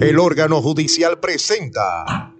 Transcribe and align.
El 0.00 0.18
órgano 0.18 0.62
judicial 0.62 1.20
presenta 1.20 2.32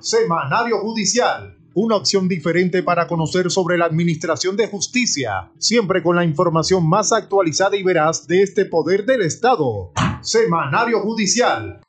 Semanario 0.00 0.80
Judicial, 0.80 1.56
una 1.72 1.94
opción 1.94 2.26
diferente 2.26 2.82
para 2.82 3.06
conocer 3.06 3.52
sobre 3.52 3.78
la 3.78 3.84
administración 3.84 4.56
de 4.56 4.66
justicia, 4.66 5.52
siempre 5.58 6.02
con 6.02 6.16
la 6.16 6.24
información 6.24 6.88
más 6.88 7.12
actualizada 7.12 7.76
y 7.76 7.84
veraz 7.84 8.26
de 8.26 8.42
este 8.42 8.64
poder 8.64 9.06
del 9.06 9.22
Estado. 9.22 9.92
Semanario 10.22 10.98
Judicial. 11.02 11.80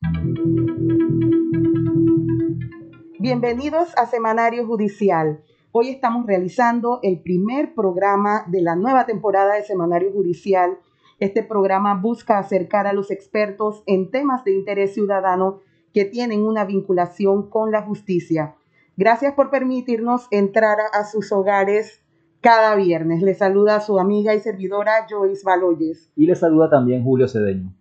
Bienvenidos 3.17 3.89
a 3.97 4.05
Semanario 4.05 4.67
Judicial. 4.67 5.41
Hoy 5.71 5.89
estamos 5.89 6.27
realizando 6.27 6.99
el 7.01 7.19
primer 7.23 7.73
programa 7.73 8.43
de 8.45 8.61
la 8.61 8.75
nueva 8.75 9.07
temporada 9.07 9.55
de 9.55 9.63
Semanario 9.63 10.11
Judicial 10.11 10.77
este 11.19 11.43
programa 11.43 11.95
busca 11.95 12.37
acercar 12.37 12.87
a 12.87 12.93
los 12.93 13.11
expertos 13.11 13.83
en 13.85 14.09
temas 14.11 14.43
de 14.43 14.53
interés 14.53 14.93
ciudadano 14.93 15.59
que 15.93 16.05
tienen 16.05 16.45
una 16.45 16.65
vinculación 16.65 17.49
con 17.49 17.71
la 17.71 17.81
justicia. 17.81 18.55
Gracias 18.95 19.33
por 19.33 19.49
permitirnos 19.49 20.27
entrar 20.31 20.77
a 20.93 21.05
sus 21.05 21.31
hogares 21.31 22.01
cada 22.41 22.75
viernes. 22.75 23.21
Les 23.21 23.37
saluda 23.37 23.79
su 23.79 23.99
amiga 23.99 24.33
y 24.35 24.39
servidora 24.39 25.07
Joyce 25.09 25.43
Baloyes. 25.43 26.11
Y 26.15 26.25
les 26.25 26.39
saluda 26.39 26.69
también 26.69 27.03
Julio 27.03 27.27
Cedeño. 27.27 27.73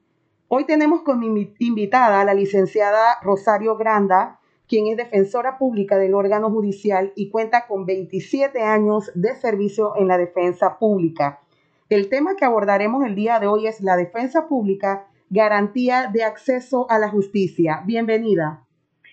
Hoy 0.49 0.65
tenemos 0.65 1.03
como 1.03 1.27
invitada 1.59 2.21
a 2.21 2.25
la 2.25 2.35
licenciada 2.35 3.19
Rosario 3.23 3.77
Granda, 3.77 4.41
quien 4.67 4.87
es 4.87 4.97
defensora 4.97 5.59
pública 5.59 5.99
del 5.99 6.15
órgano 6.15 6.51
judicial 6.51 7.13
y 7.15 7.31
cuenta 7.31 7.67
con 7.67 7.85
27 7.85 8.63
años 8.63 9.11
de 9.15 9.35
servicio 9.35 9.95
en 9.97 10.09
la 10.09 10.19
defensa 10.19 10.79
pública. 10.79 11.41
El 11.89 12.11
tema 12.11 12.37
que 12.37 12.45
abordaremos 12.45 13.03
el 13.07 13.15
día 13.15 13.41
de 13.41 13.47
hoy 13.47 13.67
es 13.67 13.81
la 13.81 13.97
defensa 13.97 14.47
pública, 14.47 15.07
garantía 15.31 16.09
de 16.13 16.23
acceso 16.23 16.87
a 16.91 16.99
la 16.99 17.09
justicia. 17.09 17.81
Bienvenida. 17.87 18.61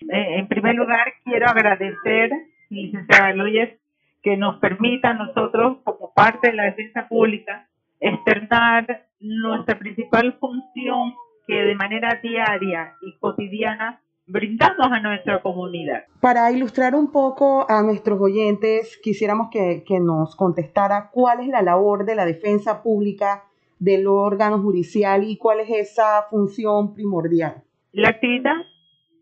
Eh, 0.02 0.38
en 0.38 0.46
primer 0.46 0.74
lugar, 0.74 1.06
quiero 1.24 1.46
agradecer, 1.46 2.30
licenciada 2.68 3.32
Lóyez, 3.32 3.80
que 4.22 4.36
nos 4.36 4.58
permita 4.60 5.10
a 5.10 5.14
nosotros, 5.14 5.78
como 5.84 6.12
parte 6.12 6.48
de 6.48 6.52
la 6.52 6.64
defensa 6.64 7.08
pública, 7.08 7.66
externar 7.98 9.06
nuestra 9.20 9.78
principal 9.78 10.36
función 10.38 11.14
que 11.46 11.54
de 11.54 11.74
manera 11.76 12.20
diaria 12.22 12.92
y 13.00 13.16
cotidiana 13.18 14.02
brindamos 14.26 14.90
a 14.90 15.00
nuestra 15.00 15.40
comunidad. 15.40 16.04
Para 16.20 16.50
ilustrar 16.50 16.94
un 16.94 17.12
poco 17.12 17.64
a 17.70 17.82
nuestros 17.82 18.20
oyentes, 18.20 18.98
quisiéramos 19.02 19.48
que, 19.50 19.84
nos 20.00 20.34
contestara 20.36 21.10
cuál 21.12 21.40
es 21.40 21.48
la 21.48 21.62
labor 21.62 22.04
de 22.04 22.16
la 22.16 22.24
defensa 22.24 22.82
pública 22.82 23.44
del 23.78 24.06
órgano 24.06 24.58
judicial 24.58 25.24
y 25.24 25.36
cuál 25.36 25.60
es 25.60 25.70
esa 25.70 26.24
función 26.30 26.94
primordial. 26.94 27.62
La 27.92 28.10
actividad 28.10 28.56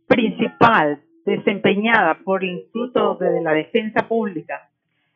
principal 0.07 1.03
desempeñada 1.25 2.19
por 2.25 2.43
el 2.43 2.51
Instituto 2.51 3.17
de 3.17 3.41
la 3.41 3.53
Defensa 3.53 4.07
Pública 4.07 4.69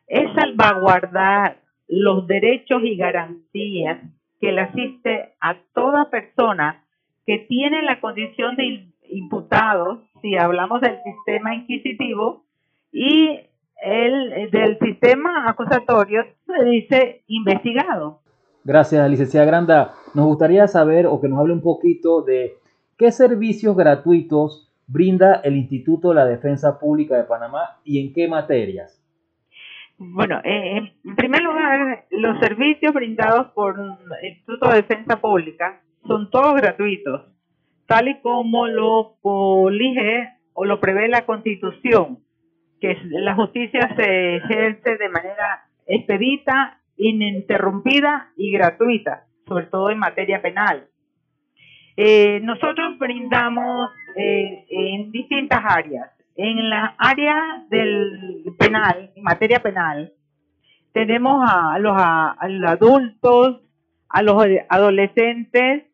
es 0.07 0.33
salvaguardar 0.33 1.61
los 1.87 2.27
derechos 2.27 2.81
y 2.83 2.97
garantías 2.97 3.99
que 4.39 4.51
le 4.51 4.61
asiste 4.61 5.33
a 5.39 5.55
toda 5.73 6.09
persona 6.09 6.83
que 7.25 7.39
tiene 7.47 7.83
la 7.83 7.99
condición 7.99 8.55
de 8.55 8.63
imputados, 9.09 9.99
si 10.21 10.35
hablamos 10.37 10.81
del 10.81 10.97
sistema 11.03 11.55
inquisitivo, 11.55 12.45
y 12.91 13.39
el 13.81 14.51
del 14.51 14.77
sistema 14.79 15.49
acusatorio 15.49 16.25
se 16.45 16.65
dice 16.65 17.23
investigado. 17.27 18.21
Gracias, 18.63 19.09
licenciada 19.09 19.45
Granda. 19.45 19.93
Nos 20.13 20.25
gustaría 20.25 20.67
saber 20.67 21.07
o 21.07 21.21
que 21.21 21.29
nos 21.29 21.39
hable 21.39 21.53
un 21.53 21.61
poquito 21.61 22.21
de 22.21 22.57
qué 22.97 23.11
servicios 23.11 23.75
gratuitos 23.75 24.71
brinda 24.87 25.35
el 25.43 25.55
Instituto 25.55 26.09
de 26.09 26.15
la 26.15 26.25
Defensa 26.25 26.79
Pública 26.79 27.15
de 27.15 27.23
Panamá 27.23 27.79
y 27.83 28.05
en 28.05 28.13
qué 28.13 28.27
materias. 28.27 29.01
Bueno, 29.97 30.39
eh, 30.43 30.93
en 31.03 31.15
primer 31.15 31.41
lugar, 31.41 32.05
los 32.09 32.39
servicios 32.39 32.93
brindados 32.93 33.47
por 33.53 33.79
el 33.79 34.29
Instituto 34.29 34.69
de 34.69 34.75
Defensa 34.75 35.17
Pública 35.17 35.81
son 36.07 36.29
todos 36.31 36.55
gratuitos 36.55 37.21
tal 37.89 38.07
y 38.07 38.21
como 38.21 38.67
lo 38.67 39.15
colige 39.19 40.29
o 40.53 40.63
lo 40.63 40.79
prevé 40.79 41.07
la 41.07 41.25
Constitución, 41.25 42.19
que 42.79 42.95
la 43.09 43.33
justicia 43.33 43.95
se 43.95 44.35
ejerce 44.35 44.95
de 44.95 45.09
manera 45.09 45.65
expedita, 45.87 46.81
ininterrumpida 46.97 48.31
y 48.37 48.51
gratuita, 48.51 49.25
sobre 49.47 49.65
todo 49.65 49.89
en 49.89 49.97
materia 49.97 50.39
penal. 50.39 50.87
Eh, 51.97 52.39
nosotros 52.43 52.99
brindamos 52.99 53.89
eh, 54.15 54.67
en 54.69 55.11
distintas 55.11 55.61
áreas. 55.65 56.11
En 56.35 56.69
la 56.69 56.93
área 56.99 57.65
del 57.69 58.43
penal, 58.59 59.11
en 59.15 59.23
materia 59.23 59.63
penal, 59.63 60.13
tenemos 60.93 61.43
a 61.43 61.79
los, 61.79 61.95
a 61.97 62.37
los 62.49 62.69
adultos, 62.69 63.61
a 64.09 64.21
los 64.21 64.45
adolescentes, 64.69 65.85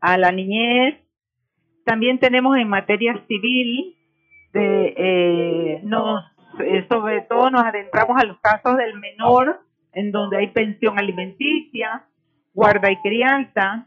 a 0.00 0.18
la 0.18 0.30
niñez, 0.30 1.07
también 1.88 2.18
tenemos 2.18 2.54
en 2.58 2.68
materia 2.68 3.18
civil, 3.26 3.96
de, 4.52 4.94
eh, 4.94 5.80
nos, 5.84 6.22
eh, 6.60 6.84
sobre 6.86 7.22
todo 7.22 7.48
nos 7.48 7.64
adentramos 7.64 8.14
a 8.20 8.26
los 8.26 8.38
casos 8.40 8.76
del 8.76 8.98
menor, 8.98 9.62
en 9.94 10.12
donde 10.12 10.36
hay 10.36 10.48
pensión 10.48 10.98
alimenticia, 10.98 12.04
guarda 12.52 12.92
y 12.92 12.96
crianza, 13.00 13.86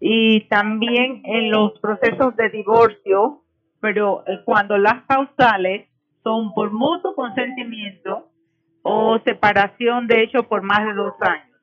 y 0.00 0.42
también 0.48 1.22
en 1.24 1.50
los 1.50 1.78
procesos 1.80 2.36
de 2.36 2.50
divorcio, 2.50 3.40
pero 3.80 4.22
eh, 4.26 4.40
cuando 4.44 4.76
las 4.76 5.04
causales 5.04 5.88
son 6.22 6.52
por 6.52 6.72
mutuo 6.72 7.14
consentimiento 7.14 8.28
o 8.82 9.18
separación 9.24 10.06
de 10.08 10.24
hecho 10.24 10.42
por 10.42 10.60
más 10.60 10.84
de 10.84 10.92
dos 10.92 11.14
años. 11.22 11.58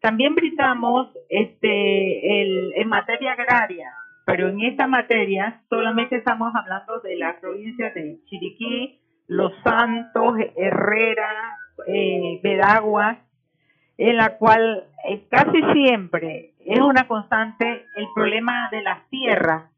También 0.00 0.34
brindamos 0.34 1.08
este, 1.28 2.40
el, 2.40 2.72
en 2.76 2.88
materia 2.88 3.32
agraria 3.32 3.92
pero 4.26 4.48
en 4.48 4.60
esta 4.62 4.88
materia 4.88 5.62
solamente 5.70 6.16
estamos 6.16 6.52
hablando 6.52 6.98
de 6.98 7.16
las 7.16 7.36
provincias 7.36 7.94
de 7.94 8.18
Chiriquí, 8.24 8.98
Los 9.28 9.52
Santos, 9.62 10.34
Herrera, 10.56 11.56
eh, 11.86 12.40
en 13.98 14.16
la 14.16 14.36
cual 14.36 14.84
eh, 15.08 15.22
casi 15.30 15.62
siempre 15.72 16.54
es 16.58 16.80
una 16.80 17.06
constante 17.06 17.86
el 17.94 18.06
problema 18.16 18.68
de 18.72 18.82
las 18.82 19.08
tierras. 19.10 19.70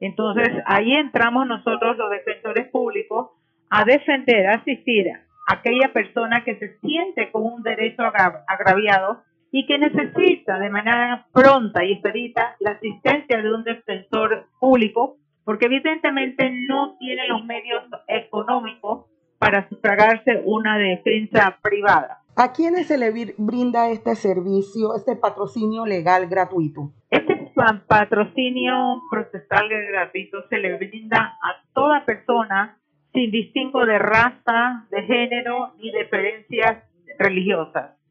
Entonces 0.00 0.50
ahí 0.66 0.94
entramos 0.94 1.46
nosotros 1.46 1.96
los 1.96 2.10
defensores 2.10 2.68
públicos 2.70 3.30
a 3.70 3.84
defender, 3.84 4.48
a 4.48 4.54
asistir 4.54 5.10
a 5.10 5.22
aquella 5.46 5.92
persona 5.92 6.42
que 6.42 6.56
se 6.56 6.76
siente 6.80 7.30
con 7.30 7.44
un 7.44 7.62
derecho 7.62 8.02
agraviado 8.48 9.22
y 9.52 9.66
que 9.66 9.78
necesita 9.78 10.58
de 10.58 10.70
manera 10.70 11.26
pronta 11.30 11.84
y 11.84 11.92
expedita 11.92 12.56
la 12.58 12.70
asistencia 12.70 13.40
de 13.40 13.54
un 13.54 13.62
defensor 13.62 14.46
público, 14.58 15.18
porque 15.44 15.66
evidentemente 15.66 16.50
no 16.66 16.96
tiene 16.98 17.28
los 17.28 17.44
medios 17.44 17.84
económicos 18.08 19.06
para 19.38 19.68
sufragarse 19.68 20.40
una 20.46 20.78
defensa 20.78 21.58
privada. 21.62 22.22
¿A 22.34 22.52
quiénes 22.52 22.86
se 22.86 22.96
le 22.96 23.12
brinda 23.36 23.90
este 23.90 24.14
servicio, 24.14 24.96
este 24.96 25.16
patrocinio 25.16 25.84
legal 25.84 26.28
gratuito? 26.28 26.90
Este 27.10 27.52
patrocinio 27.86 29.02
procesal 29.10 29.68
gratuito 29.68 30.48
se 30.48 30.56
le 30.56 30.78
brinda 30.78 31.36
a 31.42 31.62
toda 31.74 32.06
persona 32.06 32.78
sin 33.12 33.30
distingo 33.30 33.84
de 33.84 33.98
raza, 33.98 34.86
de 34.90 35.02
género 35.02 35.74
ni 35.76 35.90
de 35.90 36.06
preferencias 36.06 36.84
religiosas 37.18 38.01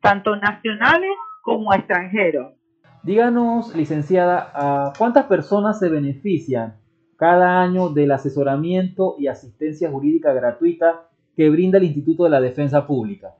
tanto 0.00 0.36
nacionales 0.36 1.10
como 1.42 1.72
extranjeros. 1.72 2.54
Díganos, 3.02 3.74
licenciada, 3.74 4.92
¿cuántas 4.98 5.26
personas 5.26 5.78
se 5.78 5.88
benefician 5.88 6.76
cada 7.16 7.62
año 7.62 7.88
del 7.88 8.12
asesoramiento 8.12 9.16
y 9.18 9.28
asistencia 9.28 9.90
jurídica 9.90 10.32
gratuita 10.32 11.08
que 11.36 11.48
brinda 11.48 11.78
el 11.78 11.84
Instituto 11.84 12.24
de 12.24 12.30
la 12.30 12.40
Defensa 12.40 12.86
Pública? 12.86 13.34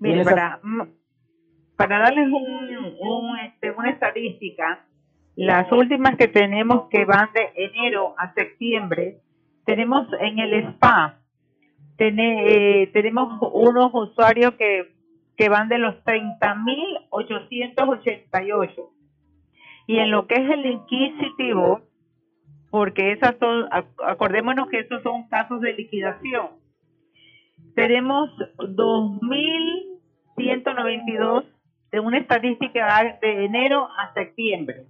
Mire, 0.00 0.24
para, 0.24 0.60
para 1.76 1.98
darles 1.98 2.28
un, 2.28 3.38
este, 3.44 3.70
una 3.70 3.90
estadística, 3.90 4.84
las 5.36 5.70
últimas 5.70 6.16
que 6.16 6.28
tenemos 6.28 6.88
que 6.88 7.04
van 7.04 7.28
de 7.32 7.64
enero 7.64 8.14
a 8.18 8.32
septiembre, 8.34 9.20
tenemos 9.64 10.08
en 10.20 10.38
el 10.38 10.74
SPA, 10.74 11.20
eh, 11.98 12.90
tenemos 12.92 13.38
unos 13.52 13.90
usuarios 13.94 14.54
que 14.54 14.93
que 15.36 15.48
van 15.48 15.68
de 15.68 15.78
los 15.78 15.94
30.888. 16.04 18.90
Y 19.86 19.98
en 19.98 20.10
lo 20.10 20.26
que 20.26 20.34
es 20.34 20.50
el 20.50 20.66
inquisitivo, 20.66 21.82
porque 22.70 23.12
esas 23.12 23.36
son, 23.38 23.68
acordémonos 24.06 24.68
que 24.68 24.80
esos 24.80 25.00
son 25.02 25.28
casos 25.28 25.60
de 25.60 25.74
liquidación, 25.74 26.48
tenemos 27.74 28.30
2.192 28.58 31.44
de 31.90 32.00
una 32.00 32.18
estadística 32.18 33.18
de 33.20 33.44
enero 33.44 33.88
a 33.98 34.14
septiembre. 34.14 34.86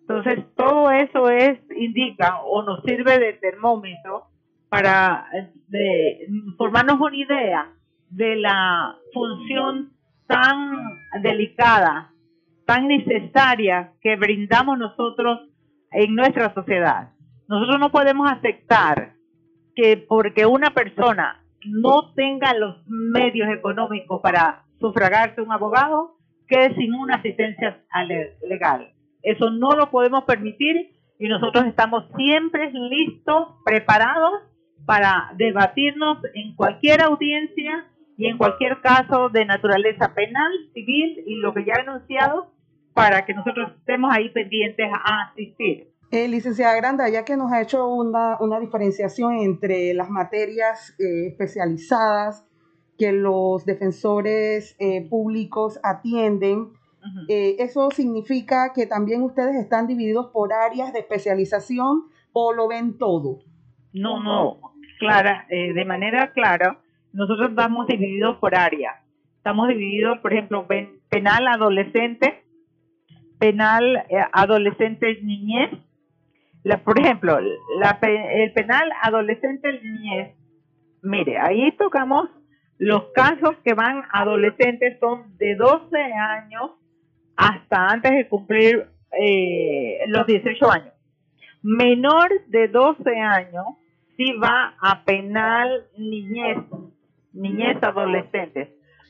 Entonces, 0.00 0.44
todo 0.56 0.90
eso 0.90 1.28
es 1.28 1.60
indica 1.76 2.40
o 2.42 2.62
nos 2.62 2.82
sirve 2.82 3.18
de 3.18 3.34
termómetro 3.34 4.28
para 4.68 5.26
de, 5.68 6.26
formarnos 6.56 6.98
una 7.00 7.16
idea 7.16 7.72
de 8.10 8.36
la 8.36 8.96
función 9.12 9.92
tan 10.26 10.74
delicada, 11.22 12.12
tan 12.66 12.88
necesaria 12.88 13.92
que 14.00 14.16
brindamos 14.16 14.78
nosotros 14.78 15.40
en 15.90 16.14
nuestra 16.14 16.52
sociedad. 16.54 17.10
Nosotros 17.48 17.80
no 17.80 17.90
podemos 17.90 18.30
aceptar 18.30 19.14
que 19.74 19.96
porque 19.96 20.44
una 20.44 20.70
persona 20.70 21.42
no 21.64 22.12
tenga 22.14 22.52
los 22.54 22.76
medios 22.86 23.48
económicos 23.50 24.20
para 24.20 24.64
sufragarse 24.80 25.40
un 25.40 25.52
abogado, 25.52 26.16
quede 26.46 26.74
sin 26.74 26.94
una 26.94 27.16
asistencia 27.16 27.82
legal. 28.42 28.92
Eso 29.22 29.50
no 29.50 29.72
lo 29.72 29.90
podemos 29.90 30.24
permitir 30.24 30.90
y 31.18 31.28
nosotros 31.28 31.66
estamos 31.66 32.04
siempre 32.16 32.70
listos, 32.72 33.48
preparados 33.64 34.42
para 34.86 35.32
debatirnos 35.36 36.18
en 36.34 36.54
cualquier 36.54 37.02
audiencia 37.02 37.86
y 38.18 38.26
en 38.26 38.36
cualquier 38.36 38.80
caso 38.82 39.30
de 39.30 39.46
naturaleza 39.46 40.12
penal, 40.12 40.52
civil 40.74 41.22
y 41.24 41.36
lo 41.36 41.54
que 41.54 41.64
ya 41.64 41.74
he 41.78 41.80
anunciado 41.80 42.52
para 42.92 43.24
que 43.24 43.32
nosotros 43.32 43.70
estemos 43.78 44.10
ahí 44.12 44.28
pendientes 44.30 44.90
a 44.92 45.30
asistir. 45.30 45.88
Eh, 46.10 46.28
licenciada 46.28 46.74
Granda, 46.76 47.08
ya 47.08 47.24
que 47.24 47.36
nos 47.36 47.52
ha 47.52 47.62
hecho 47.62 47.86
una, 47.88 48.36
una 48.40 48.58
diferenciación 48.58 49.38
entre 49.38 49.94
las 49.94 50.10
materias 50.10 50.94
eh, 50.98 51.28
especializadas 51.28 52.44
que 52.98 53.12
los 53.12 53.64
defensores 53.64 54.74
eh, 54.80 55.08
públicos 55.08 55.78
atienden, 55.84 56.72
eh, 57.28 57.56
¿eso 57.60 57.90
significa 57.90 58.72
que 58.74 58.86
también 58.86 59.22
ustedes 59.22 59.54
están 59.54 59.86
divididos 59.86 60.26
por 60.32 60.52
áreas 60.52 60.92
de 60.92 60.98
especialización 60.98 62.06
o 62.32 62.52
lo 62.52 62.68
ven 62.68 62.98
todo? 62.98 63.38
No, 63.92 64.22
no, 64.22 64.58
clara, 64.98 65.46
eh, 65.48 65.72
de 65.72 65.84
manera 65.84 66.32
clara, 66.32 66.80
nosotros 67.12 67.50
estamos 67.50 67.86
divididos 67.86 68.36
por 68.38 68.54
áreas. 68.54 68.96
Estamos 69.36 69.68
divididos, 69.68 70.18
por 70.18 70.32
ejemplo, 70.32 70.66
penal 71.08 71.46
adolescente, 71.46 72.44
penal 73.38 74.04
adolescente 74.32 75.20
niñez. 75.22 75.70
Por 76.84 77.00
ejemplo, 77.00 77.38
la, 77.78 77.98
el 78.02 78.52
penal 78.52 78.90
adolescente 79.02 79.80
niñez, 79.82 80.36
mire, 81.02 81.38
ahí 81.38 81.72
tocamos 81.72 82.28
los 82.78 83.06
casos 83.14 83.56
que 83.64 83.74
van 83.74 84.02
adolescentes 84.12 84.98
son 85.00 85.36
de 85.36 85.56
12 85.56 85.96
años 85.98 86.72
hasta 87.36 87.88
antes 87.88 88.12
de 88.12 88.28
cumplir 88.28 88.86
eh, 89.20 89.98
los 90.06 90.26
18 90.26 90.70
años. 90.70 90.94
Menor 91.62 92.28
de 92.46 92.68
12 92.68 93.18
años 93.18 93.66
sí 94.16 94.32
va 94.32 94.74
a 94.80 95.04
penal 95.04 95.86
niñez, 95.96 96.58
niñez 97.32 97.76
adolescentes. 97.82 98.68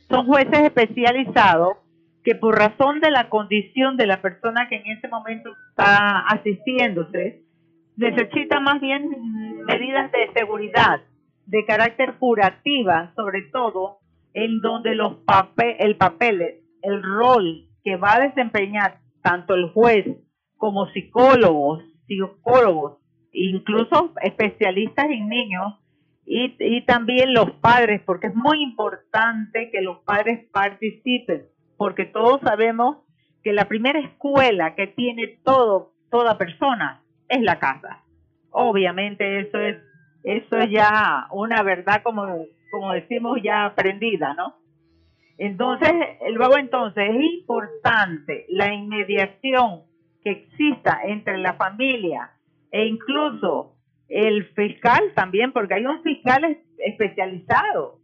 Son 0.09 0.27
jueces 0.27 0.61
especializados 0.61 1.79
que 2.25 2.35
por 2.35 2.59
razón 2.59 3.01
de 3.01 3.11
la 3.11 3.29
condición 3.29 3.97
de 3.97 4.07
la 4.07 4.21
persona 4.21 4.69
que 4.69 4.77
en 4.77 4.99
ese 4.99 5.09
momento 5.09 5.51
está 5.71 6.21
asistiéndose, 6.27 7.43
necesita 7.97 8.61
más 8.61 8.81
bien 8.81 9.11
medidas 9.65 10.11
de 10.13 10.31
seguridad 10.35 11.01
de 11.47 11.65
carácter 11.65 12.15
curativa, 12.19 13.13
sobre 13.17 13.43
todo 13.51 13.99
en 14.35 14.61
donde 14.61 14.95
los 14.95 15.17
papel, 15.25 15.77
el 15.79 15.97
papel, 15.97 16.61
el 16.83 17.03
rol 17.03 17.65
que 17.83 17.97
va 17.97 18.17
a 18.17 18.21
desempeñar 18.21 18.99
tanto 19.23 19.55
el 19.55 19.71
juez 19.71 20.07
como 20.57 20.87
psicólogos, 20.91 21.83
psicólogos, 22.07 22.99
incluso 23.33 24.13
especialistas 24.23 25.07
en 25.07 25.29
niños 25.29 25.75
y, 26.29 26.57
y 26.59 26.85
también 26.85 27.33
los 27.33 27.51
padres, 27.53 28.03
porque 28.05 28.29
es 28.29 28.35
muy 28.35 28.63
importante 28.63 29.71
que 29.71 29.81
los 29.81 29.99
padres 30.01 30.47
participen, 30.53 31.47
porque 31.77 32.05
todos 32.05 32.41
sabemos 32.43 32.99
que 33.43 33.53
la 33.53 33.67
primera 33.67 33.99
escuela 34.01 34.75
que 34.75 34.89
tiene 34.89 35.39
todo, 35.45 35.93
toda 36.11 36.37
persona 36.37 37.03
es 37.29 37.41
la 37.43 37.59
casa. 37.59 38.05
Obviamente 38.51 39.41
eso 39.41 39.59
es 39.59 39.77
eso 40.25 40.57
es 40.59 40.71
ya 40.71 41.27
una 41.31 41.63
verdad, 41.63 42.03
como, 42.03 42.27
como 42.71 42.93
decimos, 42.93 43.39
ya 43.43 43.67
aprendida, 43.67 44.35
¿no? 44.35 44.57
Entonces, 45.39 45.93
luego 46.35 46.59
entonces 46.59 47.11
es 47.11 47.25
importante 47.39 48.45
la 48.49 48.75
inmediación 48.75 49.85
que 50.23 50.31
exista 50.31 51.01
entre 51.05 51.39
la 51.39 51.55
familia 51.55 52.33
e 52.73 52.87
incluso 52.87 53.78
el 54.09 54.47
fiscal 54.55 55.13
también, 55.15 55.53
porque 55.53 55.75
hay 55.75 55.87
un 55.87 56.03
fiscal 56.03 56.59
especializado 56.79 57.99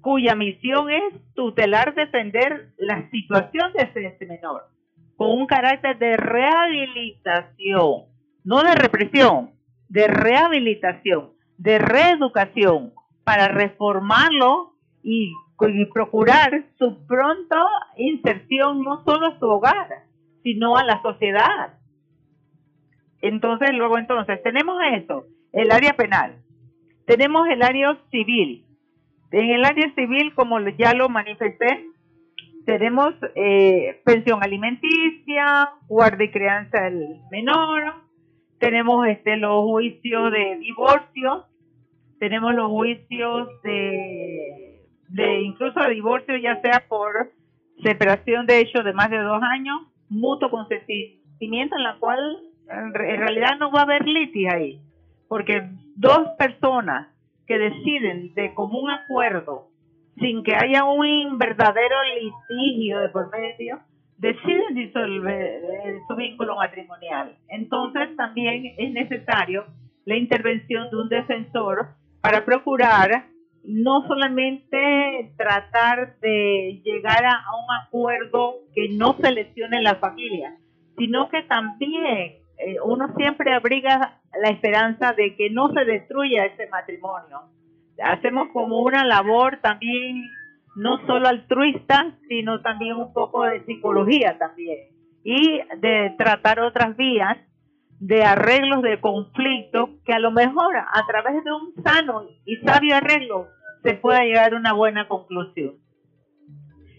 cuya 0.00 0.34
misión 0.34 0.90
es 0.90 1.14
tutelar, 1.34 1.94
defender 1.94 2.68
la 2.76 3.08
situación 3.10 3.72
de 3.72 3.84
ese 3.84 4.26
menor, 4.26 4.64
con 5.16 5.30
un 5.30 5.46
carácter 5.46 5.98
de 5.98 6.16
rehabilitación, 6.16 8.04
no 8.44 8.62
de 8.62 8.74
represión, 8.74 9.52
de 9.88 10.06
rehabilitación 10.06 11.34
de 11.58 11.78
reeducación 11.78 12.92
para 13.24 13.48
reformarlo 13.48 14.74
y, 15.02 15.32
procurar 15.94 16.64
su 16.78 17.06
pronta 17.06 17.64
inserción 17.96 18.82
no 18.82 19.02
solo 19.04 19.28
a 19.28 19.38
su 19.38 19.46
hogar, 19.46 19.88
sino 20.42 20.76
a 20.76 20.84
la 20.84 21.00
sociedad. 21.00 21.78
Entonces, 23.22 23.70
luego 23.72 23.96
entonces, 23.96 24.42
tenemos 24.42 24.76
eso, 24.92 25.24
el 25.54 25.70
área 25.70 25.94
penal, 25.94 26.36
tenemos 27.06 27.48
el 27.48 27.62
área 27.62 27.96
civil. 28.10 28.66
En 29.30 29.50
el 29.50 29.64
área 29.64 29.92
civil, 29.94 30.34
como 30.34 30.60
ya 30.60 30.94
lo 30.94 31.08
manifesté, 31.08 31.86
tenemos 32.64 33.14
eh, 33.34 34.00
pensión 34.04 34.42
alimenticia, 34.42 35.70
guardia 35.88 36.26
y 36.26 36.30
crianza 36.30 36.82
del 36.82 37.20
menor, 37.30 37.94
tenemos 38.58 39.06
este 39.06 39.36
los 39.36 39.64
juicios 39.64 40.32
de 40.32 40.58
divorcio, 40.58 41.46
tenemos 42.18 42.54
los 42.54 42.70
juicios 42.70 43.48
de, 43.62 44.80
de 45.08 45.42
incluso 45.42 45.80
de 45.80 45.90
divorcio, 45.90 46.36
ya 46.38 46.60
sea 46.62 46.84
por 46.88 47.32
separación 47.82 48.46
de 48.46 48.60
hecho 48.60 48.82
de 48.82 48.92
más 48.92 49.10
de 49.10 49.18
dos 49.18 49.42
años, 49.42 49.82
mutuo 50.08 50.50
consentimiento 50.50 51.76
en 51.76 51.82
la 51.82 51.96
cual 51.98 52.38
en 52.68 52.94
realidad 52.94 53.58
no 53.58 53.70
va 53.70 53.80
a 53.80 53.82
haber 53.82 54.06
litis 54.06 54.48
ahí, 54.50 54.80
porque 55.34 55.68
dos 55.96 56.28
personas 56.38 57.08
que 57.44 57.58
deciden 57.58 58.32
de 58.34 58.54
común 58.54 58.88
acuerdo, 58.88 59.66
sin 60.20 60.44
que 60.44 60.54
haya 60.54 60.84
un 60.84 61.38
verdadero 61.38 61.96
litigio 62.20 63.00
de 63.00 63.08
por 63.08 63.32
medio, 63.32 63.80
deciden 64.16 64.76
disolver 64.76 65.60
su 66.06 66.14
vínculo 66.14 66.54
matrimonial. 66.54 67.36
Entonces 67.48 68.14
también 68.14 68.74
es 68.78 68.92
necesario 68.92 69.64
la 70.04 70.14
intervención 70.14 70.88
de 70.88 70.96
un 70.98 71.08
defensor 71.08 71.88
para 72.20 72.44
procurar 72.44 73.24
no 73.64 74.06
solamente 74.06 75.32
tratar 75.36 76.16
de 76.20 76.80
llegar 76.84 77.24
a, 77.26 77.42
un 77.56 77.84
acuerdo 77.84 78.58
que 78.72 78.88
no 78.90 79.16
se 79.20 79.32
lesione 79.32 79.82
la 79.82 79.96
familia, 79.96 80.54
sino 80.96 81.28
que 81.28 81.42
también 81.42 82.43
eh, 82.58 82.76
uno 82.84 83.14
siempre 83.16 83.52
abriga 83.52 84.20
la 84.40 84.50
esperanza 84.50 85.12
de 85.12 85.34
que 85.36 85.50
no 85.50 85.72
se 85.72 85.84
destruya 85.84 86.46
ese 86.46 86.68
matrimonio. 86.68 87.42
Hacemos 88.02 88.48
como 88.52 88.82
una 88.82 89.04
labor 89.04 89.58
también 89.60 90.22
no 90.76 91.04
solo 91.06 91.28
altruista, 91.28 92.16
sino 92.28 92.60
también 92.60 92.96
un 92.96 93.12
poco 93.12 93.44
de 93.44 93.64
psicología 93.64 94.36
también. 94.38 94.88
Y 95.22 95.60
de 95.78 96.14
tratar 96.18 96.60
otras 96.60 96.96
vías 96.96 97.38
de 98.00 98.22
arreglos 98.22 98.82
de 98.82 99.00
conflicto 99.00 99.90
que 100.04 100.12
a 100.12 100.18
lo 100.18 100.30
mejor 100.30 100.76
a 100.76 101.06
través 101.06 101.42
de 101.44 101.52
un 101.52 101.72
sano 101.82 102.24
y 102.44 102.56
sabio 102.56 102.96
arreglo 102.96 103.48
se 103.82 103.94
pueda 103.94 104.24
llegar 104.24 104.52
a 104.52 104.56
una 104.56 104.72
buena 104.72 105.08
conclusión. 105.08 105.76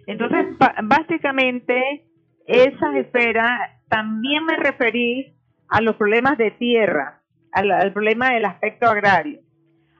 Entonces, 0.08 0.48
básicamente, 0.84 2.06
esa 2.46 2.98
esfera 2.98 3.80
también 3.90 4.46
me 4.46 4.56
referí 4.56 5.35
a 5.68 5.82
los 5.82 5.96
problemas 5.96 6.38
de 6.38 6.52
tierra, 6.52 7.22
al, 7.52 7.92
problema 7.94 8.32
del 8.32 8.46
aspecto 8.46 8.88
agrario. 8.88 9.40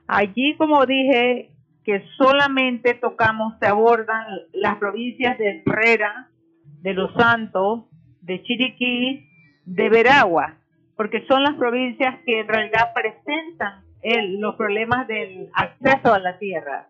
Allí, 0.06 0.56
como 0.56 0.86
dije, 0.86 1.50
que 1.84 2.04
solamente 2.16 2.94
tocamos, 2.94 3.54
se 3.60 3.66
abordan 3.66 4.26
las 4.52 4.76
provincias 4.76 5.38
de 5.38 5.62
Herrera, 5.64 6.28
de 6.82 6.94
Los 6.94 7.12
Santos, 7.14 7.84
de 8.20 8.42
Chiriquí, 8.42 9.28
de 9.64 9.88
Veragua, 9.88 10.58
porque 10.96 11.24
son 11.26 11.42
las 11.42 11.54
provincias 11.54 12.16
que 12.24 12.40
en 12.40 12.48
realidad 12.48 12.92
presentan 12.94 13.84
los 14.38 14.54
problemas 14.54 15.08
del 15.08 15.50
acceso 15.52 16.14
a 16.14 16.20
la 16.20 16.38
tierra. 16.38 16.88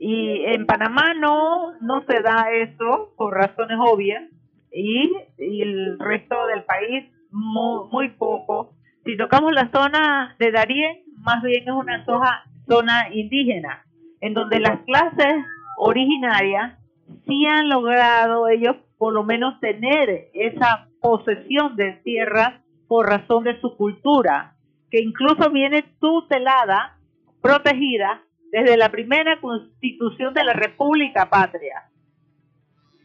Y 0.00 0.44
en 0.46 0.66
Panamá 0.66 1.14
no, 1.14 1.78
no 1.80 2.04
se 2.06 2.20
da 2.22 2.50
eso 2.52 3.12
por 3.16 3.34
razones 3.34 3.78
obvias 3.80 4.24
y 4.72 5.12
el 5.60 5.98
resto 5.98 6.46
del 6.46 6.64
país 6.64 7.04
muy, 7.32 8.10
poco. 8.10 8.74
Si 9.04 9.16
tocamos 9.16 9.52
la 9.52 9.70
zona 9.70 10.36
de 10.38 10.52
Darién, 10.52 11.02
más 11.18 11.42
bien 11.42 11.64
es 11.64 11.74
una 11.74 12.04
zona, 12.04 13.08
indígena, 13.12 13.84
en 14.20 14.34
donde 14.34 14.60
las 14.60 14.80
clases 14.82 15.44
originarias 15.76 16.78
sí 17.26 17.44
han 17.46 17.68
logrado 17.68 18.48
ellos 18.48 18.76
por 18.98 19.12
lo 19.12 19.24
menos 19.24 19.58
tener 19.60 20.28
esa 20.32 20.88
posesión 21.00 21.74
de 21.76 21.94
tierra 22.04 22.62
por 22.86 23.08
razón 23.08 23.44
de 23.44 23.60
su 23.60 23.76
cultura, 23.76 24.54
que 24.90 25.00
incluso 25.00 25.50
viene 25.50 25.82
tutelada, 25.98 26.98
protegida 27.40 28.22
desde 28.52 28.76
la 28.76 28.90
primera 28.90 29.40
constitución 29.40 30.32
de 30.34 30.44
la 30.44 30.52
República 30.52 31.28
Patria. 31.28 31.90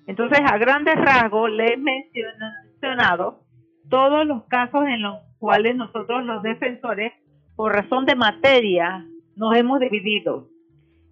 Entonces, 0.05 0.39
a 0.45 0.57
grandes 0.57 0.95
rasgos, 0.95 1.49
le 1.49 1.73
he 1.73 1.77
mencionado 1.77 3.46
todos 3.89 4.25
los 4.25 4.43
casos 4.45 4.85
en 4.87 5.01
los 5.01 5.17
cuales 5.39 5.75
nosotros 5.75 6.25
los 6.25 6.43
defensores, 6.43 7.13
por 7.55 7.73
razón 7.73 8.05
de 8.05 8.15
materia, 8.15 9.05
nos 9.35 9.55
hemos 9.55 9.79
dividido. 9.79 10.47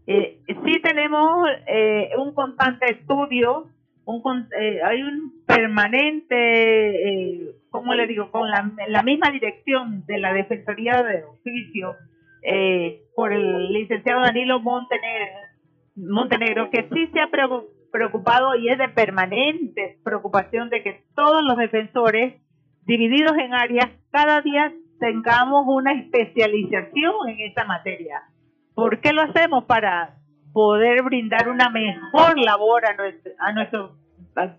Eh, 0.07 0.39
sí 0.47 0.81
tenemos 0.81 1.47
eh, 1.67 2.09
un 2.17 2.33
constante 2.33 2.91
estudio, 2.91 3.67
un, 4.05 4.47
eh, 4.59 4.79
hay 4.83 5.01
un 5.01 5.33
permanente, 5.45 6.35
eh, 6.35 7.55
¿cómo 7.69 7.93
le 7.93 8.07
digo?, 8.07 8.31
con 8.31 8.49
la, 8.49 8.71
la, 8.87 9.03
misma 9.03 9.31
dirección 9.31 10.05
de 10.05 10.19
la 10.19 10.33
Defensoría 10.33 11.01
de 11.01 11.23
Oficio 11.23 11.95
eh, 12.43 13.01
por 13.15 13.33
el 13.33 13.73
licenciado 13.73 14.21
Danilo 14.21 14.59
Montenegro, 14.59 15.25
Montenegro, 15.95 16.69
que 16.69 16.87
sí 16.93 17.07
se 17.11 17.19
ha 17.19 17.29
preocupado 17.91 18.55
y 18.55 18.69
es 18.69 18.77
de 18.77 18.89
permanente 18.89 19.97
preocupación 20.03 20.69
de 20.69 20.83
que 20.83 21.03
todos 21.15 21.43
los 21.43 21.57
defensores 21.57 22.35
divididos 22.85 23.37
en 23.37 23.53
áreas 23.53 23.89
cada 24.11 24.41
día 24.41 24.73
tengamos 24.99 25.65
una 25.67 25.93
especialización 25.93 27.29
en 27.29 27.51
esa 27.51 27.65
materia. 27.65 28.23
¿Por 28.73 29.01
qué 29.01 29.13
lo 29.13 29.21
hacemos? 29.21 29.65
Para 29.65 30.17
poder 30.53 31.03
brindar 31.03 31.49
una 31.49 31.69
mejor 31.69 32.37
labor 32.39 32.83
a 32.85 33.51
nuestro, 33.53 33.97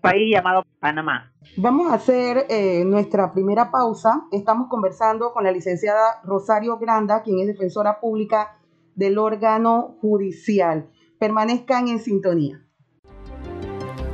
país 0.01 0.31
llamado 0.31 0.63
Panamá. 0.79 1.31
Vamos 1.55 1.91
a 1.91 1.95
hacer 1.95 2.45
eh, 2.49 2.83
nuestra 2.85 3.31
primera 3.31 3.71
pausa. 3.71 4.27
Estamos 4.31 4.67
conversando 4.69 5.33
con 5.33 5.43
la 5.43 5.51
licenciada 5.51 6.21
Rosario 6.23 6.77
Granda, 6.77 7.23
quien 7.23 7.39
es 7.39 7.47
defensora 7.47 7.99
pública 7.99 8.57
del 8.95 9.17
órgano 9.17 9.97
judicial. 10.01 10.89
Permanezcan 11.19 11.87
en 11.87 11.99
sintonía. 11.99 12.66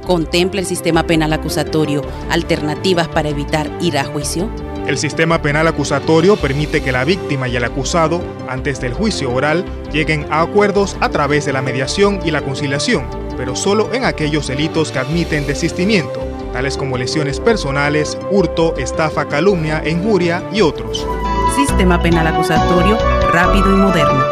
¿Contempla 0.05 0.59
el 0.59 0.65
sistema 0.65 1.03
penal 1.03 1.31
acusatorio 1.31 2.01
alternativas 2.29 3.07
para 3.07 3.29
evitar 3.29 3.69
ir 3.79 3.97
a 3.97 4.03
juicio? 4.03 4.49
El 4.85 4.97
sistema 4.97 5.41
penal 5.41 5.65
acusatorio 5.67 6.35
permite 6.35 6.83
que 6.83 6.91
la 6.91 7.05
víctima 7.05 7.47
y 7.47 7.55
el 7.55 7.63
acusado, 7.63 8.21
antes 8.49 8.81
del 8.81 8.93
juicio 8.93 9.31
oral, 9.31 9.63
lleguen 9.93 10.25
a 10.29 10.41
acuerdos 10.41 10.97
a 10.99 11.07
través 11.07 11.45
de 11.45 11.53
la 11.53 11.61
mediación 11.61 12.19
y 12.25 12.31
la 12.31 12.41
conciliación, 12.41 13.05
pero 13.37 13.55
solo 13.55 13.93
en 13.93 14.03
aquellos 14.03 14.47
delitos 14.47 14.91
que 14.91 14.99
admiten 14.99 15.47
desistimiento, 15.47 16.19
tales 16.51 16.75
como 16.75 16.97
lesiones 16.97 17.39
personales, 17.39 18.17
hurto, 18.29 18.75
estafa, 18.75 19.29
calumnia, 19.29 19.87
injuria 19.87 20.43
y 20.51 20.59
otros. 20.59 21.07
Sistema 21.55 22.01
penal 22.01 22.27
acusatorio 22.27 22.97
rápido 23.31 23.71
y 23.71 23.75
moderno. 23.77 24.25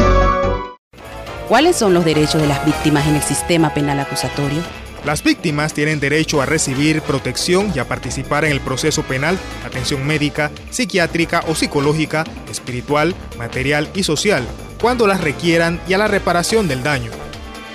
¿Cuáles 1.47 1.77
son 1.77 1.93
los 1.93 2.03
derechos 2.03 2.41
de 2.41 2.47
las 2.47 2.65
víctimas 2.65 3.07
en 3.07 3.15
el 3.15 3.21
sistema 3.21 3.73
penal 3.73 4.01
acusatorio? 4.01 4.61
Las 5.05 5.23
víctimas 5.23 5.73
tienen 5.73 5.99
derecho 5.99 6.41
a 6.41 6.45
recibir 6.45 7.01
protección 7.01 7.71
y 7.75 7.79
a 7.79 7.87
participar 7.87 8.45
en 8.45 8.51
el 8.51 8.61
proceso 8.61 9.01
penal, 9.01 9.37
atención 9.65 10.05
médica, 10.05 10.51
psiquiátrica 10.69 11.43
o 11.47 11.55
psicológica, 11.55 12.23
espiritual, 12.51 13.15
material 13.37 13.89
y 13.95 14.03
social, 14.03 14.45
cuando 14.79 15.07
las 15.07 15.21
requieran 15.21 15.81
y 15.87 15.93
a 15.93 15.97
la 15.97 16.07
reparación 16.07 16.67
del 16.67 16.83
daño. 16.83 17.09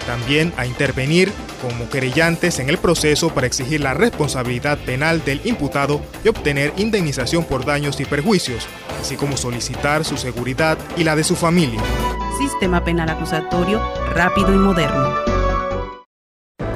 También 0.06 0.52
a 0.56 0.66
intervenir 0.66 1.33
como 1.61 1.90
querellantes 1.90 2.61
en 2.61 2.68
el 2.68 2.78
proceso 2.78 3.30
para 3.30 3.49
exigir 3.49 3.80
la 3.80 3.92
responsabilidad 3.92 4.78
penal 4.78 5.25
del 5.25 5.40
imputado 5.45 6.00
y 6.23 6.28
obtener 6.28 6.73
indemnización 6.76 7.42
por 7.42 7.64
daños 7.64 7.99
y 7.99 8.04
perjuicios, 8.04 8.68
así 9.00 9.16
como 9.16 9.37
solicitar 9.37 10.04
su 10.04 10.16
seguridad 10.16 10.78
y 10.97 11.02
la 11.02 11.16
de 11.16 11.25
su 11.25 11.35
familia. 11.35 11.83
Sistema 12.38 12.85
penal 12.85 13.09
acusatorio 13.09 13.83
rápido 14.14 14.54
y 14.54 14.59
moderno. 14.59 15.36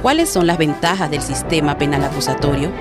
¿Cuáles 0.02 0.30
son 0.30 0.47
las 0.47 0.57
ventajas 0.57 1.11
del 1.11 1.21
sistema 1.21 1.76
penal 1.76 2.02
acusatorio? 2.02 2.73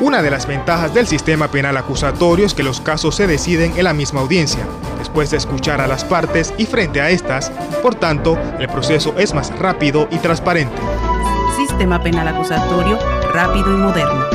Una 0.00 0.20
de 0.20 0.30
las 0.30 0.46
ventajas 0.46 0.92
del 0.92 1.06
sistema 1.06 1.48
penal 1.48 1.78
acusatorio 1.78 2.44
es 2.44 2.52
que 2.52 2.62
los 2.62 2.82
casos 2.82 3.16
se 3.16 3.26
deciden 3.26 3.72
en 3.78 3.84
la 3.84 3.94
misma 3.94 4.20
audiencia, 4.20 4.66
después 4.98 5.30
de 5.30 5.38
escuchar 5.38 5.80
a 5.80 5.86
las 5.86 6.04
partes 6.04 6.52
y 6.58 6.66
frente 6.66 7.00
a 7.00 7.08
estas, 7.08 7.48
por 7.82 7.94
tanto, 7.94 8.38
el 8.58 8.68
proceso 8.68 9.14
es 9.16 9.32
más 9.32 9.58
rápido 9.58 10.08
y 10.10 10.18
transparente. 10.18 10.76
Sistema 11.56 12.02
penal 12.02 12.28
acusatorio 12.28 12.98
rápido 13.32 13.72
y 13.72 13.76
moderno. 13.78 14.26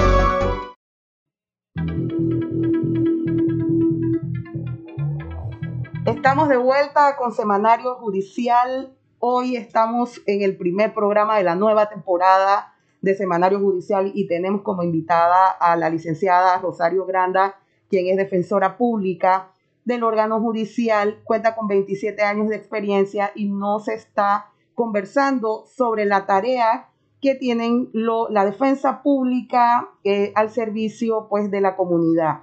Estamos 6.08 6.50
de 6.50 6.58
vuelta 6.58 7.16
con 7.16 7.32
Semanario 7.32 7.94
Judicial 7.98 8.98
Hoy 9.26 9.56
estamos 9.56 10.22
en 10.26 10.42
el 10.42 10.58
primer 10.58 10.94
programa 10.94 11.38
de 11.38 11.46
la 11.46 11.56
nueva 11.56 11.88
temporada 11.88 12.74
de 13.02 13.16
Semanario 13.16 13.58
Judicial 13.58 14.12
y 14.14 14.28
tenemos 14.28 14.64
como 14.64 14.84
invitada 14.84 15.50
a 15.50 15.78
la 15.78 15.90
licenciada 15.90 16.58
Rosario 16.58 17.06
Granda, 17.06 17.56
quien 17.90 18.10
es 18.10 18.18
defensora 18.18 18.76
pública 18.76 19.54
del 19.86 20.04
órgano 20.04 20.42
judicial, 20.42 21.22
cuenta 21.24 21.56
con 21.56 21.70
27 21.70 22.22
años 22.22 22.50
de 22.50 22.58
experiencia 22.58 23.32
y 23.34 23.48
nos 23.48 23.88
está 23.88 24.52
conversando 24.76 25.64
sobre 25.68 26.04
la 26.04 26.26
tarea 26.26 26.90
que 27.22 27.36
tienen 27.36 27.92
la 27.94 28.44
defensa 28.44 29.04
pública 29.04 29.90
eh, 30.04 30.34
al 30.36 30.50
servicio 30.50 31.28
pues, 31.30 31.50
de 31.50 31.62
la 31.62 31.78
comunidad. 31.78 32.42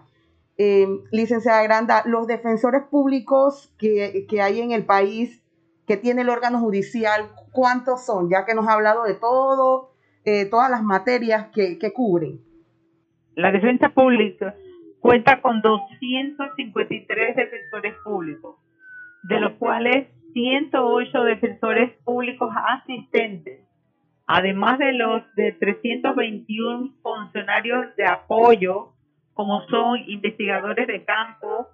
Eh, 0.57 0.89
licenciada 1.11 1.63
Granda, 1.63 2.05
los 2.07 2.27
defensores 2.27 2.85
públicos 2.85 3.71
que, 3.77 4.25
que 4.27 4.41
hay 4.41 4.63
en 4.63 4.73
el 4.73 4.87
país 4.87 5.40
que 5.91 5.97
tiene 5.97 6.23
el 6.23 6.29
órgano 6.29 6.61
judicial, 6.61 7.31
cuántos 7.51 8.07
son, 8.07 8.31
ya 8.31 8.47
que 8.47 8.55
nos 8.55 8.69
ha 8.69 8.75
hablado 8.75 9.03
de 9.03 9.15
todo, 9.15 9.91
eh, 10.25 10.45
todas 10.49 10.71
las 10.71 10.85
materias 10.85 11.49
que, 11.53 11.81
que 11.81 11.93
cubren. 11.93 12.39
La 13.35 13.51
defensa 13.51 13.89
pública 13.89 14.55
cuenta 15.01 15.43
con 15.43 15.61
253 15.61 17.35
defensores 17.35 17.97
públicos, 18.05 18.55
de 19.25 19.41
los 19.41 19.55
cuales 19.55 20.07
108 20.33 21.25
defensores 21.25 21.91
públicos 22.05 22.55
asistentes, 22.69 23.59
además 24.29 24.79
de 24.79 24.93
los 24.93 25.25
de 25.35 25.51
321 25.59 26.93
funcionarios 27.03 27.97
de 27.97 28.07
apoyo, 28.07 28.93
como 29.35 29.67
son 29.67 29.99
investigadores 30.07 30.87
de 30.87 31.05
campo, 31.05 31.67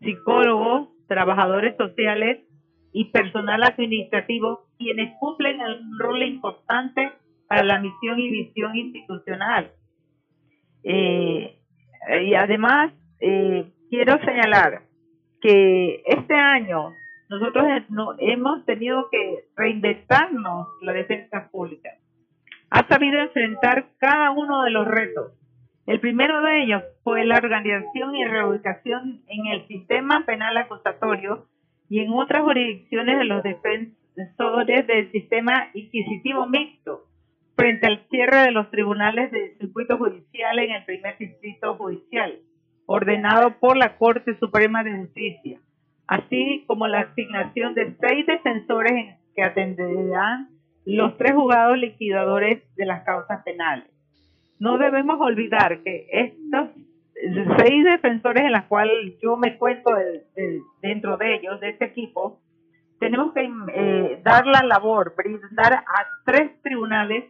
psicólogos, 0.00 0.90
trabajadores 1.08 1.78
sociales, 1.78 2.44
y 2.94 3.06
personal 3.06 3.60
administrativo, 3.64 4.68
quienes 4.78 5.18
cumplen 5.18 5.60
un 5.60 5.98
rol 5.98 6.22
importante 6.22 7.10
para 7.48 7.64
la 7.64 7.80
misión 7.80 8.20
y 8.20 8.30
visión 8.30 8.76
institucional. 8.76 9.72
Eh, 10.84 11.58
y 12.22 12.34
además, 12.34 12.92
eh, 13.18 13.66
quiero 13.90 14.16
señalar 14.24 14.82
que 15.40 16.04
este 16.06 16.34
año 16.34 16.92
nosotros 17.28 17.64
hemos 18.20 18.64
tenido 18.64 19.08
que 19.10 19.40
reinventarnos 19.56 20.68
la 20.82 20.92
defensa 20.92 21.48
pública. 21.50 21.90
Ha 22.70 22.86
sabido 22.86 23.18
enfrentar 23.18 23.86
cada 23.98 24.30
uno 24.30 24.62
de 24.62 24.70
los 24.70 24.86
retos. 24.86 25.32
El 25.86 25.98
primero 25.98 26.40
de 26.42 26.62
ellos 26.62 26.82
fue 27.02 27.24
la 27.24 27.38
organización 27.38 28.14
y 28.14 28.24
reubicación 28.24 29.22
en 29.26 29.46
el 29.46 29.66
sistema 29.66 30.24
penal 30.24 30.56
acusatorio 30.56 31.48
y 31.88 32.00
en 32.00 32.12
otras 32.12 32.42
jurisdicciones 32.42 33.18
de 33.18 33.24
los 33.24 33.42
defensores 33.42 34.86
del 34.86 35.10
sistema 35.12 35.70
inquisitivo 35.74 36.46
mixto 36.46 37.04
frente 37.56 37.86
al 37.86 38.04
cierre 38.10 38.38
de 38.38 38.50
los 38.50 38.70
tribunales 38.70 39.30
del 39.30 39.56
circuito 39.58 39.96
judicial 39.96 40.58
en 40.58 40.72
el 40.72 40.84
primer 40.84 41.16
distrito 41.18 41.76
judicial, 41.76 42.38
ordenado 42.86 43.58
por 43.58 43.76
la 43.76 43.96
Corte 43.96 44.36
Suprema 44.38 44.82
de 44.82 44.96
Justicia, 44.98 45.60
así 46.06 46.64
como 46.66 46.86
la 46.86 47.00
asignación 47.00 47.74
de 47.74 47.94
seis 48.00 48.26
defensores 48.26 49.16
que 49.34 49.42
atenderán 49.42 50.48
los 50.84 51.16
tres 51.16 51.32
juzgados 51.32 51.78
liquidadores 51.78 52.62
de 52.76 52.86
las 52.86 53.04
causas 53.04 53.42
penales. 53.44 53.88
No 54.58 54.78
debemos 54.78 55.20
olvidar 55.20 55.82
que 55.82 56.06
estos 56.10 56.70
seis 57.58 57.84
defensores 57.84 58.44
en 58.44 58.52
las 58.52 58.66
cuales 58.66 59.16
yo 59.22 59.36
me 59.36 59.56
cuento 59.56 59.90
dentro 60.82 61.16
de 61.16 61.36
ellos, 61.36 61.60
de 61.60 61.70
este 61.70 61.86
equipo, 61.86 62.40
tenemos 62.98 63.32
que 63.32 63.48
eh, 63.74 64.20
dar 64.22 64.46
la 64.46 64.62
labor, 64.62 65.14
brindar 65.16 65.72
a 65.74 66.06
tres 66.24 66.60
tribunales, 66.62 67.24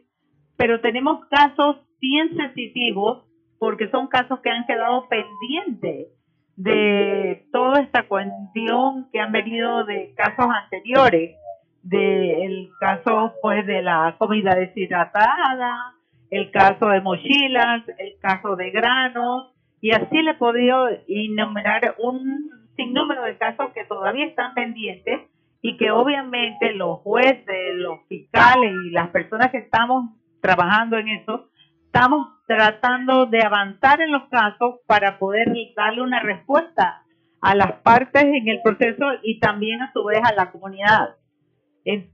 pero 0.56 0.80
tenemos 0.80 1.26
casos 1.26 1.76
bien 2.00 2.36
sensitivos 2.36 3.24
porque 3.58 3.88
son 3.90 4.08
casos 4.08 4.40
que 4.40 4.50
han 4.50 4.66
quedado 4.66 5.08
pendientes 5.08 6.08
de 6.56 7.46
toda 7.52 7.80
esta 7.80 8.06
cuestión 8.06 9.08
que 9.12 9.20
han 9.20 9.32
venido 9.32 9.84
de 9.84 10.14
casos 10.16 10.46
anteriores, 10.64 11.36
del 11.82 12.70
caso 12.78 13.32
pues 13.42 13.66
de 13.66 13.82
la 13.82 14.16
comida 14.18 14.54
deshidratada, 14.54 15.94
el 16.30 16.50
caso 16.50 16.88
de 16.88 17.00
mochilas, 17.00 17.82
el 17.98 18.18
caso 18.20 18.56
de 18.56 18.70
granos, 18.70 19.53
y 19.84 19.90
así 19.90 20.22
le 20.22 20.30
he 20.30 20.34
podido 20.36 20.88
enumerar 21.06 21.96
un 21.98 22.48
sinnúmero 22.74 23.24
de 23.24 23.36
casos 23.36 23.66
que 23.74 23.84
todavía 23.84 24.24
están 24.24 24.54
pendientes 24.54 25.28
y 25.60 25.76
que 25.76 25.90
obviamente 25.90 26.72
los 26.72 27.00
jueces, 27.00 27.74
los 27.74 27.98
fiscales 28.08 28.72
y 28.86 28.92
las 28.92 29.10
personas 29.10 29.50
que 29.50 29.58
estamos 29.58 30.08
trabajando 30.40 30.96
en 30.96 31.08
eso, 31.08 31.50
estamos 31.84 32.28
tratando 32.46 33.26
de 33.26 33.42
avanzar 33.42 34.00
en 34.00 34.10
los 34.10 34.22
casos 34.30 34.76
para 34.86 35.18
poder 35.18 35.54
darle 35.76 36.00
una 36.00 36.20
respuesta 36.20 37.02
a 37.42 37.54
las 37.54 37.72
partes 37.82 38.24
en 38.24 38.48
el 38.48 38.62
proceso 38.62 39.04
y 39.22 39.38
también 39.38 39.82
a 39.82 39.92
su 39.92 40.02
vez 40.02 40.22
a 40.24 40.34
la 40.34 40.50
comunidad. 40.50 41.16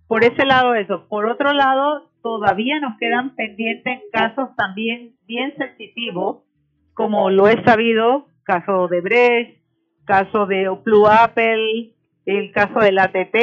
Por 0.08 0.24
ese 0.24 0.44
lado 0.44 0.74
eso. 0.74 1.06
Por 1.06 1.26
otro 1.26 1.52
lado, 1.52 2.10
todavía 2.20 2.80
nos 2.80 2.98
quedan 2.98 3.36
pendientes 3.36 4.00
casos 4.12 4.56
también 4.56 5.14
bien 5.28 5.54
sensitivos, 5.56 6.49
como 6.94 7.30
lo 7.30 7.48
he 7.48 7.62
sabido, 7.64 8.26
caso 8.44 8.88
de 8.88 9.00
Brecht, 9.00 9.60
caso 10.04 10.46
de 10.46 10.68
Blue 10.84 11.06
Apple, 11.06 11.94
el 12.26 12.52
caso 12.52 12.80
del 12.80 12.98
ATT 12.98 13.36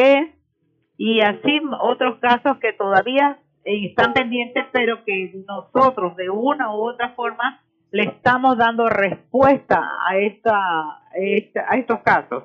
y 0.98 1.22
así 1.22 1.62
otros 1.82 2.20
casos 2.20 2.58
que 2.60 2.74
todavía 2.74 3.40
están 3.64 4.14
pendientes, 4.14 4.66
pero 4.72 5.04
que 5.04 5.44
nosotros 5.48 6.16
de 6.16 6.30
una 6.30 6.74
u 6.74 6.90
otra 6.90 7.14
forma 7.14 7.62
le 7.92 8.04
estamos 8.04 8.58
dando 8.58 8.88
respuesta 8.90 9.82
a, 10.08 10.18
esta, 10.18 10.54
a 10.54 11.76
estos 11.78 12.00
casos. 12.00 12.44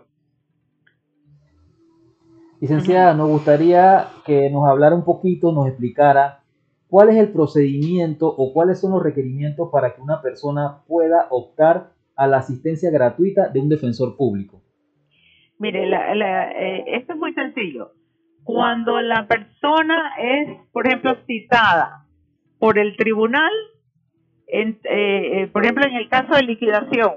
Licenciada, 2.61 3.15
nos 3.15 3.29
gustaría 3.29 4.07
que 4.25 4.49
nos 4.51 4.69
hablara 4.69 4.95
un 4.95 5.05
poquito, 5.05 5.51
nos 5.51 5.67
explicara 5.67 6.42
cuál 6.93 7.09
es 7.09 7.17
el 7.17 7.33
procedimiento 7.33 8.27
o 8.29 8.53
cuáles 8.53 8.79
son 8.79 8.93
los 8.93 9.03
requerimientos 9.03 9.71
para 9.73 9.95
que 9.95 10.03
una 10.03 10.21
persona 10.21 10.83
pueda 10.87 11.27
optar 11.31 11.95
a 12.17 12.27
la 12.27 12.37
asistencia 12.37 12.91
gratuita 12.91 13.49
de 13.49 13.61
un 13.61 13.71
defensor 13.71 14.15
público. 14.15 14.61
Mire, 15.59 15.89
eh, 15.89 16.85
esto 16.89 17.15
es 17.15 17.19
muy 17.19 17.33
sencillo. 17.33 17.93
Cuando 18.45 19.01
la 19.01 19.27
persona 19.27 20.13
es, 20.19 20.59
por 20.71 20.87
ejemplo, 20.87 21.17
citada 21.27 22.05
por 22.59 22.79
el 22.79 22.95
tribunal, 22.99 23.53
en, 24.47 24.79
eh, 24.85 25.45
eh, 25.45 25.47
por 25.51 25.63
ejemplo, 25.63 25.87
en 25.87 25.95
el 25.95 26.11
caso 26.11 26.35
de 26.35 26.43
liquidación, 26.43 27.13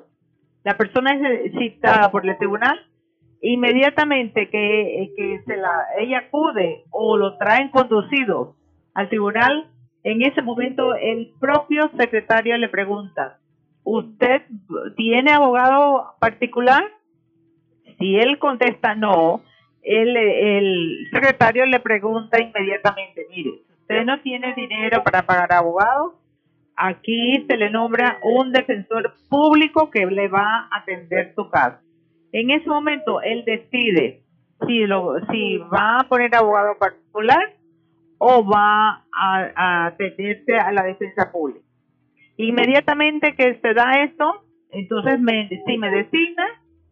la 0.63 0.77
persona 0.77 1.11
es 1.15 1.51
citada 1.51 2.11
por 2.11 2.25
el 2.25 2.37
tribunal, 2.37 2.79
inmediatamente 3.41 4.49
que, 4.49 5.11
que 5.17 5.41
se 5.45 5.57
la, 5.57 5.85
ella 5.99 6.19
acude 6.19 6.85
o 6.91 7.17
lo 7.17 7.37
traen 7.37 7.71
conducido 7.71 8.55
al 8.95 9.09
tribunal, 9.09 9.67
en 10.03 10.21
ese 10.21 10.41
momento 10.41 10.95
el 10.95 11.33
propio 11.39 11.91
secretario 11.97 12.57
le 12.57 12.69
pregunta, 12.69 13.37
¿usted 13.83 14.41
tiene 14.95 15.31
abogado 15.31 16.15
particular? 16.19 16.83
Si 17.99 18.15
él 18.15 18.39
contesta 18.39 18.95
no, 18.95 19.41
el, 19.83 21.07
secretario 21.11 21.65
le 21.65 21.79
pregunta 21.79 22.41
inmediatamente, 22.41 23.27
mire, 23.29 23.51
usted 23.81 24.05
no 24.05 24.21
tiene 24.21 24.53
dinero 24.55 25.03
para 25.03 25.25
pagar 25.25 25.51
abogado, 25.53 26.15
aquí 26.75 27.45
se 27.47 27.57
le 27.57 27.69
nombra 27.69 28.19
un 28.23 28.51
defensor 28.51 29.13
público 29.29 29.91
que 29.91 30.05
le 30.05 30.27
va 30.29 30.67
a 30.71 30.77
atender 30.77 31.33
su 31.35 31.49
caso. 31.49 31.79
En 32.31 32.49
ese 32.49 32.67
momento 32.67 33.21
él 33.21 33.43
decide 33.45 34.21
si, 34.65 34.85
lo, 34.85 35.15
si 35.31 35.57
va 35.57 35.99
a 35.99 36.07
poner 36.07 36.33
abogado 36.33 36.77
particular 36.77 37.55
o 38.17 38.45
va 38.45 39.05
a, 39.11 39.85
atenderse 39.87 40.57
a 40.57 40.71
la 40.71 40.83
defensa 40.83 41.31
pública. 41.31 41.65
Inmediatamente 42.37 43.35
que 43.35 43.59
se 43.61 43.73
da 43.73 44.03
esto, 44.03 44.45
entonces 44.71 45.19
me, 45.19 45.47
si 45.65 45.77
me 45.77 45.89
designa, 45.89 46.45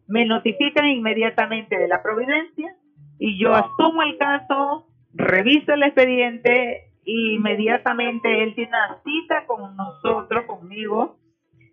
me 0.06 0.24
notifican 0.24 0.86
inmediatamente 0.86 1.78
de 1.78 1.88
la 1.88 2.02
providencia 2.02 2.76
y 3.18 3.38
yo 3.38 3.54
asumo 3.54 4.02
el 4.02 4.16
caso, 4.18 4.86
reviso 5.12 5.72
el 5.72 5.82
expediente 5.82 6.90
e 7.06 7.34
inmediatamente 7.34 8.42
él 8.42 8.54
tiene 8.54 8.70
una 8.70 9.02
cita 9.04 9.46
con 9.46 9.76
nosotros, 9.76 10.44
conmigo, 10.46 11.18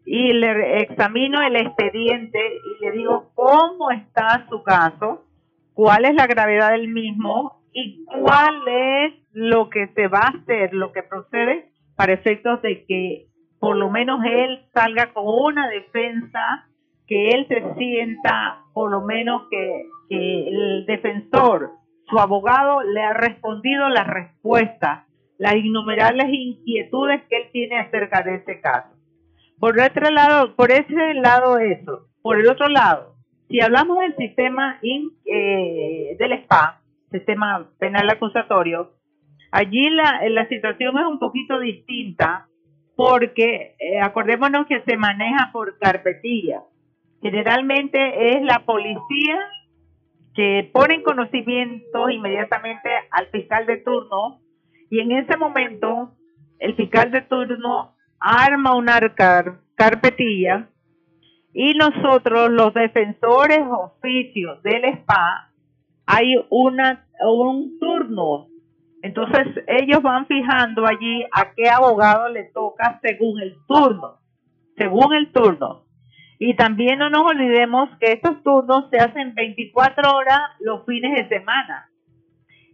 y 0.06 0.34
le 0.34 0.82
examino 0.82 1.42
el 1.42 1.56
expediente 1.56 2.40
y 2.40 2.84
le 2.84 2.92
digo 2.92 3.32
cómo 3.36 3.92
está 3.92 4.46
su 4.50 4.62
caso, 4.64 5.26
cuál 5.74 6.06
es 6.06 6.16
la 6.16 6.28
gravedad 6.28 6.72
del 6.72 6.90
mismo 6.90 7.62
y 7.72 8.04
cuál 8.06 8.68
es 8.68 9.14
lo 9.34 9.70
que 9.70 9.88
se 9.96 10.08
va 10.08 10.20
a 10.20 10.38
hacer, 10.38 10.74
lo 10.74 10.92
que 10.92 11.04
procede 11.04 11.72
para 11.96 12.14
efectos 12.14 12.62
de 12.62 12.86
que 12.86 13.28
por 13.60 13.76
lo 13.76 13.90
menos 13.90 14.22
él 14.26 14.66
salga 14.74 15.14
con 15.14 15.26
una 15.28 15.70
defensa, 15.70 16.68
que 17.06 17.30
él 17.30 17.46
se 17.48 17.74
sienta 17.76 18.64
por 18.74 18.90
lo 18.90 19.02
menos 19.02 19.44
que, 19.52 19.86
que 20.10 20.48
el 20.48 20.86
defensor, 20.86 21.72
su 22.10 22.20
abogado, 22.20 22.82
le 22.82 23.02
ha 23.04 23.14
respondido 23.14 23.88
la 23.90 24.04
respuesta, 24.04 25.06
las 25.38 25.56
innumerables 25.56 26.28
inquietudes 26.32 27.22
que 27.30 27.38
él 27.38 27.50
tiene 27.52 27.80
acerca 27.80 28.24
de 28.24 28.36
ese 28.36 28.62
caso. 28.62 28.90
Por 29.60 29.80
otro 29.80 30.10
lado, 30.10 30.56
por 30.56 30.72
ese 30.72 31.14
lado 31.14 31.60
eso. 31.60 32.08
Por 32.24 32.40
el 32.40 32.50
otro 32.50 32.68
lado, 32.68 33.16
si 33.48 33.62
hablamos 33.62 34.00
del 34.00 34.16
sistema 34.16 34.80
eh, 34.82 36.16
del 36.18 36.44
SPA, 36.44 36.82
sistema 37.12 37.70
penal 37.78 38.10
acusatorio, 38.10 38.92
allí 39.52 39.90
la, 39.90 40.22
la 40.30 40.48
situación 40.48 40.98
es 40.98 41.06
un 41.06 41.20
poquito 41.20 41.60
distinta 41.60 42.48
porque 42.96 43.76
eh, 43.80 44.00
acordémonos 44.02 44.68
que 44.68 44.82
se 44.82 44.98
maneja 44.98 45.50
por 45.52 45.78
carpetilla. 45.80 46.64
Generalmente 47.22 48.36
es 48.36 48.44
la 48.44 48.60
policía 48.66 49.40
que 50.34 50.70
pone 50.72 50.96
en 50.96 51.04
conocimiento 51.04 52.10
inmediatamente 52.10 52.90
al 53.12 53.28
fiscal 53.28 53.66
de 53.66 53.78
turno 53.78 54.40
y 54.90 55.00
en 55.00 55.12
ese 55.12 55.38
momento 55.38 56.14
el 56.60 56.76
fiscal 56.76 57.12
de 57.12 57.22
turno 57.22 57.96
arma 58.20 58.76
una 58.76 59.00
carpetilla 59.76 60.70
y 61.54 61.74
nosotros 61.74 62.50
los 62.52 62.74
defensores 62.74 63.60
oficios 63.68 64.62
del 64.64 64.84
SPA 65.00 65.52
hay 66.06 66.36
una 66.50 67.08
un 67.20 67.78
turno 67.80 68.51
entonces 69.02 69.48
ellos 69.68 70.02
van 70.02 70.26
fijando 70.28 70.86
allí 70.86 71.24
a 71.32 71.54
qué 71.54 71.70
abogado 71.70 72.30
le 72.30 72.46
toca 72.46 73.00
según 73.02 73.42
el 73.42 73.56
turno 73.68 74.22
según 74.82 75.14
el 75.14 75.32
turno. 75.32 75.86
Y 76.40 76.56
también 76.56 76.98
no 76.98 77.10
nos 77.10 77.22
olvidemos 77.22 77.90
que 78.00 78.14
estos 78.14 78.42
turnos 78.44 78.90
se 78.90 78.98
hacen 78.98 79.36
24 79.36 80.16
horas 80.16 80.40
los 80.60 80.86
fines 80.86 81.14
de 81.16 81.38
semana. 81.38 81.90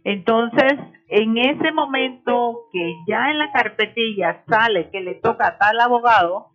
Entonces, 0.04 0.74
en 1.08 1.36
ese 1.36 1.70
momento 1.72 2.60
que 2.72 2.94
ya 3.06 3.30
en 3.30 3.38
la 3.38 3.52
carpetilla 3.52 4.42
sale 4.48 4.88
que 4.90 5.00
le 5.00 5.16
toca 5.16 5.48
a 5.48 5.58
tal 5.58 5.78
abogado, 5.80 6.46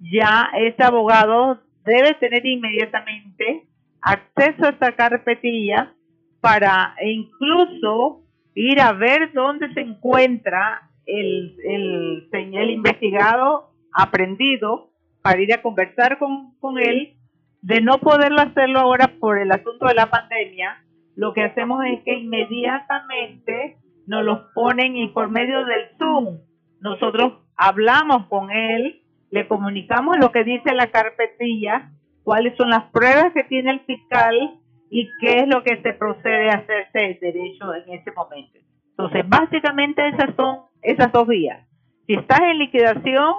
ya 0.00 0.48
ese 0.56 0.82
abogado 0.82 1.60
debe 1.84 2.14
tener 2.14 2.46
inmediatamente 2.46 3.68
acceso 4.00 4.64
a 4.64 4.70
esta 4.70 4.92
carpetilla 4.92 5.92
para 6.40 6.94
incluso 7.04 8.21
ir 8.54 8.80
a 8.80 8.92
ver 8.92 9.32
dónde 9.32 9.72
se 9.74 9.80
encuentra 9.80 10.90
el, 11.06 11.56
el, 11.64 12.28
el 12.32 12.70
investigado 12.70 13.70
aprendido 13.92 14.90
para 15.22 15.40
ir 15.40 15.52
a 15.52 15.62
conversar 15.62 16.18
con, 16.18 16.54
con 16.58 16.78
él. 16.78 17.16
De 17.60 17.80
no 17.80 17.98
poderlo 17.98 18.40
hacerlo 18.40 18.80
ahora 18.80 19.12
por 19.20 19.38
el 19.38 19.52
asunto 19.52 19.86
de 19.86 19.94
la 19.94 20.10
pandemia, 20.10 20.82
lo 21.14 21.32
que 21.32 21.44
hacemos 21.44 21.84
es 21.84 22.02
que 22.02 22.14
inmediatamente 22.14 23.76
nos 24.06 24.24
los 24.24 24.40
ponen 24.52 24.96
y 24.96 25.08
por 25.08 25.30
medio 25.30 25.64
del 25.64 25.96
Zoom 25.96 26.38
nosotros 26.80 27.34
hablamos 27.56 28.26
con 28.26 28.50
él, 28.50 29.02
le 29.30 29.46
comunicamos 29.46 30.18
lo 30.18 30.32
que 30.32 30.42
dice 30.42 30.74
la 30.74 30.90
carpetilla, 30.90 31.92
cuáles 32.24 32.56
son 32.56 32.70
las 32.70 32.84
pruebas 32.90 33.32
que 33.32 33.44
tiene 33.44 33.70
el 33.70 33.80
fiscal 33.80 34.58
y 34.94 35.10
qué 35.20 35.40
es 35.40 35.48
lo 35.48 35.64
que 35.64 35.80
se 35.80 35.94
procede 35.94 36.50
a 36.50 36.58
hacerse 36.58 37.06
el 37.06 37.18
derecho 37.18 37.74
en 37.74 37.94
ese 37.94 38.12
momento. 38.12 38.58
Entonces, 38.90 39.26
básicamente 39.26 40.06
esas 40.06 40.36
son 40.36 40.66
esas 40.82 41.10
dos 41.10 41.26
vías. 41.26 41.66
Si 42.06 42.12
estás 42.12 42.40
en 42.42 42.58
liquidación, 42.58 43.32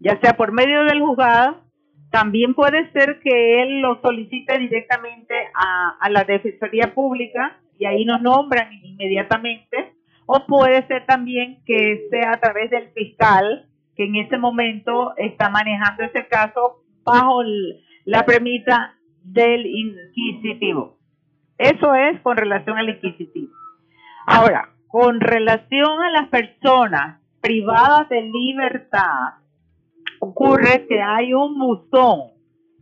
ya 0.00 0.18
sea 0.20 0.32
por 0.38 0.52
medio 0.52 0.84
del 0.84 1.02
juzgado 1.02 1.66
también 2.10 2.54
puede 2.54 2.90
ser 2.92 3.20
que 3.20 3.62
él 3.62 3.80
lo 3.82 4.00
solicite 4.00 4.58
directamente 4.58 5.34
a, 5.54 6.08
la 6.08 6.24
Defensoría 6.24 6.94
Pública 6.94 7.58
y 7.78 7.84
ahí 7.84 8.06
nos 8.06 8.22
nombran 8.22 8.72
inmediatamente. 8.72 9.92
O 10.24 10.46
puede 10.46 10.86
ser 10.86 11.04
también 11.04 11.62
que 11.66 12.06
sea 12.10 12.32
a 12.32 12.40
través 12.40 12.70
del 12.70 12.88
fiscal 12.92 13.66
que 13.94 14.04
en 14.04 14.16
ese 14.16 14.38
momento 14.38 15.14
está 15.18 15.50
manejando 15.50 16.04
ese 16.04 16.26
caso 16.26 16.84
bajo 17.04 17.42
la 18.06 18.24
premisa 18.24 18.96
del 19.32 19.66
inquisitivo. 19.66 20.98
Eso 21.58 21.94
es 21.94 22.20
con 22.20 22.36
relación 22.36 22.78
al 22.78 22.88
inquisitivo. 22.88 23.52
Ahora, 24.26 24.70
con 24.88 25.20
relación 25.20 26.02
a 26.02 26.10
las 26.10 26.28
personas 26.28 27.20
privadas 27.40 28.08
de 28.08 28.22
libertad, 28.22 29.34
ocurre 30.20 30.86
que 30.88 31.00
hay 31.00 31.34
un 31.34 31.58
buzón. 31.58 32.30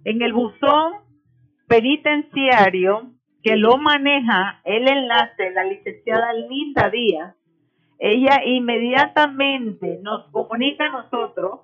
En 0.04 0.22
el 0.22 0.32
buzón 0.32 0.94
penitenciario 1.66 3.12
que 3.42 3.56
lo 3.56 3.78
maneja 3.78 4.60
el 4.64 4.88
enlace, 4.88 5.50
la 5.52 5.64
licenciada 5.64 6.32
Linda 6.32 6.90
Díaz, 6.90 7.34
ella 7.98 8.42
inmediatamente 8.44 9.98
nos 10.02 10.30
comunica 10.30 10.86
a 10.86 11.02
nosotros 11.02 11.60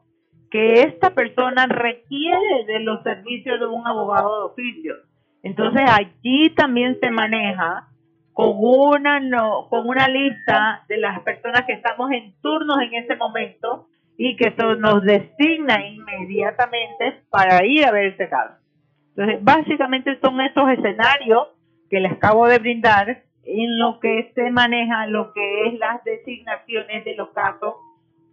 que 0.50 0.82
esta 0.82 1.10
persona 1.10 1.66
requiere 1.66 2.64
de 2.66 2.80
los 2.80 3.02
servicios 3.02 3.60
de 3.60 3.66
un 3.66 3.86
abogado 3.86 4.38
de 4.38 4.52
oficio. 4.52 4.94
Entonces 5.42 5.82
allí 5.88 6.50
también 6.50 6.98
se 7.00 7.10
maneja 7.10 7.88
con 8.32 8.52
una 8.56 9.20
no, 9.20 9.68
con 9.68 9.88
una 9.88 10.08
lista 10.08 10.84
de 10.88 10.98
las 10.98 11.20
personas 11.20 11.64
que 11.66 11.72
estamos 11.72 12.10
en 12.10 12.34
turnos 12.42 12.78
en 12.82 12.94
ese 12.94 13.16
momento 13.16 13.86
y 14.16 14.36
que 14.36 14.48
eso 14.48 14.74
nos 14.74 15.02
designa 15.02 15.86
inmediatamente 15.86 17.22
para 17.30 17.64
ir 17.64 17.86
a 17.86 17.92
ver 17.92 18.06
ese 18.06 18.28
caso. 18.28 18.54
Entonces, 19.16 19.42
básicamente 19.42 20.18
son 20.20 20.40
esos 20.40 20.68
escenarios 20.70 21.48
que 21.88 22.00
les 22.00 22.12
acabo 22.12 22.46
de 22.46 22.58
brindar 22.58 23.24
en 23.44 23.78
lo 23.78 23.98
que 24.00 24.30
se 24.34 24.50
maneja 24.50 25.06
lo 25.06 25.32
que 25.32 25.68
es 25.68 25.78
las 25.78 26.02
designaciones 26.04 27.04
de 27.04 27.14
los 27.16 27.30
casos 27.30 27.74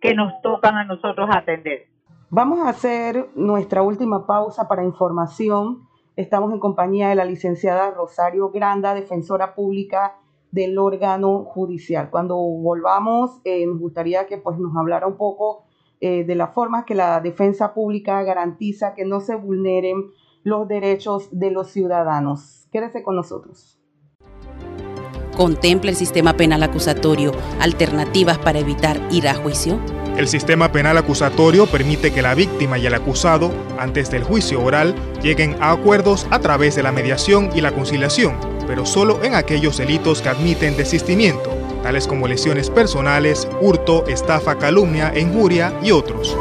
que 0.02 0.14
nos 0.14 0.42
tocan 0.42 0.76
a 0.76 0.84
nosotros 0.84 1.30
atender. 1.32 1.88
Vamos 2.30 2.60
a 2.60 2.70
hacer 2.70 3.30
nuestra 3.36 3.82
última 3.82 4.28
pausa 4.28 4.68
para 4.68 4.84
información. 4.84 5.88
Estamos 6.18 6.52
en 6.52 6.60
compañía 6.60 7.08
de 7.08 7.16
la 7.16 7.24
licenciada 7.24 7.92
Rosario 7.92 8.50
Granda, 8.50 8.94
defensora 8.94 9.56
pública 9.56 10.18
del 10.52 10.78
órgano 10.78 11.46
judicial. 11.46 12.10
Cuando 12.10 12.36
volvamos, 12.36 13.40
eh, 13.46 13.66
nos 13.66 13.80
gustaría 13.80 14.28
que 14.28 14.38
pues, 14.38 14.60
nos 14.60 14.76
hablara 14.76 15.08
un 15.08 15.16
poco 15.16 15.64
eh, 16.02 16.26
de 16.26 16.36
la 16.36 16.48
forma 16.48 16.84
que 16.84 16.96
la 16.96 17.22
defensa 17.22 17.74
pública 17.74 18.22
garantiza 18.24 18.94
que 18.94 19.06
no 19.06 19.22
se 19.22 19.36
vulneren 19.36 20.12
los 20.44 20.68
derechos 20.68 21.30
de 21.32 21.52
los 21.52 21.70
ciudadanos. 21.70 22.68
Quédese 22.74 23.04
con 23.04 23.16
nosotros. 23.16 23.80
¿Contempla 25.38 25.92
el 25.92 25.96
sistema 25.96 26.34
penal 26.34 26.62
acusatorio 26.64 27.32
alternativas 27.62 28.38
para 28.38 28.60
evitar 28.60 29.00
ir 29.12 29.30
a 29.30 29.34
juicio? 29.34 29.80
El 30.18 30.28
sistema 30.28 30.72
penal 30.72 30.98
acusatorio 30.98 31.68
permite 31.68 32.12
que 32.12 32.24
la 32.24 32.34
víctima 32.34 32.80
y 32.80 32.88
el 32.88 32.96
acusado, 32.96 33.52
antes 33.78 34.10
del 34.10 34.24
juicio 34.24 34.64
oral, 34.64 34.96
lleguen 35.22 35.56
a 35.62 35.70
acuerdos 35.70 36.26
a 36.32 36.40
través 36.40 36.76
de 36.76 36.82
la 36.82 36.92
mediación 36.92 37.52
y 37.54 37.62
la 37.62 37.72
conciliación, 37.72 38.36
pero 38.66 38.88
solo 38.88 39.24
en 39.24 39.36
aquellos 39.36 39.78
delitos 39.78 40.24
que 40.24 40.30
admiten 40.30 40.76
desistimiento, 40.76 41.52
tales 41.84 42.08
como 42.08 42.28
lesiones 42.28 42.72
personales, 42.72 43.48
hurto, 43.62 44.08
estafa, 44.08 44.58
calumnia, 44.58 45.14
injuria 45.16 45.72
y 45.84 45.92
otros. 45.92 46.36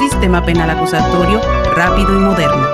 Sistema 0.00 0.44
penal 0.44 0.68
acusatorio 0.68 1.40
rápido 1.76 2.12
y 2.16 2.18
moderno. 2.18 2.66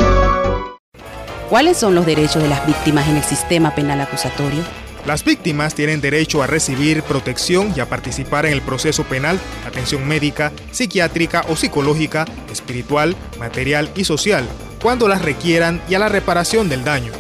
¿Cuáles 1.51 1.77
son 1.77 1.95
los 1.95 2.07
derechos 2.07 2.43
de 2.43 2.49
las 2.49 2.67
víctimas 2.67 3.07
en 3.09 3.19
el 3.19 3.25
sistema 3.25 3.75
penal 3.75 4.01
acusatorio? 4.01 4.63
Las 5.07 5.25
víctimas 5.25 5.77
tienen 5.77 6.01
derecho 6.01 6.43
a 6.43 6.49
recibir 6.49 7.05
protección 7.05 7.73
y 7.77 7.81
a 7.81 7.89
participar 7.89 8.45
en 8.45 8.53
el 8.53 8.61
proceso 8.61 9.05
penal, 9.05 9.39
atención 9.65 10.07
médica, 10.07 10.51
psiquiátrica 10.73 11.45
o 11.49 11.55
psicológica, 11.55 12.25
espiritual, 12.51 13.15
material 13.39 13.89
y 13.95 14.03
social, 14.03 14.45
cuando 14.83 15.07
las 15.07 15.23
requieran 15.23 15.81
y 15.89 15.95
a 15.95 16.01
la 16.01 16.09
reparación 16.09 16.69
del 16.69 16.83
daño. 16.83 17.13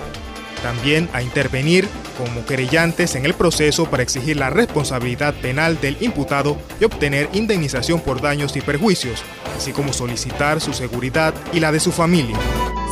También 0.64 1.09
a 1.12 1.22
intervenir 1.22 1.88
como 2.18 2.44
querellantes 2.44 3.14
en 3.14 3.25
el 3.25 3.35
proceso 3.35 3.88
para 3.88 4.03
exigir 4.03 4.37
la 4.37 4.51
responsabilidad 4.51 5.35
penal 5.35 5.81
del 5.81 5.96
imputado 6.01 6.57
y 6.81 6.85
obtener 6.85 7.29
indemnización 7.35 8.01
por 8.01 8.20
daños 8.20 8.57
y 8.57 8.62
perjuicios, 8.62 9.22
así 9.57 9.72
como 9.72 9.92
solicitar 9.92 10.61
su 10.61 10.72
seguridad 10.72 11.35
y 11.53 11.61
la 11.61 11.70
de 11.70 11.79
su 11.79 11.92
familia. 11.92 12.37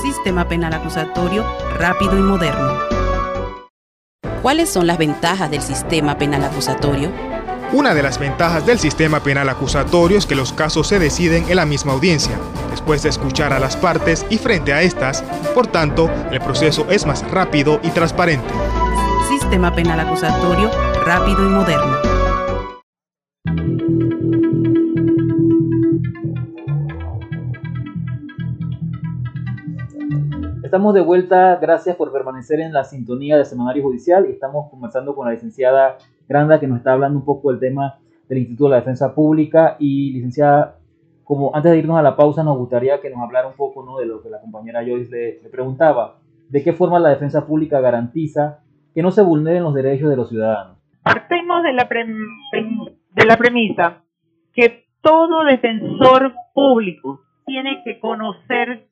Sistema 0.02 0.46
penal 0.46 0.72
acusatorio 0.72 1.44
rápido 1.78 2.16
y 2.16 2.22
moderno. 2.22 2.93
¿Cuáles 4.44 4.68
son 4.68 4.86
las 4.86 4.98
ventajas 4.98 5.50
del 5.50 5.62
sistema 5.62 6.18
penal 6.18 6.44
acusatorio? 6.44 7.10
Una 7.72 7.94
de 7.94 8.02
las 8.02 8.18
ventajas 8.18 8.66
del 8.66 8.78
sistema 8.78 9.20
penal 9.20 9.48
acusatorio 9.48 10.18
es 10.18 10.26
que 10.26 10.34
los 10.34 10.52
casos 10.52 10.86
se 10.86 10.98
deciden 10.98 11.46
en 11.48 11.56
la 11.56 11.64
misma 11.64 11.94
audiencia, 11.94 12.38
después 12.70 13.02
de 13.02 13.08
escuchar 13.08 13.54
a 13.54 13.58
las 13.58 13.74
partes 13.74 14.26
y 14.28 14.36
frente 14.36 14.74
a 14.74 14.82
estas, 14.82 15.22
por 15.54 15.66
tanto, 15.68 16.10
el 16.30 16.42
proceso 16.42 16.86
es 16.90 17.06
más 17.06 17.26
rápido 17.30 17.80
y 17.82 17.88
transparente. 17.88 18.52
Sistema 19.30 19.74
penal 19.74 20.00
acusatorio 20.00 20.70
rápido 21.06 21.42
y 21.42 21.48
moderno. 21.48 22.13
Estamos 30.74 30.92
de 30.92 31.02
vuelta, 31.02 31.56
gracias 31.62 31.94
por 31.94 32.10
permanecer 32.10 32.58
en 32.58 32.72
la 32.72 32.82
sintonía 32.82 33.36
del 33.36 33.46
Semanario 33.46 33.84
Judicial 33.84 34.26
y 34.26 34.32
estamos 34.32 34.68
conversando 34.72 35.14
con 35.14 35.24
la 35.24 35.32
licenciada 35.32 35.98
Granda 36.28 36.58
que 36.58 36.66
nos 36.66 36.78
está 36.78 36.94
hablando 36.94 37.16
un 37.16 37.24
poco 37.24 37.52
del 37.52 37.60
tema 37.60 38.00
del 38.28 38.38
Instituto 38.38 38.64
de 38.64 38.70
la 38.70 38.76
Defensa 38.78 39.14
Pública 39.14 39.76
y 39.78 40.12
licenciada, 40.14 40.78
como 41.22 41.54
antes 41.54 41.70
de 41.70 41.78
irnos 41.78 41.96
a 41.96 42.02
la 42.02 42.16
pausa 42.16 42.42
nos 42.42 42.58
gustaría 42.58 43.00
que 43.00 43.08
nos 43.08 43.20
hablara 43.20 43.46
un 43.46 43.54
poco 43.54 43.84
¿no? 43.84 43.98
de 43.98 44.06
lo 44.06 44.20
que 44.20 44.30
la 44.30 44.40
compañera 44.40 44.80
Joyce 44.84 45.40
le, 45.44 45.48
preguntaba, 45.48 46.16
de 46.48 46.64
qué 46.64 46.72
forma 46.72 46.98
la 46.98 47.10
defensa 47.10 47.46
pública 47.46 47.78
garantiza 47.78 48.64
que 48.92 49.02
no 49.02 49.12
se 49.12 49.22
vulneren 49.22 49.62
los 49.62 49.74
derechos 49.74 50.10
de 50.10 50.16
los 50.16 50.28
ciudadanos. 50.28 50.78
Partimos 51.04 51.62
de 51.62 51.72
la, 51.72 51.88
de 51.88 53.24
la 53.24 53.36
premisa 53.36 54.02
que 54.52 54.86
todo 55.00 55.44
defensor 55.44 56.34
público 56.52 57.20
tiene 57.46 57.80
que 57.84 58.00
conocer 58.00 58.88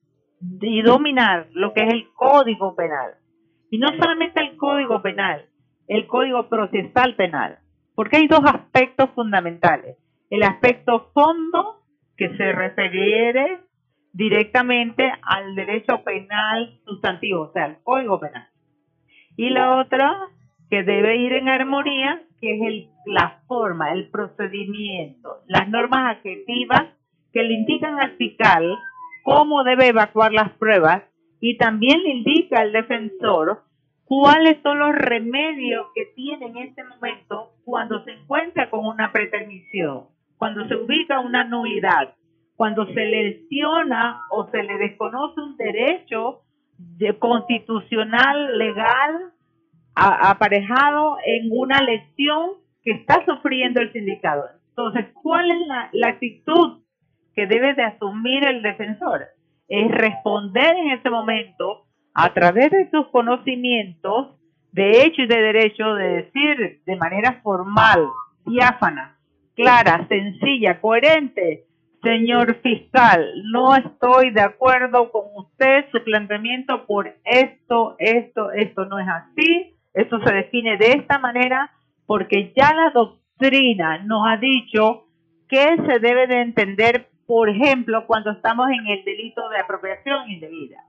y 0.60 0.82
dominar 0.82 1.48
lo 1.52 1.72
que 1.72 1.84
es 1.84 1.92
el 1.92 2.12
código 2.14 2.74
penal. 2.74 3.14
Y 3.70 3.78
no 3.78 3.88
solamente 3.88 4.40
el 4.40 4.56
código 4.56 5.00
penal, 5.00 5.46
el 5.88 6.06
código 6.06 6.48
procesal 6.48 7.14
penal. 7.16 7.58
Porque 7.94 8.16
hay 8.16 8.26
dos 8.26 8.42
aspectos 8.44 9.10
fundamentales. 9.14 9.96
El 10.30 10.42
aspecto 10.42 11.10
fondo, 11.14 11.82
que 12.16 12.36
se 12.36 12.52
refiere 12.52 13.60
directamente 14.12 15.10
al 15.22 15.54
derecho 15.54 16.02
penal 16.04 16.78
sustantivo, 16.84 17.42
o 17.42 17.52
sea, 17.52 17.64
al 17.64 17.82
código 17.82 18.20
penal. 18.20 18.48
Y 19.36 19.50
la 19.50 19.78
otra, 19.78 20.28
que 20.68 20.82
debe 20.82 21.16
ir 21.16 21.32
en 21.34 21.48
armonía, 21.48 22.22
que 22.40 22.54
es 22.54 22.62
el, 22.62 22.90
la 23.06 23.42
forma, 23.46 23.92
el 23.92 24.10
procedimiento, 24.10 25.42
las 25.46 25.68
normas 25.68 26.16
adjetivas 26.16 26.82
que 27.32 27.42
le 27.42 27.54
indican 27.54 27.98
al 27.98 28.16
fiscal 28.16 28.78
cómo 29.22 29.64
debe 29.64 29.88
evacuar 29.88 30.32
las 30.32 30.50
pruebas 30.52 31.02
y 31.40 31.56
también 31.56 32.02
le 32.02 32.10
indica 32.10 32.60
al 32.60 32.72
defensor 32.72 33.62
cuáles 34.04 34.60
son 34.62 34.78
los 34.78 34.94
remedios 34.94 35.86
que 35.94 36.06
tiene 36.14 36.46
en 36.46 36.56
este 36.58 36.84
momento 36.84 37.50
cuando 37.64 38.04
se 38.04 38.12
encuentra 38.12 38.70
con 38.70 38.84
una 38.84 39.10
pretermisión, 39.10 40.04
cuando 40.36 40.66
se 40.68 40.76
ubica 40.76 41.20
una 41.20 41.44
nulidad, 41.44 42.14
cuando 42.56 42.86
se 42.86 43.04
lesiona 43.04 44.20
o 44.30 44.48
se 44.50 44.62
le 44.62 44.78
desconoce 44.78 45.40
un 45.40 45.56
derecho 45.56 46.42
constitucional 47.18 48.58
legal 48.58 49.32
aparejado 49.94 51.16
en 51.24 51.48
una 51.50 51.80
lesión 51.80 52.50
que 52.82 52.92
está 52.92 53.24
sufriendo 53.24 53.80
el 53.80 53.92
sindicato. 53.92 54.44
Entonces, 54.68 55.06
¿cuál 55.22 55.50
es 55.50 55.58
la 55.92 56.08
actitud 56.08 56.81
que 57.34 57.46
debe 57.46 57.74
de 57.74 57.84
asumir 57.84 58.44
el 58.44 58.62
defensor 58.62 59.26
es 59.68 59.90
responder 59.90 60.76
en 60.76 60.90
ese 60.92 61.10
momento 61.10 61.86
a 62.14 62.32
través 62.34 62.70
de 62.70 62.90
sus 62.90 63.08
conocimientos 63.08 64.36
de 64.72 65.02
hecho 65.02 65.22
y 65.22 65.26
de 65.26 65.40
derecho 65.40 65.94
de 65.94 66.22
decir 66.22 66.82
de 66.84 66.96
manera 66.96 67.40
formal, 67.42 68.08
diáfana, 68.46 69.18
clara, 69.54 70.06
sencilla, 70.08 70.80
coherente, 70.80 71.64
señor 72.02 72.56
fiscal, 72.62 73.32
no 73.52 73.76
estoy 73.76 74.30
de 74.30 74.40
acuerdo 74.40 75.12
con 75.12 75.22
usted, 75.36 75.84
su 75.92 76.02
planteamiento 76.02 76.86
por 76.86 77.14
esto, 77.24 77.96
esto, 77.98 78.50
esto 78.52 78.86
no 78.86 78.98
es 78.98 79.06
así, 79.08 79.76
esto 79.94 80.18
se 80.20 80.34
define 80.34 80.78
de 80.78 80.92
esta 80.92 81.18
manera 81.18 81.70
porque 82.06 82.52
ya 82.56 82.74
la 82.74 82.90
doctrina 82.90 83.98
nos 83.98 84.26
ha 84.26 84.36
dicho 84.38 85.04
que 85.48 85.76
se 85.86 85.98
debe 85.98 86.26
de 86.26 86.40
entender 86.40 87.08
por 87.26 87.48
ejemplo, 87.48 88.06
cuando 88.06 88.30
estamos 88.30 88.68
en 88.70 88.86
el 88.86 89.04
delito 89.04 89.48
de 89.48 89.58
apropiación 89.58 90.30
indebida. 90.30 90.84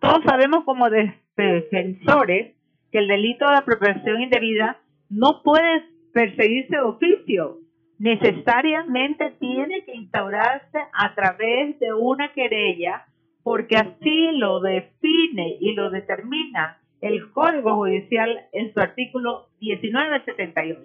Todos 0.00 0.22
sabemos 0.24 0.64
como 0.64 0.88
defensores 0.90 2.54
que 2.92 2.98
el 2.98 3.08
delito 3.08 3.48
de 3.48 3.56
apropiación 3.56 4.22
indebida 4.22 4.78
no 5.08 5.42
puede 5.42 5.84
perseguirse 6.12 6.76
de 6.76 6.82
oficio, 6.82 7.58
necesariamente 7.98 9.32
tiene 9.38 9.84
que 9.84 9.94
instaurarse 9.94 10.78
a 10.92 11.14
través 11.14 11.78
de 11.78 11.92
una 11.92 12.32
querella 12.32 13.06
porque 13.42 13.76
así 13.76 14.32
lo 14.32 14.60
define 14.60 15.56
y 15.60 15.74
lo 15.74 15.90
determina 15.90 16.78
el 17.00 17.30
Código 17.32 17.76
Judicial 17.76 18.46
en 18.52 18.72
su 18.72 18.80
artículo 18.80 19.48
1978. 19.60 20.80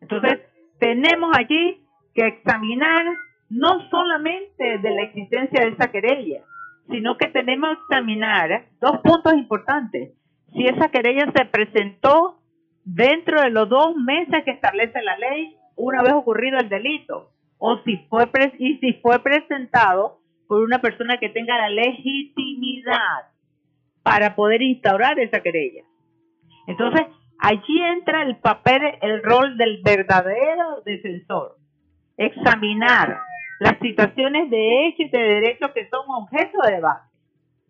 Entonces, 0.00 0.40
tenemos 0.80 1.30
allí 1.36 1.82
que 2.14 2.26
examinar 2.26 3.04
no 3.50 3.88
solamente 3.90 4.78
de 4.78 4.90
la 4.90 5.02
existencia 5.02 5.60
de 5.62 5.70
esa 5.70 5.90
querella, 5.90 6.42
sino 6.90 7.16
que 7.16 7.28
tenemos 7.28 7.70
que 7.70 7.94
examinar 7.94 8.66
dos 8.80 8.98
puntos 9.02 9.34
importantes. 9.34 10.12
Si 10.52 10.66
esa 10.66 10.88
querella 10.90 11.30
se 11.34 11.44
presentó 11.46 12.40
dentro 12.84 13.40
de 13.40 13.50
los 13.50 13.68
dos 13.68 13.96
meses 13.96 14.44
que 14.44 14.50
establece 14.50 15.02
la 15.02 15.18
ley, 15.18 15.56
una 15.76 16.02
vez 16.02 16.12
ocurrido 16.14 16.58
el 16.58 16.68
delito, 16.68 17.30
o 17.58 17.78
si 17.84 17.96
fue 18.08 18.30
y 18.58 18.78
si 18.78 18.94
fue 18.94 19.18
presentado 19.20 20.20
por 20.46 20.62
una 20.62 20.80
persona 20.80 21.18
que 21.18 21.28
tenga 21.28 21.58
la 21.58 21.68
legitimidad 21.68 23.28
para 24.02 24.34
poder 24.34 24.62
instaurar 24.62 25.18
esa 25.18 25.40
querella. 25.40 25.82
Entonces, 26.66 27.06
allí 27.38 27.82
entra 27.82 28.22
el 28.22 28.36
papel, 28.36 28.82
el 29.02 29.22
rol 29.22 29.56
del 29.58 29.82
verdadero 29.82 30.80
defensor. 30.84 31.56
Examinar 32.16 33.20
las 33.60 33.78
situaciones 33.80 34.50
de 34.50 34.86
hecho 34.86 35.02
y 35.02 35.08
de 35.08 35.18
derecho 35.18 35.72
que 35.74 35.88
son 35.88 36.04
objeto 36.08 36.58
de 36.64 36.76
debate 36.76 37.08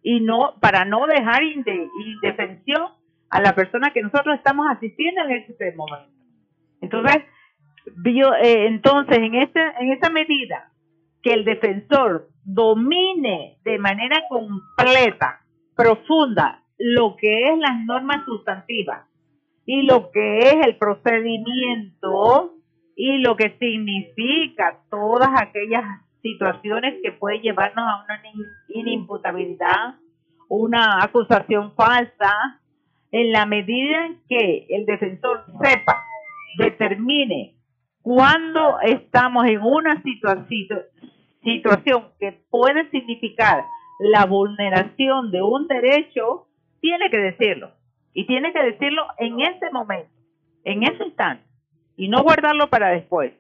y 0.02 0.20
no 0.20 0.54
para 0.60 0.84
no 0.84 1.06
dejar 1.06 1.42
indefensión 1.42 2.82
a 3.30 3.40
la 3.40 3.54
persona 3.54 3.92
que 3.92 4.02
nosotros 4.02 4.36
estamos 4.36 4.66
asistiendo 4.70 5.22
en 5.22 5.32
este 5.32 5.72
momento. 5.72 6.10
Entonces, 6.80 7.24
eh, 7.86 8.66
entonces 8.66 9.18
en 9.18 9.34
esta 9.34 9.70
en 9.78 9.92
esa 9.92 10.10
medida 10.10 10.70
que 11.22 11.32
el 11.32 11.44
defensor 11.44 12.28
domine 12.44 13.58
de 13.64 13.78
manera 13.78 14.22
completa, 14.28 15.40
profunda, 15.76 16.62
lo 16.78 17.16
que 17.16 17.48
es 17.48 17.58
las 17.58 17.84
normas 17.84 18.24
sustantivas 18.24 19.06
y 19.66 19.82
lo 19.82 20.10
que 20.10 20.38
es 20.38 20.66
el 20.66 20.76
procedimiento 20.76 22.54
y 23.00 23.18
lo 23.18 23.36
que 23.36 23.56
significa 23.60 24.80
todas 24.90 25.28
aquellas 25.40 25.84
situaciones 26.20 26.96
que 27.00 27.12
pueden 27.12 27.40
llevarnos 27.42 27.84
a 27.88 28.02
una 28.02 28.20
inimputabilidad, 28.70 29.94
una 30.48 31.04
acusación 31.04 31.76
falsa, 31.76 32.60
en 33.12 33.30
la 33.30 33.46
medida 33.46 34.04
en 34.04 34.20
que 34.28 34.66
el 34.68 34.84
defensor 34.84 35.44
sepa, 35.62 36.02
determine 36.58 37.54
cuando 38.02 38.80
estamos 38.80 39.46
en 39.46 39.60
una 39.62 40.02
situación, 40.02 40.80
situación 41.44 42.08
que 42.18 42.32
puede 42.50 42.90
significar 42.90 43.64
la 44.00 44.26
vulneración 44.26 45.30
de 45.30 45.40
un 45.40 45.68
derecho, 45.68 46.48
tiene 46.80 47.10
que 47.10 47.18
decirlo. 47.18 47.70
Y 48.12 48.26
tiene 48.26 48.52
que 48.52 48.62
decirlo 48.62 49.06
en 49.18 49.38
ese 49.40 49.70
momento, 49.70 50.10
en 50.64 50.82
ese 50.82 51.04
instante, 51.04 51.47
y 51.98 52.08
no 52.08 52.22
guardarlo 52.22 52.70
para 52.70 52.90
después. 52.90 53.32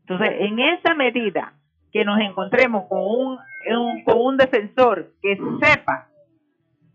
Entonces, 0.00 0.30
en 0.40 0.58
esa 0.58 0.94
medida 0.94 1.54
que 1.92 2.04
nos 2.04 2.18
encontremos 2.20 2.86
con 2.88 2.98
un, 2.98 3.38
con 4.04 4.18
un 4.18 4.36
defensor 4.36 5.12
que 5.22 5.38
sepa, 5.60 6.08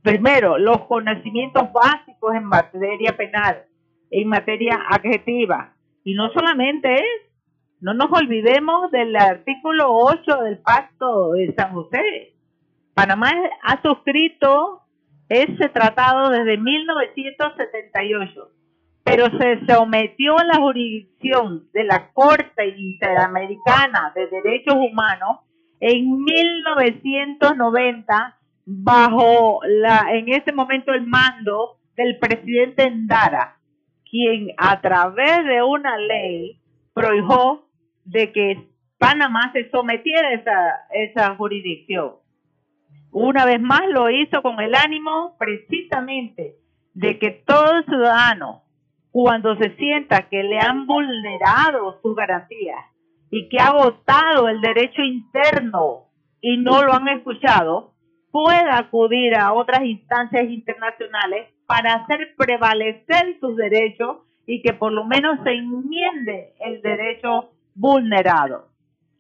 primero, 0.04 0.58
los 0.58 0.82
conocimientos 0.86 1.72
básicos 1.72 2.36
en 2.36 2.44
materia 2.44 3.16
penal, 3.16 3.64
en 4.12 4.28
materia 4.28 4.80
adjetiva, 4.90 5.74
y 6.04 6.14
no 6.14 6.30
solamente 6.34 6.94
es, 6.94 7.32
no 7.80 7.94
nos 7.94 8.12
olvidemos 8.12 8.92
del 8.92 9.16
artículo 9.16 9.96
8 9.96 10.44
del 10.44 10.60
Pacto 10.60 11.32
de 11.32 11.54
San 11.56 11.74
José. 11.74 12.34
Panamá 12.94 13.32
ha 13.64 13.82
suscrito 13.82 14.82
ese 15.30 15.70
tratado 15.70 16.30
desde 16.30 16.58
1978, 16.58 18.52
pero 19.04 19.26
se 19.38 19.66
sometió 19.66 20.38
a 20.38 20.46
la 20.46 20.58
jurisdicción 20.58 21.68
de 21.74 21.84
la 21.84 22.12
Corte 22.14 22.70
Interamericana 22.78 24.14
de 24.16 24.28
Derechos 24.28 24.76
Humanos 24.76 25.40
en 25.80 26.24
1990 26.24 28.38
bajo 28.66 29.62
la 29.66 30.14
en 30.14 30.30
ese 30.30 30.54
momento 30.54 30.94
el 30.94 31.08
mando 31.08 31.80
del 31.96 32.20
presidente 32.20 32.84
Endara 32.84 33.58
quien 34.12 34.50
a 34.58 34.82
través 34.82 35.46
de 35.46 35.64
una 35.64 35.98
ley 35.98 36.60
prohibió 36.94 37.66
de 38.04 38.32
que 38.34 38.68
Panamá 38.98 39.52
se 39.54 39.72
sometiera 39.72 40.28
a 40.28 40.34
esa, 40.34 40.88
esa 40.92 41.36
jurisdicción. 41.36 42.16
Una 43.12 43.46
vez 43.46 43.62
más 43.62 43.82
lo 43.90 44.10
hizo 44.10 44.42
con 44.42 44.60
el 44.60 44.76
ánimo 44.76 45.36
precisamente 45.40 46.58
de 46.94 47.18
que 47.18 47.32
todo 47.32 47.82
ciudadano, 47.84 48.64
cuando 49.12 49.56
se 49.58 49.76
sienta 49.76 50.30
que 50.30 50.44
le 50.44 50.60
han 50.60 50.88
vulnerado 50.88 52.00
sus 52.02 52.16
garantías 52.16 52.80
y 53.30 53.50
que 53.50 53.58
ha 53.60 53.68
agotado 53.68 54.48
el 54.48 54.62
derecho 54.62 55.02
interno 55.02 56.06
y 56.42 56.58
no 56.58 56.84
lo 56.84 56.94
han 56.94 57.08
escuchado, 57.10 57.94
pueda 58.32 58.78
acudir 58.78 59.36
a 59.36 59.54
otras 59.54 59.84
instancias 59.84 60.50
internacionales 60.50 61.50
para 61.66 61.94
hacer 61.94 62.34
prevalecer 62.38 63.38
sus 63.40 63.56
derechos 63.56 64.20
y 64.46 64.62
que 64.62 64.74
por 64.74 64.92
lo 64.92 65.06
menos 65.06 65.40
se 65.44 65.52
enmiende 65.52 66.54
el 66.60 66.82
derecho 66.82 67.52
vulnerado. 67.76 68.68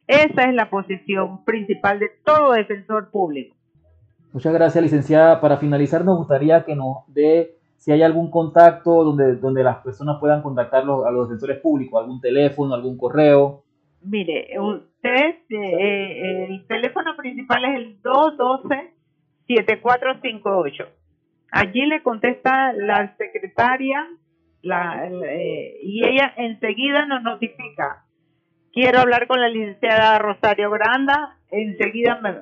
Esa 0.07 0.43
es 0.43 0.53
la 0.53 0.69
posición 0.69 1.43
principal 1.45 1.99
de 1.99 2.09
todo 2.25 2.53
defensor 2.53 3.11
público. 3.11 3.55
Muchas 4.33 4.53
gracias, 4.53 4.83
licenciada. 4.83 5.41
Para 5.41 5.57
finalizar, 5.57 6.03
nos 6.03 6.17
gustaría 6.17 6.63
que 6.63 6.75
nos 6.75 7.05
dé 7.07 7.60
si 7.81 7.91
hay 7.91 8.03
algún 8.03 8.29
contacto 8.29 9.03
donde, 9.03 9.37
donde 9.37 9.63
las 9.63 9.77
personas 9.77 10.19
puedan 10.19 10.43
contactar 10.43 10.83
a 10.83 10.85
los 10.85 11.27
defensores 11.27 11.59
públicos, 11.61 11.99
algún 11.99 12.21
teléfono, 12.21 12.75
algún 12.75 12.95
correo. 12.95 13.63
Mire, 14.03 14.49
usted, 14.59 15.37
eh, 15.49 15.49
eh, 15.49 16.45
el 16.47 16.67
teléfono 16.67 17.17
principal 17.17 17.65
es 17.65 17.77
el 17.77 17.99
212-7458. 18.03 20.89
Allí 21.51 21.87
le 21.87 22.03
contesta 22.03 22.71
la 22.73 23.15
secretaria 23.17 24.07
eh, 24.61 25.79
y 25.81 26.05
ella 26.05 26.35
enseguida 26.37 27.07
nos 27.07 27.23
notifica. 27.23 28.05
Quiero 28.71 28.99
hablar 28.99 29.25
con 29.25 29.41
la 29.41 29.49
licenciada 29.49 30.19
Rosario 30.19 30.69
Granda, 30.69 31.39
enseguida 31.49 32.21
me, 32.21 32.35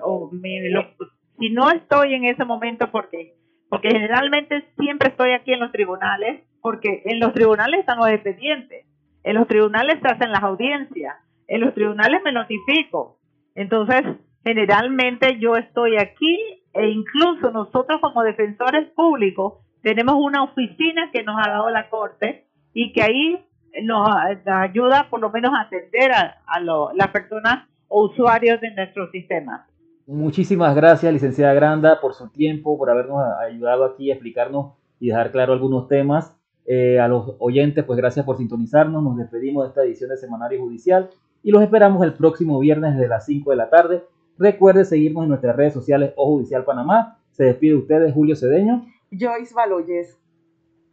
si 1.39 1.49
no 1.49 1.71
estoy 1.71 2.15
en 2.15 2.25
ese 2.25 2.43
momento, 2.43 2.91
porque 2.91 3.38
Porque 3.69 3.89
generalmente 3.89 4.65
siempre 4.77 5.09
estoy 5.09 5.31
aquí 5.31 5.53
en 5.53 5.59
los 5.59 5.71
tribunales, 5.71 6.43
porque 6.61 7.03
en 7.05 7.19
los 7.19 7.33
tribunales 7.33 7.81
están 7.81 7.99
los 7.99 8.09
expedientes, 8.09 8.85
en 9.23 9.35
los 9.35 9.47
tribunales 9.47 9.99
se 10.01 10.07
hacen 10.07 10.31
las 10.31 10.43
audiencias, 10.43 11.15
en 11.47 11.61
los 11.61 11.73
tribunales 11.73 12.21
me 12.23 12.31
notifico. 12.31 13.17
Entonces, 13.55 14.03
generalmente 14.43 15.37
yo 15.39 15.55
estoy 15.55 15.97
aquí 15.97 16.37
e 16.73 16.87
incluso 16.89 17.51
nosotros 17.51 17.99
como 18.01 18.23
defensores 18.23 18.89
públicos 18.91 19.55
tenemos 19.81 20.15
una 20.15 20.43
oficina 20.43 21.09
que 21.11 21.23
nos 21.23 21.35
ha 21.37 21.49
dado 21.49 21.69
la 21.69 21.89
Corte 21.89 22.45
y 22.73 22.91
que 22.93 23.01
ahí 23.01 23.45
nos, 23.83 24.09
ayuda 24.45 25.07
por 25.09 25.19
lo 25.19 25.29
menos 25.29 25.51
a 25.53 25.61
atender 25.61 26.11
a, 26.11 26.37
las 26.59 27.07
personas 27.09 27.67
o 27.87 28.05
usuarios 28.05 28.59
de 28.61 28.71
nuestro 28.71 29.09
sistema. 29.11 29.67
Muchísimas 30.11 30.75
gracias, 30.75 31.13
licenciada 31.13 31.53
Granda, 31.53 32.01
por 32.01 32.13
su 32.13 32.29
tiempo, 32.29 32.77
por 32.77 32.89
habernos 32.89 33.21
ayudado 33.39 33.85
aquí 33.85 34.09
a 34.09 34.15
explicarnos 34.15 34.73
y 34.99 35.07
dejar 35.07 35.31
claro 35.31 35.53
algunos 35.53 35.87
temas. 35.87 36.35
Eh, 36.65 36.99
a 36.99 37.07
los 37.07 37.35
oyentes, 37.39 37.83
pues 37.83 37.97
gracias 37.97 38.25
por 38.25 38.37
sintonizarnos. 38.37 39.03
Nos 39.03 39.17
despedimos 39.17 39.63
de 39.63 39.69
esta 39.69 39.83
edición 39.83 40.09
de 40.09 40.17
Semanario 40.17 40.59
Judicial 40.59 41.09
y 41.43 41.51
los 41.51 41.61
esperamos 41.63 42.03
el 42.03 42.13
próximo 42.13 42.59
viernes 42.59 42.95
desde 42.95 43.07
las 43.07 43.25
5 43.25 43.51
de 43.51 43.55
la 43.55 43.69
tarde 43.69 44.03
Recuerde 44.39 44.85
seguirnos 44.85 45.23
en 45.23 45.29
nuestras 45.29 45.53
redes 45.53 45.73
sociales 45.73 46.13
o 46.15 46.25
Judicial 46.25 46.63
Panamá. 46.63 47.19
Se 47.31 47.43
despide 47.43 47.73
de 47.73 47.77
ustedes 47.77 48.13
Julio 48.13 48.37
Cedeño. 48.37 48.85
Joyce 49.11 49.53
Baloyes. 49.53 50.17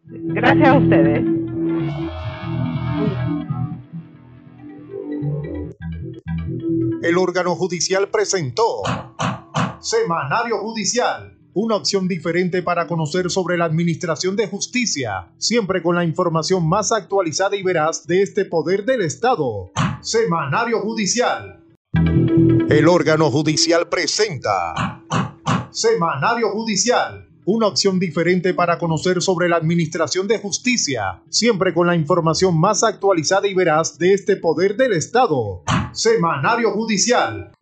Gracias 0.04 0.68
a 0.68 0.76
ustedes. 0.76 1.55
El 7.06 7.18
órgano 7.18 7.54
judicial 7.54 8.08
presentó 8.10 8.82
Semanario 9.80 10.58
Judicial, 10.58 11.38
una 11.54 11.76
opción 11.76 12.08
diferente 12.08 12.62
para 12.62 12.88
conocer 12.88 13.30
sobre 13.30 13.56
la 13.56 13.64
administración 13.64 14.34
de 14.34 14.48
justicia, 14.48 15.32
siempre 15.38 15.84
con 15.84 15.94
la 15.94 16.02
información 16.02 16.68
más 16.68 16.90
actualizada 16.90 17.54
y 17.54 17.62
veraz 17.62 18.08
de 18.08 18.22
este 18.22 18.44
poder 18.44 18.84
del 18.84 19.02
Estado. 19.02 19.70
Semanario 20.00 20.80
Judicial 20.80 21.62
el 22.68 22.88
órgano 22.88 23.30
judicial 23.30 23.88
presenta 23.88 25.00
Semanario 25.70 26.50
Judicial 26.50 27.28
una 27.48 27.68
opción 27.68 28.00
diferente 28.00 28.54
para 28.54 28.76
conocer 28.76 29.22
sobre 29.22 29.48
la 29.48 29.54
administración 29.54 30.26
de 30.26 30.40
justicia, 30.40 31.22
siempre 31.28 31.72
con 31.72 31.86
la 31.86 31.94
información 31.94 32.58
más 32.58 32.82
actualizada 32.82 33.46
y 33.46 33.54
veraz 33.54 33.98
de 33.98 34.14
este 34.14 34.34
poder 34.34 34.76
del 34.76 34.94
Estado. 34.94 35.62
Semanario 35.92 36.72
Judicial. 36.72 37.52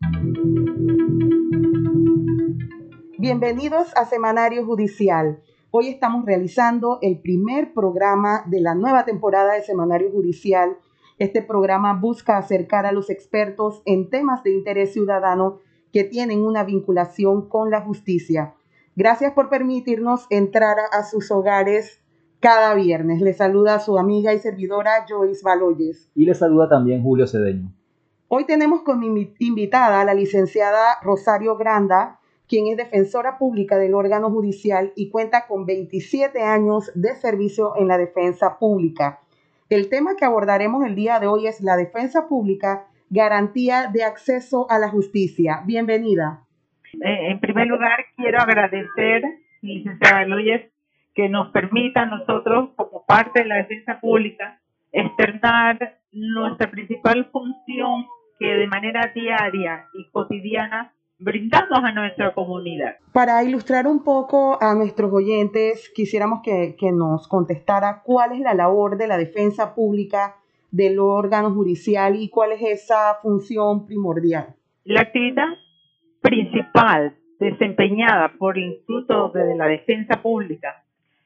Bienvenidos 3.19 3.95
a 3.95 4.05
Semanario 4.05 4.65
Judicial. 4.65 5.43
Hoy 5.69 5.89
estamos 5.89 6.25
realizando 6.25 6.97
el 7.03 7.19
primer 7.19 7.71
programa 7.75 8.43
de 8.47 8.61
la 8.61 8.73
nueva 8.73 9.05
temporada 9.05 9.53
de 9.53 9.61
Semanario 9.61 10.09
Judicial. 10.09 10.79
Este 11.19 11.43
programa 11.43 11.93
busca 11.93 12.39
acercar 12.39 12.87
a 12.87 12.91
los 12.91 13.11
expertos 13.11 13.83
en 13.85 14.09
temas 14.09 14.41
de 14.41 14.51
interés 14.51 14.93
ciudadano 14.93 15.59
que 15.93 16.03
tienen 16.03 16.41
una 16.41 16.63
vinculación 16.63 17.47
con 17.47 17.69
la 17.69 17.81
justicia. 17.81 18.55
Gracias 18.97 19.33
por 19.33 19.49
permitirnos 19.49 20.25
entrar 20.29 20.77
a 20.93 21.03
sus 21.03 21.29
hogares 21.29 22.01
cada 22.39 22.73
viernes. 22.75 23.19
Les 23.21 23.35
saluda 23.35 23.79
su 23.79 23.97
amiga 23.97 24.33
y 24.33 24.39
servidora 24.39 25.05
Joyce 25.05 25.41
Baloyes. 25.43 26.09
Y 26.15 26.25
les 26.25 26.37
saluda 26.37 26.69
también 26.69 27.03
Julio 27.03 27.27
Cedeño. 27.27 27.73
Hoy 28.29 28.45
tenemos 28.45 28.83
como 28.83 29.05
invitada 29.39 29.99
a 29.99 30.05
la 30.05 30.13
licenciada 30.13 30.97
Rosario 31.03 31.57
Granda, 31.57 32.21
quien 32.47 32.67
es 32.67 32.77
defensora 32.77 33.37
pública 33.37 33.77
del 33.77 33.95
órgano 33.95 34.31
judicial 34.31 34.93
y 34.95 35.09
cuenta 35.09 35.45
con 35.45 35.65
27 35.65 36.41
años 36.41 36.89
de 36.95 37.15
servicio 37.15 37.73
en 37.75 37.89
la 37.89 37.97
defensa 37.97 38.57
pública. 38.59 39.19
El 39.69 39.89
tema 39.89 40.15
que 40.15 40.23
abordaremos 40.23 40.85
el 40.85 40.95
día 40.95 41.19
de 41.19 41.27
hoy 41.27 41.47
es 41.47 41.59
la 41.59 41.75
defensa 41.75 42.29
pública 42.29 42.87
garantía 43.09 43.89
de 43.91 44.03
acceso 44.05 44.67
a 44.69 44.79
la 44.79 44.87
justicia. 44.87 45.63
Bienvenida. 45.65 46.44
Eh, 47.01 47.31
en 47.31 47.39
primer 47.39 47.67
lugar, 47.67 48.05
quiero 48.15 48.39
agradecer, 48.39 49.23
licenciada 49.61 50.25
Luis, 50.25 50.61
que 51.13 51.29
nos 51.29 51.51
permita 51.51 52.03
a 52.03 52.05
nosotros, 52.05 52.69
como 52.75 53.05
parte 53.05 53.41
de 53.41 53.45
la 53.45 53.55
defensa 53.55 53.99
pública, 53.99 54.59
externar 54.91 55.97
nuestra 56.11 56.69
principal 56.69 57.29
función 57.31 58.05
que 58.39 58.47
de 58.47 58.67
manera 58.67 59.11
diaria 59.13 59.85
y 59.93 60.09
cotidiana 60.11 60.93
brindamos 61.17 61.79
a 61.83 61.91
nuestra 61.93 62.33
comunidad. 62.33 62.97
Para 63.13 63.41
ilustrar 63.43 63.87
un 63.87 64.03
poco 64.03 64.61
a 64.61 64.73
nuestros 64.75 65.11
oyentes, 65.13 65.89
quisiéramos 65.95 66.41
que, 66.41 66.75
que 66.77 66.91
nos 66.91 67.27
contestara 67.27 68.01
cuál 68.03 68.33
es 68.33 68.39
la 68.39 68.53
labor 68.53 68.97
de 68.97 69.07
la 69.07 69.17
defensa 69.17 69.73
pública 69.73 70.35
del 70.71 70.99
órgano 70.99 71.53
judicial 71.53 72.17
y 72.17 72.29
cuál 72.29 72.51
es 72.51 72.61
esa 72.61 73.15
función 73.21 73.85
primordial? 73.85 74.55
La 74.83 75.01
actividad 75.01 75.47
principal 76.25 77.13
desempeñada 77.39 78.33
por 78.39 78.57
el 78.57 78.65
Instituto 78.65 79.29
de 79.29 79.55
la 79.55 79.67
Defensa 79.67 80.23
Pública 80.23 80.83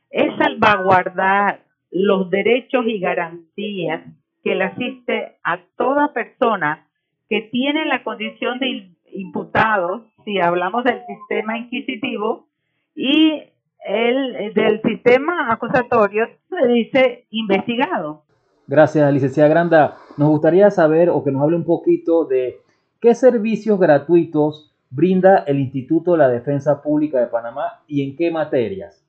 es 0.09 0.35
salvaguardar 0.37 1.61
los 1.89 2.29
derechos 2.29 2.83
y 2.85 2.99
garantías 2.99 4.01
que 4.43 4.55
le 4.55 4.65
asiste 4.65 5.37
a 5.43 5.59
toda 5.77 6.11
persona 6.11 6.85
que 7.29 7.43
tiene 7.43 7.85
la 7.85 8.03
condición 8.03 8.59
de 8.59 8.89
imputado, 9.13 10.05
si 10.25 10.39
hablamos 10.39 10.83
del 10.83 11.01
sistema 11.07 11.57
inquisitivo, 11.57 12.47
y 12.93 13.43
el 13.85 14.53
del 14.53 14.81
sistema 14.81 15.51
acusatorio 15.51 16.27
se 16.49 16.67
dice 16.67 17.25
investigado. 17.29 18.23
Gracias, 18.67 19.13
licenciada 19.13 19.49
Granda. 19.49 19.97
Nos 20.17 20.29
gustaría 20.29 20.69
saber 20.69 21.09
o 21.09 21.23
que 21.23 21.31
nos 21.31 21.41
hable 21.41 21.55
un 21.55 21.65
poquito 21.65 22.25
de 22.25 22.57
qué 22.99 23.15
servicios 23.15 23.79
gratuitos 23.79 24.68
brinda 24.89 25.43
el 25.47 25.59
Instituto 25.59 26.13
de 26.13 26.17
la 26.19 26.29
Defensa 26.29 26.81
Pública 26.81 27.19
de 27.19 27.27
Panamá 27.27 27.83
y 27.87 28.03
en 28.03 28.15
qué 28.15 28.31
materias. 28.31 29.05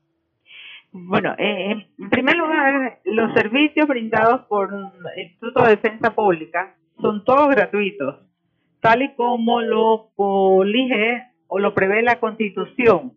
Bueno, 0.93 1.35
eh, 1.39 1.87
en 1.99 2.11
primer 2.11 2.37
lugar, 2.37 2.99
los 3.05 3.33
servicios 3.35 3.87
brindados 3.87 4.43
por 4.47 4.73
el 5.17 5.23
Instituto 5.23 5.63
de 5.63 5.71
Defensa 5.71 6.15
Pública 6.15 6.75
son 7.01 7.25
todos 7.25 7.49
gratuitos, 7.51 8.17
tal 8.81 9.03
y 9.03 9.15
como 9.15 9.61
lo 9.61 10.11
colige 10.17 11.29
o 11.47 11.59
lo 11.59 11.75
prevé 11.75 12.03
la 12.03 12.19
Constitución, 12.19 13.13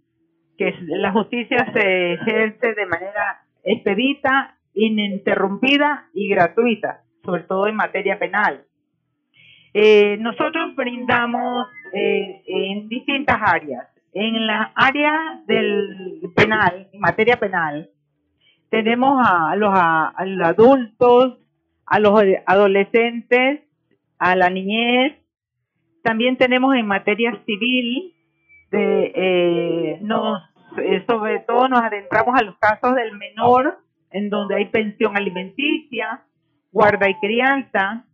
que 0.58 0.74
la 0.82 1.12
justicia 1.12 1.72
se 1.74 2.14
ejerce 2.14 2.74
de 2.74 2.86
manera 2.86 3.44
expedita 3.64 4.58
ininterrumpida 4.74 6.10
y 6.14 6.30
gratuita, 6.30 7.04
sobre 7.24 7.44
todo 7.44 7.68
en 7.68 7.76
materia 7.76 8.20
penal. 8.20 8.66
Eh, 9.74 10.18
nosotros 10.20 10.76
brindamos 10.76 11.68
eh, 11.94 12.44
en 12.46 12.88
distintas 12.90 13.40
áreas. 13.42 13.88
En 14.14 14.46
la 14.46 14.72
área 14.76 15.42
del 15.48 16.22
penal, 16.36 16.88
en 16.94 17.00
materia 17.00 17.38
penal, 17.38 17.90
tenemos 18.70 19.20
a 19.28 19.56
los, 19.56 19.72
a, 19.74 20.14
los 20.26 20.48
adultos, 20.48 21.40
a 21.86 22.00
los 22.00 22.22
adolescentes, 22.46 23.62
a 24.20 24.36
la 24.36 24.50
niñez. 24.52 25.18
También 26.04 26.38
tenemos 26.38 26.76
en 26.76 26.86
materia 26.86 27.42
civil, 27.46 28.14
de, 28.70 29.12
eh, 29.16 30.00
nos, 30.02 30.42
sobre 31.08 31.40
todo 31.40 31.68
nos 31.68 31.82
adentramos 31.82 32.40
a 32.40 32.44
los 32.44 32.58
casos 32.58 32.96
del 32.96 33.18
menor 33.18 33.80
en 34.12 34.30
donde 34.30 34.56
hay 34.56 34.66
pensión 34.66 35.18
alimenticia, 35.18 36.22
guarda 36.72 37.10
y 37.10 37.16
crianza, 37.16 38.06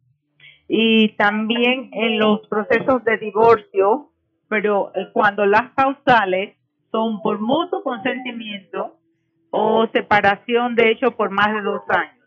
y 0.71 1.09
también 1.15 1.89
en 1.93 2.19
los 2.19 2.47
procesos 2.47 3.03
de 3.03 3.17
divorcio, 3.17 4.11
pero 4.47 4.91
eh, 4.93 5.09
cuando 5.11 5.47
las 5.47 5.73
causales 5.73 6.55
son 6.91 7.21
por 7.23 7.39
mutuo 7.39 7.81
consentimiento 7.81 8.95
o 9.49 9.87
separación 9.87 10.75
de 10.75 10.91
hecho 10.91 11.17
por 11.17 11.31
más 11.31 11.51
de 11.55 11.61
dos 11.63 11.81
años. 11.89 12.23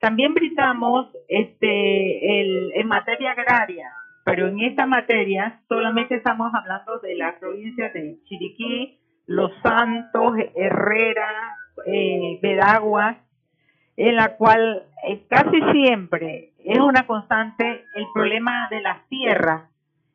También 0.00 0.34
brindamos 0.34 1.06
este, 1.28 2.40
el, 2.40 2.72
en 2.74 2.86
materia 2.88 3.32
agraria, 3.32 3.90
pero 4.26 4.48
en 4.48 4.60
esta 4.60 4.84
materia 4.84 5.62
solamente 5.66 6.16
estamos 6.16 6.52
hablando 6.54 6.98
de 6.98 7.14
la 7.14 7.38
provincia 7.38 7.90
de 7.94 8.18
Chiriquí, 8.24 8.98
Los 9.26 9.50
Santos, 9.62 10.34
Herrera, 10.54 11.56
eh, 11.86 12.38
Veragua, 12.42 13.16
en 13.96 14.16
la 14.16 14.36
cual 14.36 14.84
eh, 15.08 15.22
casi 15.28 15.58
siempre 15.72 16.51
es 16.64 16.78
una 16.78 17.06
constante 17.06 17.84
el 17.94 18.06
problema 18.14 18.68
de 18.70 18.80
las 18.80 19.06
tierras. 19.08 19.70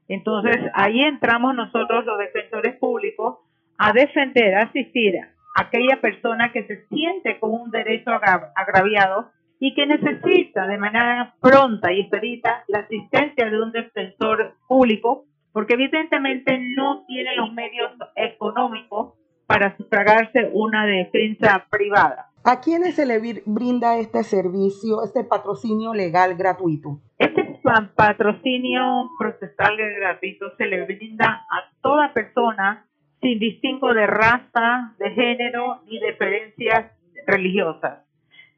Entonces 0.08 0.58
ahí 0.74 1.02
entramos 1.02 1.56
nosotros 1.56 2.06
los 2.06 2.18
defensores 2.18 2.76
públicos 2.78 3.40
a 3.78 3.94
defender, 3.94 4.56
a 4.56 4.64
asistir 4.64 5.18
a 5.18 5.62
aquella 5.62 6.00
persona 6.02 6.52
que 6.52 6.64
se 6.64 6.86
siente 6.88 7.40
con 7.40 7.52
un 7.52 7.72
derecho 7.72 8.12
agraviado 8.56 9.32
y 9.60 9.74
que 9.74 9.86
necesita 9.86 10.68
de 10.68 10.78
manera 10.78 11.36
pronta 11.42 11.92
y 11.92 12.02
expedita 12.02 12.64
la 12.68 12.80
asistencia 12.80 13.50
de 13.50 13.62
un 13.62 13.72
defensor 13.72 14.56
público, 14.68 15.26
porque 15.52 15.74
evidentemente 15.74 16.60
no 16.76 17.06
tiene 17.08 17.36
los 17.36 17.52
medios 17.54 17.92
económicos 18.16 19.16
para 19.48 19.76
sufragarse 19.78 20.52
una 20.54 20.86
defensa 20.86 21.66
privada. 21.70 22.27
¿A 22.50 22.62
quiénes 22.62 22.96
se 22.96 23.06
le 23.06 23.20
brinda 23.46 23.98
este 23.98 24.24
servicio, 24.24 25.04
este 25.04 25.26
patrocinio 25.26 25.94
legal 25.94 26.38
gratuito? 26.38 27.02
Este 27.18 27.60
patrocinio 27.94 29.10
procesal 29.20 29.76
gratuito 29.76 30.56
se 30.56 30.66
le 30.66 30.86
brinda 30.86 31.26
a 31.26 31.70
toda 31.82 32.14
persona 32.14 32.88
sin 33.20 33.38
distingo 33.38 33.94
de 33.94 34.08
raza, 34.08 34.96
de 34.98 35.10
género 35.10 35.82
ni 35.90 36.00
de 36.00 36.14
preferencias 36.14 36.86
religiosas, 37.26 38.06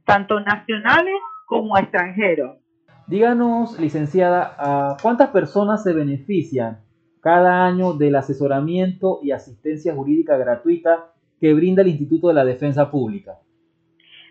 tanto 0.05 0.39
nacionales 0.39 1.19
como 1.47 1.75
extranjeros. 1.75 2.59
Díganos, 3.07 3.79
licenciada, 3.79 4.97
¿cuántas 5.01 5.29
personas 5.29 5.81
se 5.81 5.93
benefician 5.93 6.81
cada 7.21 7.65
año 7.65 7.93
del 7.93 8.17
asesoramiento 8.17 9.19
y 9.23 9.31
asistencia 9.31 9.95
jurídica 9.95 10.37
gratuita 10.37 11.07
que 11.41 11.55
brinda 11.55 11.81
el 11.81 11.87
Instituto 11.87 12.27
de 12.27 12.35
la 12.35 12.45
Defensa 12.45 12.91
Pública. 12.91 13.39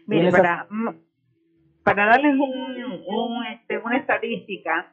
Mire, 0.08 0.30
para, 0.30 0.66
para 1.84 2.06
darles 2.06 2.34
un, 2.34 3.44
este, 3.52 3.78
una 3.78 3.98
estadística, 3.98 4.92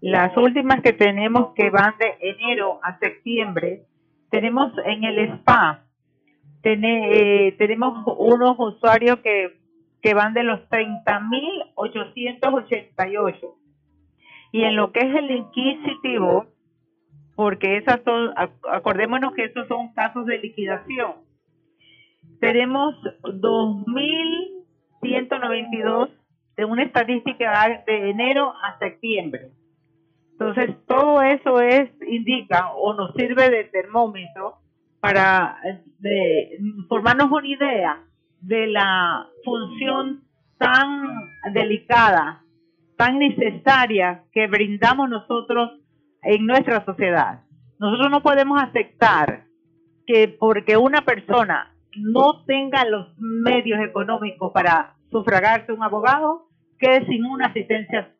las 0.00 0.36
últimas 0.36 0.82
que 0.82 0.92
tenemos 0.92 1.54
que 1.54 1.70
van 1.70 1.94
de 1.98 2.16
enero 2.20 2.80
a 2.82 2.98
septiembre, 2.98 3.84
tenemos 4.28 4.72
en 4.84 5.04
el 5.04 5.38
SPA, 5.38 5.84
eh, 6.64 7.54
tenemos 7.58 8.04
unos 8.18 8.56
usuarios 8.58 9.20
que, 9.20 9.56
que 10.02 10.14
van 10.14 10.34
de 10.34 10.42
los 10.42 10.68
30.888. 10.68 13.54
Y 14.50 14.64
en 14.64 14.74
lo 14.74 14.90
que 14.90 14.98
es 14.98 15.14
el 15.14 15.30
inquisitivo, 15.30 16.46
porque 17.36 17.76
esas 17.76 18.00
son, 18.04 18.34
acordémonos 18.68 19.32
que 19.34 19.44
esos 19.44 19.68
son 19.68 19.92
casos 19.92 20.26
de 20.26 20.38
liquidación. 20.38 21.24
Tenemos 22.40 22.96
2.192 25.06 26.10
de 26.56 26.64
una 26.64 26.82
estadística 26.82 27.82
de 27.86 28.10
enero 28.10 28.52
a 28.62 28.78
septiembre. 28.78 29.50
Entonces, 30.32 30.76
todo 30.86 31.22
eso 31.22 31.60
es 31.60 31.90
indica 32.06 32.72
o 32.74 32.94
nos 32.94 33.14
sirve 33.14 33.48
de 33.48 33.64
termómetro 33.64 34.56
para 35.00 35.58
formarnos 36.88 37.30
una 37.30 37.46
idea 37.46 38.02
de 38.40 38.66
la 38.66 39.26
función 39.44 40.24
tan 40.58 41.30
delicada, 41.52 42.42
tan 42.96 43.18
necesaria 43.18 44.24
que 44.32 44.46
brindamos 44.46 45.08
nosotros 45.08 45.80
en 46.22 46.46
nuestra 46.46 46.84
sociedad. 46.84 47.40
Nosotros 47.78 48.10
no 48.10 48.22
podemos 48.22 48.62
aceptar 48.62 49.44
que 50.06 50.28
porque 50.28 50.76
una 50.76 51.02
persona 51.02 51.74
no 51.96 52.44
tenga 52.44 52.84
los 52.84 53.08
medios 53.18 53.80
económicos 53.80 54.52
para 54.52 54.95
sufragarse 55.10 55.72
un 55.72 55.82
abogado, 55.82 56.48
quede 56.78 57.06
sin 57.06 57.24
una 57.24 57.46
asistencia 57.46 58.14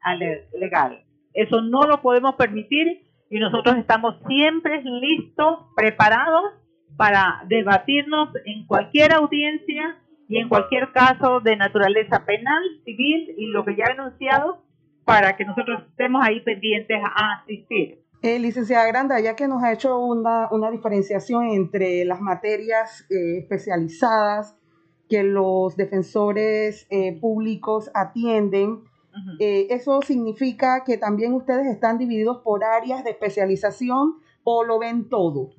legal. 0.58 1.04
Eso 1.32 1.60
no 1.60 1.82
lo 1.82 2.00
podemos 2.00 2.34
permitir 2.36 3.02
y 3.28 3.38
nosotros 3.38 3.76
estamos 3.76 4.16
siempre 4.26 4.82
listos, 4.82 5.66
preparados 5.76 6.54
para 6.96 7.42
debatirnos 7.48 8.30
en 8.44 8.66
cualquier 8.66 9.12
audiencia 9.12 9.98
y 10.28 10.38
en 10.38 10.48
cualquier 10.48 10.92
caso 10.92 11.40
de 11.40 11.56
naturaleza 11.56 12.24
penal, 12.24 12.62
civil 12.84 13.34
y 13.36 13.46
lo 13.46 13.64
que 13.64 13.76
ya 13.76 13.84
he 13.84 13.92
anunciado 13.92 14.62
para 15.04 15.36
que 15.36 15.44
nosotros 15.44 15.82
estemos 15.88 16.22
ahí 16.24 16.40
pendientes 16.40 16.98
a 17.04 17.42
asistir. 17.42 18.02
Eh, 18.22 18.38
licenciada 18.38 18.86
Granda, 18.86 19.20
ya 19.20 19.36
que 19.36 19.46
nos 19.46 19.62
ha 19.62 19.72
hecho 19.72 19.98
una, 20.00 20.48
una 20.50 20.70
diferenciación 20.70 21.50
entre 21.50 22.04
las 22.04 22.20
materias 22.20 23.06
eh, 23.10 23.38
especializadas 23.38 24.58
que 25.08 25.22
los 25.22 25.76
defensores 25.76 26.86
eh, 26.90 27.18
públicos 27.20 27.90
atienden, 27.94 28.80
eh, 29.40 29.68
¿eso 29.70 30.02
significa 30.02 30.84
que 30.84 30.98
también 30.98 31.32
ustedes 31.32 31.66
están 31.66 31.98
divididos 31.98 32.38
por 32.38 32.64
áreas 32.64 33.02
de 33.04 33.10
especialización 33.10 34.16
o 34.44 34.64
lo 34.64 34.78
ven 34.78 35.08
todo? 35.08 35.50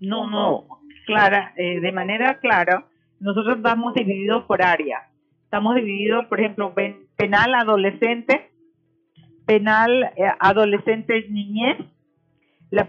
No, 0.00 0.28
no, 0.28 0.66
clara, 1.06 1.52
de 1.56 1.92
manera 1.92 2.38
clara, 2.40 2.86
nosotros 3.20 3.58
estamos 3.58 3.94
divididos 3.94 4.44
por 4.44 4.62
área. 4.62 5.10
Estamos 5.44 5.74
divididos, 5.74 6.26
por 6.26 6.40
ejemplo, 6.40 6.74
penal 7.16 7.54
adolescente, 7.54 8.50
penal 9.46 10.12
adolescente 10.40 11.28
niñez, 11.28 11.76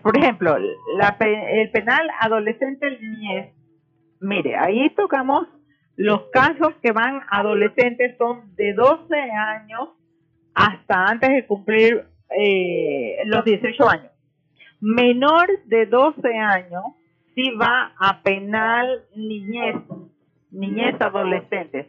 por 0.02 0.18
ejemplo, 0.18 0.56
el 0.56 1.72
penal 1.72 2.08
adolescente 2.22 2.98
niñez, 3.02 3.54
mire, 4.22 4.56
ahí 4.56 4.90
tocamos 4.96 5.48
los 5.96 6.24
casos 6.32 6.74
que 6.82 6.92
van 6.92 7.22
adolescentes 7.30 8.18
son 8.18 8.56
de 8.56 8.74
12 8.74 9.16
años 9.16 9.90
hasta 10.54 11.06
antes 11.06 11.30
de 11.30 11.46
cumplir 11.46 12.06
eh, 12.38 13.18
los 13.26 13.46
18 13.46 13.90
años. 13.90 14.12
Menor 14.82 15.48
de 15.66 15.86
12 15.86 16.36
años 16.38 16.84
sí 17.36 17.52
va 17.52 17.94
a 17.98 18.22
penal 18.22 19.04
niñez, 19.16 19.76
niñez 20.52 20.96
adolescentes. 21.00 21.88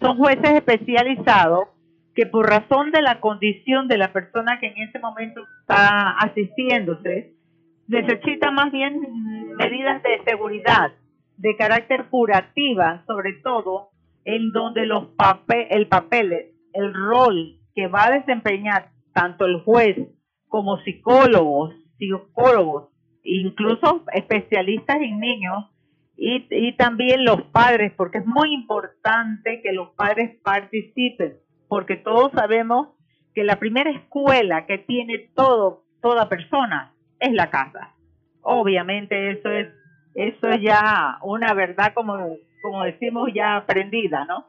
Son 0.00 0.16
jueces 0.16 0.50
especializados 0.52 1.68
que 2.14 2.26
por 2.26 2.48
razón 2.48 2.90
de 2.92 3.02
la 3.02 3.20
condición 3.20 3.88
de 3.88 3.98
la 3.98 4.12
persona 4.12 4.58
que 4.58 4.68
en 4.68 4.88
ese 4.88 4.98
momento 4.98 5.42
está 5.60 6.12
asistiéndose, 6.18 7.34
necesita 7.88 8.50
más 8.50 8.72
bien 8.72 9.00
medidas 9.56 10.02
de 10.02 10.22
seguridad, 10.24 10.92
de 11.36 11.56
carácter 11.56 12.06
curativa, 12.08 13.04
sobre 13.06 13.34
todo, 13.42 13.90
en 14.24 14.50
donde 14.52 14.86
los 14.86 15.06
papel, 15.16 15.66
el 15.70 15.86
papel, 15.88 16.32
el 16.72 16.94
rol 16.94 17.58
que 17.74 17.86
va 17.88 18.06
a 18.06 18.10
desempeñar 18.10 18.90
tanto 19.12 19.46
el 19.46 19.60
juez 19.60 19.96
como 20.48 20.78
psicólogos, 20.78 21.74
psicólogos, 21.98 22.90
incluso 23.22 24.04
especialistas 24.12 24.96
en 25.00 25.20
niños, 25.20 25.64
y, 26.16 26.46
y 26.50 26.76
también 26.76 27.24
los 27.24 27.42
padres, 27.52 27.92
porque 27.96 28.18
es 28.18 28.26
muy 28.26 28.54
importante 28.54 29.60
que 29.62 29.72
los 29.72 29.90
padres 29.90 30.40
participen, 30.42 31.36
porque 31.68 31.96
todos 31.96 32.32
sabemos 32.32 32.88
que 33.34 33.44
la 33.44 33.58
primera 33.58 33.90
escuela 33.90 34.64
que 34.66 34.78
tiene 34.78 35.30
todo, 35.34 35.84
toda 36.00 36.28
persona 36.28 36.94
es 37.20 37.32
la 37.32 37.50
casa. 37.50 37.94
Obviamente 38.40 39.32
eso 39.32 39.50
es 39.50 39.68
eso 40.16 40.48
es 40.48 40.62
ya 40.62 41.18
una 41.22 41.54
verdad 41.54 41.92
como 41.94 42.36
como 42.62 42.84
decimos 42.84 43.30
ya 43.32 43.56
aprendida, 43.56 44.24
¿no? 44.24 44.46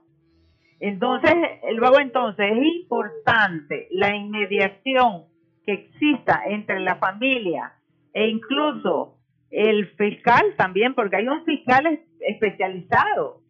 Entonces, 0.80 1.34
luego 1.76 2.00
entonces 2.00 2.52
es 2.52 2.66
importante 2.82 3.88
la 3.92 4.16
inmediación 4.16 5.26
que 5.66 5.74
exista 5.74 6.42
entre 6.48 6.80
la 6.80 6.96
familia 6.96 7.74
e 8.14 8.28
incluso 8.28 9.18
el 9.52 9.88
fiscal 9.96 10.56
también, 10.58 10.96
porque 10.96 11.18
hay 11.18 11.28
un 11.28 11.44
fiscal 11.46 12.00
especializado 12.22 13.42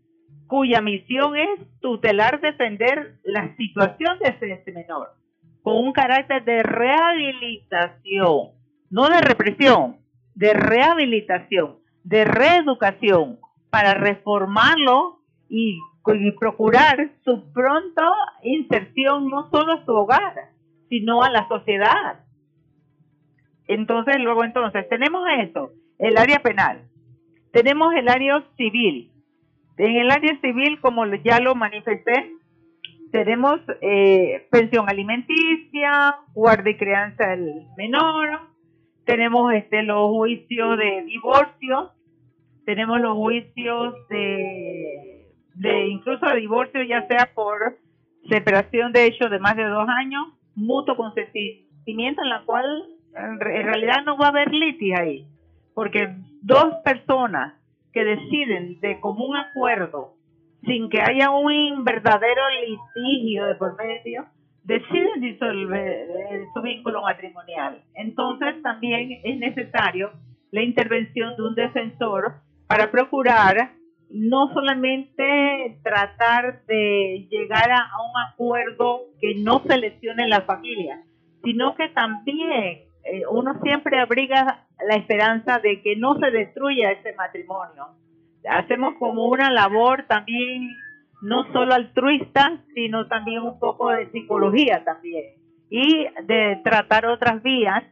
cuya 0.48 0.82
misión 0.82 1.36
es 1.38 1.60
tutelar, 1.80 2.42
defender 2.42 3.16
la 3.24 3.56
situación 3.56 4.20
de 4.20 4.30
ese 4.30 4.72
menor, 4.72 5.10
con 5.62 5.78
un 5.78 5.94
carácter 5.94 6.44
de 6.44 6.64
rehabilitación 6.64 8.58
no 8.90 9.10
de 9.10 9.22
represión, 9.22 9.98
de 10.36 10.54
rehabilitación, 10.54 11.78
de 12.08 12.24
reeducación, 12.24 13.38
para 13.70 13.94
reformarlo 13.94 15.20
y, 15.50 15.80
procurar 16.40 17.12
su 17.26 17.52
pronta 17.52 18.10
inserción 18.42 19.28
no 19.28 19.50
solo 19.50 19.74
a 19.74 19.84
su 19.84 19.92
hogar, 19.92 20.52
sino 20.88 21.22
a 21.22 21.30
la 21.30 21.46
sociedad. 21.50 22.22
Entonces, 23.68 24.16
luego 24.20 24.46
entonces, 24.46 24.88
tenemos 24.88 25.22
eso, 25.40 25.72
el 26.00 26.18
área 26.18 26.40
penal, 26.40 26.84
tenemos 27.52 27.94
el 27.94 28.08
área 28.08 28.42
civil. 28.56 29.12
En 29.76 29.98
el 29.98 30.10
área 30.10 30.40
civil, 30.40 30.80
como 30.80 31.06
ya 31.26 31.42
lo 31.42 31.56
manifesté, 31.56 32.32
tenemos 33.12 33.60
eh, 33.82 34.48
pensión 34.50 34.90
alimenticia, 34.90 36.16
guardia 36.34 36.72
y 36.72 36.78
crianza 36.78 37.28
del 37.28 37.68
menor, 37.76 38.48
tenemos 39.08 39.54
este 39.54 39.84
los 39.84 40.10
juicios 40.12 40.78
de 40.78 41.04
divorcio, 41.04 41.92
tenemos 42.68 43.00
los 43.00 43.16
juicios 43.16 43.96
de, 44.10 45.88
incluso 45.88 46.30
divorcio, 46.36 46.84
ya 46.84 47.08
sea 47.08 47.32
por 47.34 47.78
separación 48.28 48.92
de 48.92 49.06
hecho 49.06 49.30
de 49.30 49.40
más 49.40 49.56
de 49.56 49.64
dos 49.64 49.88
años, 49.88 50.28
mutuo 50.54 50.98
consentimiento 50.98 52.22
en 52.22 52.30
la 52.30 52.44
cual 52.46 52.66
en 53.16 53.40
realidad 53.40 54.04
no 54.06 54.18
va 54.18 54.26
a 54.26 54.30
haber 54.32 54.54
litis 54.54 55.00
ahí, 55.00 55.28
porque 55.74 56.14
dos 56.42 56.76
personas 56.84 57.54
que 57.94 58.04
deciden 58.04 58.82
de 58.82 59.00
común 59.00 59.38
acuerdo, 59.38 60.16
sin 60.66 60.90
que 60.90 61.00
haya 61.00 61.30
un 61.30 61.86
verdadero 61.86 62.42
litigio 62.68 63.46
de 63.46 63.56
por 63.56 63.78
medio, 63.78 64.26
deciden 64.66 65.22
disolver 65.22 66.06
su 66.54 66.62
vínculo 66.62 67.02
matrimonial. 67.02 67.82
Entonces 67.96 68.62
también 68.62 69.22
es 69.24 69.38
necesario 69.38 70.12
la 70.52 70.64
intervención 70.64 71.38
de 71.38 71.44
un 71.44 71.56
defensor 71.56 72.46
para 72.68 72.92
procurar 72.92 73.74
no 74.10 74.54
solamente 74.54 75.80
tratar 75.84 76.66
de 76.66 77.28
llegar 77.30 77.72
a, 77.72 77.90
un 78.02 78.32
acuerdo 78.32 79.02
que 79.20 79.36
no 79.36 79.62
se 79.68 79.78
lesione 79.78 80.28
la 80.28 80.42
familia, 80.42 81.04
sino 81.44 81.76
que 81.76 81.90
también 81.90 82.84
eh, 83.04 83.24
uno 83.30 83.60
siempre 83.62 84.00
abriga 84.00 84.66
la 84.88 84.96
esperanza 84.96 85.60
de 85.60 85.82
que 85.82 85.96
no 85.96 86.18
se 86.20 86.32
destruya 86.32 86.92
ese 86.92 87.14
matrimonio. 87.16 87.88
Hacemos 88.50 88.96
como 89.00 89.26
una 89.26 89.52
labor 89.52 90.06
también 90.08 90.70
no 91.22 91.52
solo 91.52 91.74
altruista, 91.74 92.62
sino 92.74 93.08
también 93.08 93.42
un 93.42 93.60
poco 93.60 93.90
de 93.90 94.10
psicología 94.12 94.84
también. 94.86 95.36
Y 95.70 96.06
de 96.24 96.62
tratar 96.64 97.06
otras 97.08 97.42
vías 97.44 97.84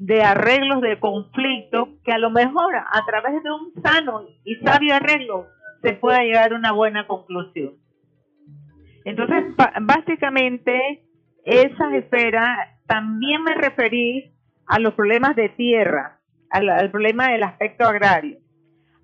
de 0.00 0.22
arreglos 0.22 0.80
de 0.80 0.98
conflicto 0.98 1.90
que 2.02 2.12
a 2.12 2.18
lo 2.18 2.30
mejor 2.30 2.74
a 2.74 3.04
través 3.04 3.42
de 3.42 3.50
un 3.52 3.82
sano 3.82 4.22
y 4.44 4.56
sabio 4.56 4.94
arreglo 4.94 5.46
se 5.82 5.92
pueda 5.92 6.22
llegar 6.22 6.52
a 6.52 6.56
una 6.56 6.72
buena 6.72 7.06
conclusión. 7.06 7.74
Entonces, 9.04 9.54
básicamente, 9.82 11.02
esa 11.44 11.96
esfera 11.96 12.78
también 12.86 13.42
me 13.42 13.54
referí 13.54 14.32
a 14.66 14.78
los 14.78 14.94
problemas 14.94 15.36
de 15.36 15.50
tierra, 15.50 16.18
al, 16.48 16.70
al 16.70 16.90
problema 16.90 17.28
del 17.28 17.42
aspecto 17.42 17.84
agrario. 17.84 18.38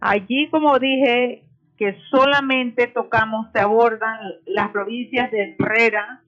Allí, 0.00 0.48
como 0.48 0.78
dije, 0.78 1.44
que 1.76 1.94
solamente 2.10 2.86
tocamos, 2.86 3.48
se 3.52 3.60
abordan 3.60 4.18
las 4.46 4.70
provincias 4.70 5.30
de 5.30 5.56
Herrera, 5.58 6.22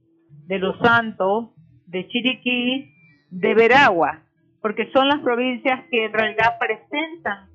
de 0.46 0.58
Los 0.58 0.78
Santos, 0.80 1.52
de 1.86 2.06
Chiriquí, 2.08 2.94
de 3.30 3.54
Veragua, 3.54 4.24
porque 4.60 4.90
son 4.92 5.08
las 5.08 5.20
provincias 5.20 5.84
que 5.90 6.06
en 6.06 6.12
realidad 6.12 6.58
presentan 6.58 7.48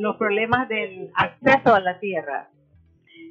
los 0.00 0.16
problemas 0.16 0.68
del 0.68 1.10
acceso 1.14 1.74
a 1.74 1.80
la 1.80 1.98
tierra. 1.98 2.48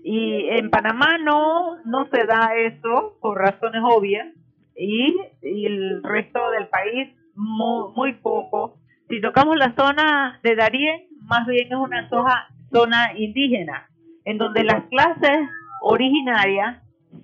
Y 0.03 0.49
en 0.49 0.69
Panamá 0.69 1.17
no, 1.19 1.77
no 1.85 2.07
se 2.09 2.25
da 2.25 2.55
eso 2.57 3.17
por 3.21 3.37
razones 3.37 3.81
obvias 3.85 4.27
y, 4.75 5.15
el 5.41 6.01
resto 6.03 6.39
del 6.51 6.67
país 6.67 7.09
muy, 7.35 7.93
muy 7.95 8.13
poco. 8.13 8.77
Si 9.07 9.21
tocamos 9.21 9.55
la 9.57 9.73
zona 9.75 10.39
de 10.43 10.55
Darién, 10.55 11.07
más 11.21 11.45
bien 11.47 11.67
es 11.67 11.77
una 11.77 12.09
zona 12.09 13.13
indígena, 13.15 13.87
en 14.25 14.37
donde 14.37 14.63
las 14.63 14.83
clases 14.85 15.47
originarias 15.81 16.81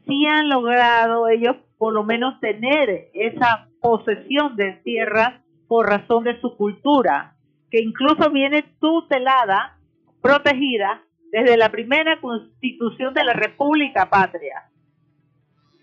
sí 0.08 0.26
han 0.26 0.50
logrado 0.50 1.28
ellos 1.28 1.56
por 1.78 1.94
lo 1.94 2.04
menos 2.04 2.40
tener 2.40 3.10
esa 3.14 3.68
posesión 3.82 4.56
de 4.56 4.74
tierra 4.84 5.42
por 5.70 5.88
razón 5.88 6.24
de 6.24 6.42
su 6.42 6.58
cultura, 6.58 7.36
que 7.70 7.80
incluso 7.80 8.32
viene 8.32 8.64
tutelada, 8.82 9.78
protegida 10.20 11.04
desde 11.32 11.58
la 11.58 11.70
primera 11.70 12.20
constitución 12.20 13.14
de 13.14 13.24
la 13.24 13.34
República 13.34 14.10
Patria. 14.10 14.64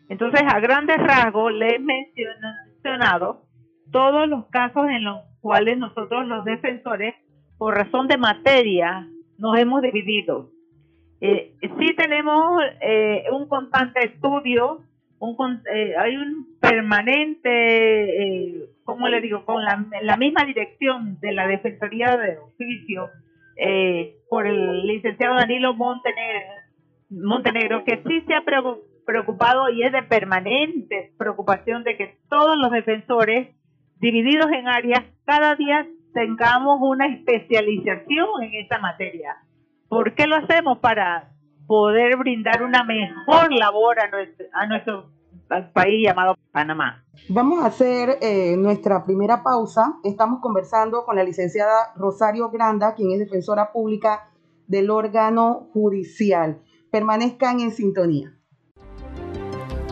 Entonces, 0.09 0.43
a 0.45 0.59
grandes 0.59 0.99
rasgos, 0.99 1.53
le 1.53 1.77
he 1.77 1.79
mencionado 1.79 3.45
todos 3.93 4.29
los 4.29 4.47
casos 4.47 4.89
en 4.89 5.05
los 5.05 5.21
cuales 5.41 5.79
nosotros 5.79 6.27
los 6.27 6.45
defensores, 6.45 7.15
por 7.57 7.77
razón 7.77 8.09
de 8.09 8.19
materia, 8.19 9.09
nos 9.39 9.57
hemos 9.57 9.83
dividido. 9.83 10.51
Eh, 11.21 11.55
sí 11.61 11.95
tenemos 11.97 12.61
eh, 12.81 13.23
un 13.31 13.49
constante 13.49 14.05
estudio, 14.05 14.81
un, 15.21 15.63
eh, 15.73 15.95
hay 15.97 16.17
un 16.17 16.59
permanente, 16.61 17.49
eh, 18.23 18.76
¿cómo 18.87 19.09
le 19.09 19.21
digo?, 19.21 19.45
con 19.45 19.63
la, 19.63 20.17
misma 20.17 20.47
dirección 20.47 21.21
de 21.21 21.33
la 21.33 21.47
Defensoría 21.47 22.17
de 22.17 22.39
Oficio 22.39 23.11
eh, 23.57 24.15
por 24.31 24.47
el 24.47 24.87
licenciado 24.87 25.35
Danilo 25.35 25.75
Montenegro, 25.75 26.41
Montenegro, 27.11 27.85
que 27.85 28.03
sí 28.07 28.23
se 28.27 28.35
ha 28.35 28.43
preocupado 29.05 29.69
y 29.69 29.83
es 29.83 29.93
de 29.93 30.03
permanente 30.03 31.13
preocupación 31.19 31.85
de 31.85 31.97
que 31.97 32.19
todos 32.31 32.57
los 32.57 32.71
defensores 32.71 33.55
divididos 33.99 34.51
en 34.53 34.69
áreas 34.69 35.05
cada 35.25 35.55
día 35.57 35.87
tengamos 36.15 36.79
una 36.81 37.07
especialización 37.07 38.43
en 38.43 38.55
esa 38.55 38.79
materia. 38.79 39.37
¿Por 39.89 40.15
qué 40.15 40.27
lo 40.27 40.37
hacemos? 40.37 40.79
Para 40.79 41.31
poder 41.67 42.17
brindar 42.17 42.63
una 42.63 42.85
mejor 42.85 43.53
labor 43.53 44.01
a 44.01 44.09
nuestro, 44.09 44.47
a 44.53 44.67
país 45.73 46.03
llamado 46.03 46.37
Panamá. 46.53 47.05
Vamos 47.29 47.63
a 47.63 47.67
hacer 47.67 48.19
eh, 48.21 48.57
nuestra 48.57 49.05
primera 49.05 49.43
pausa. 49.43 49.99
Estamos 50.05 50.41
conversando 50.41 51.05
con 51.05 51.17
la 51.17 51.25
licenciada 51.25 51.93
Rosario 51.97 52.51
Granda, 52.51 52.95
quien 52.95 53.13
es 53.13 53.19
defensora 53.19 53.73
pública 53.73 54.31
del 54.67 54.91
órgano 54.91 55.69
judicial. 55.73 56.61
Permanezcan 56.91 57.61
en 57.61 57.71
sintonía. 57.71 58.33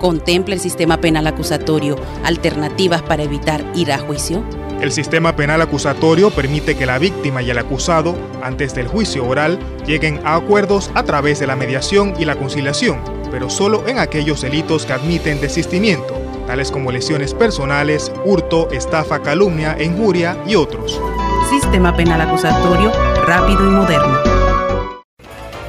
¿Contempla 0.00 0.54
el 0.54 0.60
sistema 0.60 0.98
penal 0.98 1.26
acusatorio 1.26 1.96
alternativas 2.24 3.02
para 3.02 3.22
evitar 3.22 3.64
ir 3.74 3.92
a 3.92 3.98
juicio? 3.98 4.42
El 4.84 4.92
sistema 4.92 5.34
penal 5.34 5.62
acusatorio 5.62 6.28
permite 6.28 6.76
que 6.76 6.84
la 6.84 6.98
víctima 6.98 7.40
y 7.40 7.48
el 7.48 7.56
acusado, 7.56 8.14
antes 8.42 8.74
del 8.74 8.86
juicio 8.86 9.26
oral, 9.26 9.58
lleguen 9.86 10.20
a 10.26 10.34
acuerdos 10.34 10.90
a 10.92 11.04
través 11.04 11.40
de 11.40 11.46
la 11.46 11.56
mediación 11.56 12.12
y 12.18 12.26
la 12.26 12.36
conciliación, 12.36 13.00
pero 13.30 13.48
solo 13.48 13.88
en 13.88 13.98
aquellos 13.98 14.42
delitos 14.42 14.84
que 14.84 14.92
admiten 14.92 15.40
desistimiento, 15.40 16.12
tales 16.46 16.70
como 16.70 16.92
lesiones 16.92 17.32
personales, 17.32 18.12
hurto, 18.26 18.68
estafa, 18.72 19.22
calumnia, 19.22 19.82
injuria 19.82 20.36
y 20.46 20.54
otros. 20.54 21.00
Sistema 21.48 21.96
penal 21.96 22.20
acusatorio 22.20 22.92
rápido 23.26 23.66
y 23.66 23.70
moderno. 23.70 24.18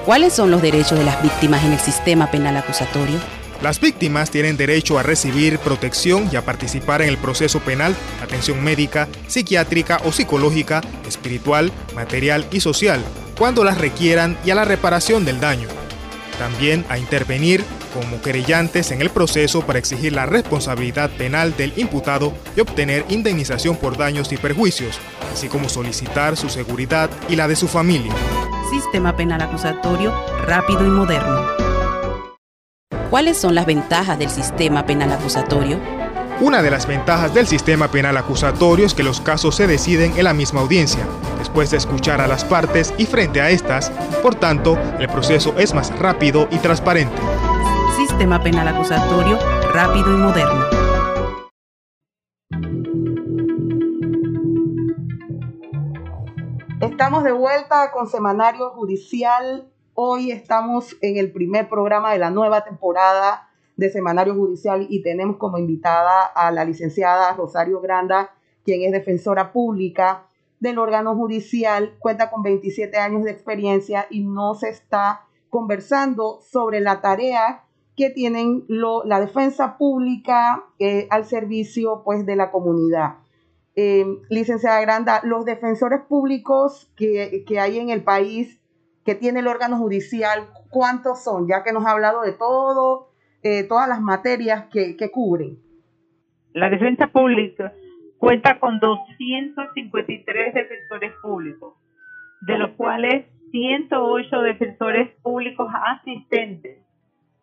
¿Cuáles 0.05 0.33
son 0.33 0.51
los 0.51 0.61
derechos 0.61 0.99
de 0.99 1.05
las 1.05 1.23
víctimas 1.23 1.63
en 1.63 1.71
el 1.71 1.79
sistema 1.79 2.29
penal 2.29 2.57
acusatorio? 2.57 3.19
Las 3.61 3.79
víctimas 3.79 4.31
tienen 4.31 4.57
derecho 4.57 4.99
a 4.99 5.03
recibir 5.03 5.59
protección 5.59 6.29
y 6.31 6.35
a 6.35 6.43
participar 6.43 7.01
en 7.01 7.09
el 7.09 7.17
proceso 7.17 7.59
penal, 7.61 7.95
atención 8.21 8.63
médica, 8.63 9.07
psiquiátrica 9.27 10.01
o 10.03 10.11
psicológica, 10.11 10.81
espiritual, 11.07 11.71
material 11.95 12.45
y 12.51 12.59
social, 12.59 13.01
cuando 13.37 13.63
las 13.63 13.77
requieran 13.77 14.37
y 14.45 14.51
a 14.51 14.55
la 14.55 14.65
reparación 14.65 15.25
del 15.25 15.39
daño. 15.39 15.67
También 16.37 16.85
a 16.89 16.97
intervenir 16.97 17.63
como 17.93 18.21
querellantes 18.21 18.91
en 18.91 19.01
el 19.01 19.09
proceso 19.09 19.61
para 19.65 19.79
exigir 19.79 20.11
la 20.11 20.25
responsabilidad 20.25 21.09
penal 21.11 21.55
del 21.55 21.73
imputado 21.77 22.33
y 22.57 22.59
obtener 22.59 23.05
indemnización 23.07 23.77
por 23.77 23.97
daños 23.97 24.33
y 24.33 24.37
perjuicios, 24.37 24.99
así 25.33 25.47
como 25.47 25.69
solicitar 25.69 26.35
su 26.35 26.49
seguridad 26.49 27.09
y 27.29 27.37
la 27.37 27.47
de 27.47 27.55
su 27.55 27.69
familia. 27.69 28.13
Sistema 28.69 29.15
penal 29.15 29.41
acusatorio 29.41 30.13
rápido 30.45 30.85
y 30.85 30.89
moderno. 30.89 31.64
¿Cuáles 33.09 33.37
son 33.37 33.53
las 33.55 33.65
ventajas 33.65 34.17
del 34.17 34.29
sistema 34.29 34.85
penal 34.85 35.11
acusatorio? 35.11 35.79
Una 36.41 36.61
de 36.61 36.71
las 36.71 36.87
ventajas 36.87 37.33
del 37.33 37.47
sistema 37.47 37.87
penal 37.89 38.17
acusatorio 38.17 38.85
es 38.85 38.93
que 38.93 39.03
los 39.03 39.21
casos 39.21 39.55
se 39.55 39.67
deciden 39.67 40.17
en 40.17 40.23
la 40.23 40.33
misma 40.33 40.61
audiencia, 40.61 41.05
después 41.37 41.71
de 41.71 41.77
escuchar 41.77 42.19
a 42.19 42.27
las 42.27 42.43
partes 42.43 42.93
y 42.97 43.05
frente 43.05 43.41
a 43.41 43.51
estas, 43.51 43.91
por 44.21 44.35
tanto, 44.35 44.77
el 44.99 45.07
proceso 45.07 45.53
es 45.57 45.73
más 45.73 45.97
rápido 45.97 46.47
y 46.51 46.57
transparente. 46.57 47.15
Sistema 47.95 48.41
penal 48.41 48.67
acusatorio 48.67 49.37
rápido 49.71 50.13
y 50.13 50.17
moderno. 50.17 50.65
Estamos 56.81 57.23
de 57.23 57.31
vuelta 57.31 57.91
con 57.91 58.07
Semanario 58.07 58.71
Judicial 58.71 59.71
Hoy 59.97 60.29
estamos 60.29 60.97
en 60.99 61.15
el 61.15 61.31
primer 61.31 61.69
programa 61.69 62.11
de 62.11 62.19
la 62.19 62.29
nueva 62.29 62.65
temporada 62.65 63.47
de 63.77 63.89
Semanario 63.89 64.35
Judicial 64.35 64.87
y 64.89 65.01
tenemos 65.01 65.37
como 65.37 65.57
invitada 65.57 66.25
a 66.25 66.51
la 66.51 66.65
licenciada 66.65 67.31
Rosario 67.31 67.79
Granda, 67.79 68.31
quien 68.65 68.81
es 68.81 68.91
defensora 68.91 69.53
pública 69.53 70.27
del 70.59 70.79
órgano 70.79 71.15
judicial, 71.15 71.95
cuenta 71.99 72.29
con 72.29 72.43
27 72.43 72.97
años 72.97 73.23
de 73.23 73.31
experiencia 73.31 74.05
y 74.09 74.25
nos 74.25 74.63
está 74.63 75.27
conversando 75.49 76.41
sobre 76.41 76.81
la 76.81 76.99
tarea 76.99 77.63
que 77.95 78.09
tienen 78.09 78.65
la 78.67 79.21
defensa 79.21 79.77
pública 79.77 80.65
eh, 80.77 81.07
al 81.09 81.23
servicio 81.23 82.01
pues, 82.03 82.25
de 82.25 82.35
la 82.35 82.51
comunidad. 82.51 83.19
Eh, 83.77 84.05
licenciada 84.29 84.81
Granda, 84.81 85.21
los 85.23 85.45
defensores 85.45 86.01
públicos 86.01 86.91
que, 86.97 87.45
que 87.47 87.61
hay 87.61 87.79
en 87.79 87.91
el 87.91 88.03
país 88.03 88.59
que 89.05 89.13
tiene 89.13 89.39
el 89.41 89.47
órgano 89.47 89.77
judicial, 89.77 90.47
cuántos 90.71 91.23
son, 91.23 91.47
ya 91.47 91.63
que 91.63 91.71
nos 91.71 91.85
ha 91.85 91.91
hablado 91.91 92.23
de 92.23 92.33
todo, 92.33 93.11
eh, 93.43 93.63
todas 93.63 93.87
las 93.87 94.01
materias 94.01 94.65
que, 94.73 94.97
cubren. 95.11 95.59
La 96.53 96.69
defensa 96.71 97.07
pública 97.07 97.71
cuenta 98.17 98.59
con 98.59 98.79
253 98.79 100.53
defensores 100.55 101.13
públicos, 101.21 101.75
de 102.41 102.57
los 102.57 102.71
cuales 102.71 103.25
108 103.51 104.41
defensores 104.41 105.11
públicos 105.21 105.71
asistentes, 105.85 106.79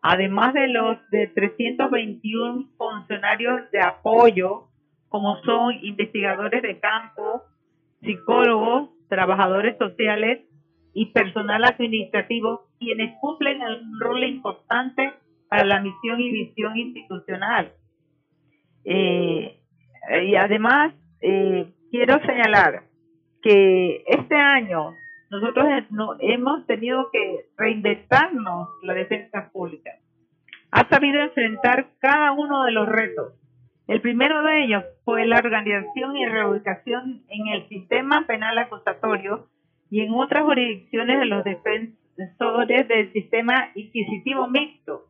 además 0.00 0.54
de 0.54 0.66
los 0.66 0.98
de 1.10 1.28
321 1.28 2.70
funcionarios 2.76 3.70
de 3.70 3.80
apoyo, 3.80 4.66
como 5.08 5.36
son 5.42 5.74
investigadores 5.82 6.62
de 6.62 6.80
campo, 6.80 7.44
psicólogos, 8.00 8.90
trabajadores 9.08 9.76
sociales, 9.78 10.40
y 10.94 11.06
personal 11.06 11.64
administrativo, 11.64 12.66
quienes 12.78 13.18
cumplen 13.20 13.62
un 13.62 14.00
rol 14.00 14.24
importante 14.24 15.12
para 15.48 15.64
la 15.64 15.80
misión 15.80 16.20
y 16.20 16.30
visión 16.30 16.76
institucional. 16.76 17.72
Eh, 18.84 19.58
y 20.24 20.34
además, 20.34 20.94
eh, 21.20 21.66
quiero 21.90 22.20
señalar 22.26 22.82
que 23.42 24.04
este 24.06 24.34
año 24.34 24.94
nosotros 25.30 25.66
hemos 26.20 26.66
tenido 26.66 27.10
que 27.10 27.46
reinventarnos 27.56 28.68
la 28.82 28.94
defensa 28.94 29.50
pública. 29.52 29.90
Ha 30.70 30.88
sabido 30.88 31.20
enfrentar 31.20 31.86
cada 32.00 32.32
uno 32.32 32.64
de 32.64 32.72
los 32.72 32.88
retos. 32.88 33.34
El 33.88 34.00
primero 34.00 34.42
de 34.42 34.64
ellos 34.64 34.84
fue 35.04 35.26
la 35.26 35.38
organización 35.38 36.16
y 36.16 36.26
reubicación 36.26 37.22
en 37.28 37.48
el 37.48 37.68
sistema 37.68 38.26
penal 38.26 38.58
acusatorio 38.58 39.48
y 39.92 40.00
en 40.00 40.14
otras 40.14 40.44
jurisdicciones 40.44 41.20
de 41.20 41.26
los 41.26 41.44
defensores 41.44 42.88
del 42.88 43.12
sistema 43.12 43.72
inquisitivo 43.74 44.48
mixto 44.48 45.04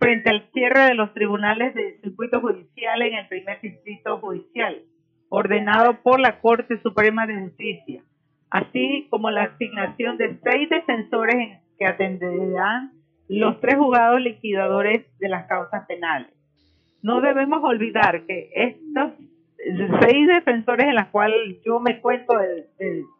frente 0.00 0.28
al 0.28 0.50
cierre 0.52 0.86
de 0.86 0.94
los 0.94 1.14
tribunales 1.14 1.72
del 1.72 2.00
circuito 2.00 2.40
judicial 2.40 3.00
en 3.02 3.14
el 3.14 3.28
primer 3.28 3.60
distrito 3.60 4.18
judicial, 4.18 4.82
ordenado 5.28 6.02
por 6.02 6.18
la 6.18 6.40
Corte 6.40 6.82
Suprema 6.82 7.28
de 7.28 7.42
Justicia, 7.42 8.02
así 8.50 9.06
como 9.08 9.30
la 9.30 9.44
asignación 9.44 10.18
de 10.18 10.36
seis 10.42 10.68
defensores 10.68 11.60
que 11.78 11.86
atenderán 11.86 12.90
los 13.28 13.60
tres 13.60 13.76
juzgados 13.76 14.20
liquidadores 14.20 15.06
de 15.20 15.28
las 15.28 15.46
causas 15.46 15.86
penales. 15.86 16.32
No 17.02 17.20
debemos 17.20 17.62
olvidar 17.62 18.26
que 18.26 18.50
estos 18.52 19.12
seis 20.00 20.28
defensores 20.28 20.86
en 20.86 20.94
las 20.94 21.08
cuales 21.08 21.60
yo 21.64 21.80
me 21.80 22.00
cuento 22.00 22.34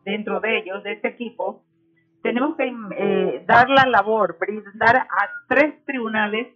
dentro 0.04 0.40
de 0.40 0.58
ellos, 0.58 0.82
de 0.82 0.92
este 0.92 1.08
equipo, 1.08 1.62
tenemos 2.22 2.56
que 2.56 2.72
eh, 2.98 3.44
dar 3.46 3.68
la 3.68 3.84
labor, 3.86 4.36
brindar 4.38 4.96
a 4.96 5.28
tres 5.48 5.84
tribunales, 5.84 6.48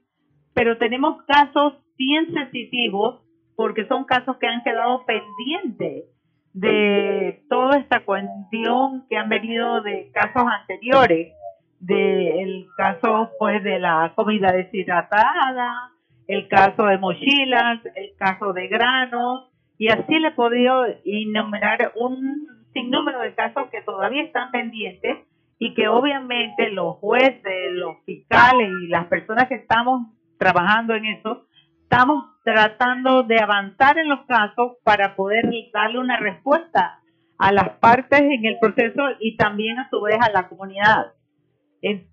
pero 0.54 0.78
tenemos 0.78 1.22
casos 1.24 1.74
bien 1.96 2.32
sensitivos 2.32 3.22
porque 3.54 3.86
son 3.86 4.04
casos 4.04 4.36
que 4.38 4.46
han 4.46 4.62
quedado 4.62 5.04
pendientes 5.04 6.04
de 6.52 7.44
toda 7.48 7.78
esta 7.78 8.04
cuestión 8.04 9.06
que 9.08 9.16
han 9.16 9.28
venido 9.28 9.82
de 9.82 10.10
casos 10.12 10.44
anteriores, 10.60 11.34
del 11.80 12.66
caso 12.76 13.30
pues 13.38 13.62
de 13.62 13.78
la 13.78 14.12
comida 14.14 14.52
deshidratada, 14.52 15.92
el 16.26 16.48
caso 16.48 16.84
de 16.86 16.98
mochilas, 16.98 17.80
el 17.94 18.14
caso 18.16 18.52
de 18.52 18.68
granos, 18.68 19.50
y 19.78 19.88
así 19.88 20.18
le 20.18 20.28
he 20.28 20.32
podido 20.32 20.84
enumerar 21.04 21.92
un 21.96 22.46
sinnúmero 22.72 23.20
de 23.20 23.34
casos 23.34 23.68
que 23.70 23.82
todavía 23.82 24.22
están 24.22 24.50
pendientes 24.50 25.18
y 25.58 25.74
que 25.74 25.88
obviamente 25.88 26.70
los 26.70 26.96
jueces, 26.96 27.72
los 27.72 27.96
fiscales 28.04 28.70
y 28.84 28.88
las 28.88 29.06
personas 29.06 29.48
que 29.48 29.54
estamos 29.54 30.08
trabajando 30.38 30.94
en 30.94 31.06
eso, 31.06 31.46
estamos 31.82 32.24
tratando 32.44 33.22
de 33.22 33.40
avanzar 33.40 33.98
en 33.98 34.08
los 34.08 34.20
casos 34.26 34.76
para 34.84 35.16
poder 35.16 35.48
darle 35.72 35.98
una 35.98 36.18
respuesta 36.18 37.00
a 37.38 37.52
las 37.52 37.70
partes 37.78 38.20
en 38.20 38.44
el 38.44 38.58
proceso 38.60 39.02
y 39.20 39.36
también 39.36 39.78
a 39.78 39.88
su 39.90 40.00
vez 40.00 40.18
a 40.20 40.30
la 40.30 40.48
comunidad. 40.48 41.12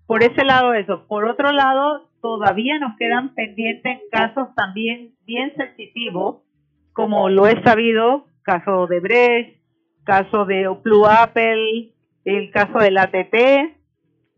Por 0.06 0.22
ese 0.22 0.44
lado 0.44 0.72
eso. 0.74 1.06
Por 1.08 1.24
otro 1.24 1.52
lado, 1.52 2.08
todavía 2.22 2.78
nos 2.78 2.96
quedan 2.96 3.34
pendientes 3.34 4.00
casos 4.10 4.54
también 4.54 5.14
bien 5.26 5.52
sensitivos, 5.56 6.42
como 6.96 7.28
lo 7.28 7.46
he 7.46 7.62
sabido, 7.62 8.24
caso 8.42 8.86
de 8.86 9.00
Brecht, 9.00 9.60
caso 10.04 10.46
de 10.46 10.66
Blue 10.82 11.04
Apple, 11.04 11.92
el 12.24 12.50
caso 12.50 12.78
del 12.78 12.96
ATT 12.96 13.76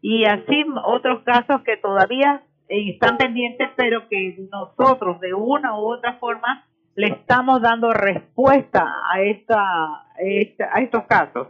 y 0.00 0.24
así 0.24 0.64
otros 0.84 1.22
casos 1.22 1.62
que 1.62 1.76
todavía 1.76 2.42
eh, 2.68 2.90
están 2.90 3.16
pendientes, 3.16 3.68
pero 3.76 4.08
que 4.08 4.48
nosotros 4.50 5.20
de 5.20 5.34
una 5.34 5.78
u 5.78 5.86
otra 5.86 6.14
forma 6.14 6.66
le 6.96 7.06
estamos 7.06 7.62
dando 7.62 7.92
respuesta 7.92 8.84
a, 9.08 9.20
esta, 9.22 9.54
a 9.62 10.80
estos 10.80 11.04
casos. 11.04 11.46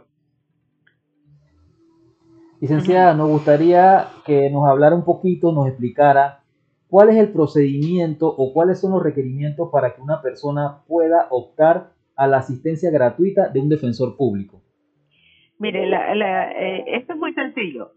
Licenciada, 2.61 3.15
nos 3.15 3.29
gustaría 3.29 4.09
que 4.25 4.51
nos 4.51 4.69
hablara 4.69 4.95
un 4.95 5.05
poquito, 5.05 5.51
nos 5.51 5.69
explicara 5.69 6.41
cuál 6.89 7.09
es 7.09 7.17
el 7.17 7.31
procedimiento 7.31 8.27
o 8.27 8.51
cuáles 8.51 8.81
son 8.81 8.91
los 8.91 9.03
requerimientos 9.03 9.69
para 9.71 9.93
que 9.93 10.01
una 10.01 10.21
persona 10.21 10.79
pueda 10.87 11.27
optar 11.29 11.91
a 12.15 12.27
la 12.27 12.37
asistencia 12.37 12.91
gratuita 12.91 13.49
de 13.49 13.59
un 13.61 13.69
defensor 13.69 14.17
público. 14.17 14.61
Mire, 15.59 15.87
eh, 15.87 16.83
esto 16.87 17.13
es 17.13 17.19
muy 17.19 17.33
sencillo. 17.33 17.91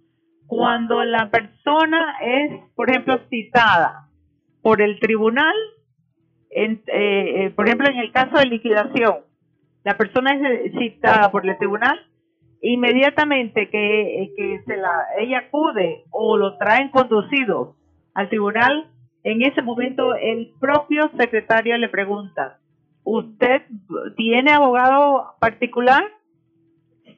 Cuando 0.46 1.02
la 1.04 1.30
persona 1.30 2.16
es, 2.22 2.60
por 2.74 2.90
ejemplo, 2.90 3.18
citada 3.30 4.10
por 4.60 4.82
el 4.82 5.00
tribunal, 5.00 5.54
eh, 6.50 6.82
eh, 6.86 7.50
por 7.56 7.66
ejemplo, 7.66 7.88
en 7.88 7.96
el 7.96 8.12
caso 8.12 8.36
de 8.36 8.46
liquidación, 8.46 9.20
la 9.84 9.96
persona 9.96 10.34
es 10.34 10.72
citada 10.72 11.30
por 11.30 11.48
el 11.48 11.56
tribunal, 11.56 11.98
inmediatamente 12.60 13.70
que, 13.70 14.32
que 14.36 14.62
se 14.66 14.76
la, 14.76 15.06
ella 15.18 15.38
acude 15.48 16.04
o 16.10 16.36
lo 16.36 16.58
traen 16.58 16.90
conducido 16.90 17.76
al 18.14 18.28
tribunal, 18.28 18.88
en 19.24 19.42
ese 19.42 19.62
momento 19.62 20.14
el 20.14 20.52
propio 20.60 21.10
secretario 21.16 21.76
le 21.78 21.88
pregunta, 21.88 22.58
¿usted 23.04 23.62
tiene 24.16 24.52
abogado 24.52 25.34
particular? 25.40 26.04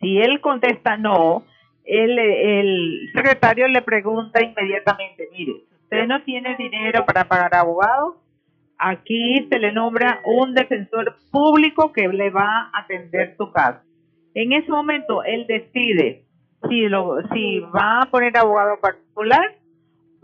Si 0.00 0.18
él 0.18 0.40
contesta 0.40 0.96
no, 0.96 1.44
el, 1.84 3.10
secretario 3.14 3.68
le 3.68 3.82
pregunta 3.82 4.42
inmediatamente, 4.42 5.28
mire, 5.32 5.64
usted 5.82 6.06
no 6.06 6.22
tiene 6.22 6.56
dinero 6.56 7.04
para 7.06 7.24
pagar 7.24 7.54
abogado, 7.54 8.16
aquí 8.78 9.46
se 9.50 9.58
le 9.58 9.72
nombra 9.72 10.20
un 10.24 10.54
defensor 10.54 11.16
público 11.30 11.92
que 11.92 12.08
le 12.08 12.30
va 12.30 12.70
a 12.72 12.80
atender 12.80 13.34
su 13.36 13.50
caso. 13.52 13.80
En 14.34 14.52
ese 14.52 14.70
momento 14.70 15.22
él 15.22 15.46
decide 15.46 16.24
si, 16.68 16.88
lo, 16.88 17.16
si 17.32 17.60
va 17.60 18.02
a 18.02 18.10
poner 18.10 18.36
abogado 18.36 18.80
particular 18.80 19.54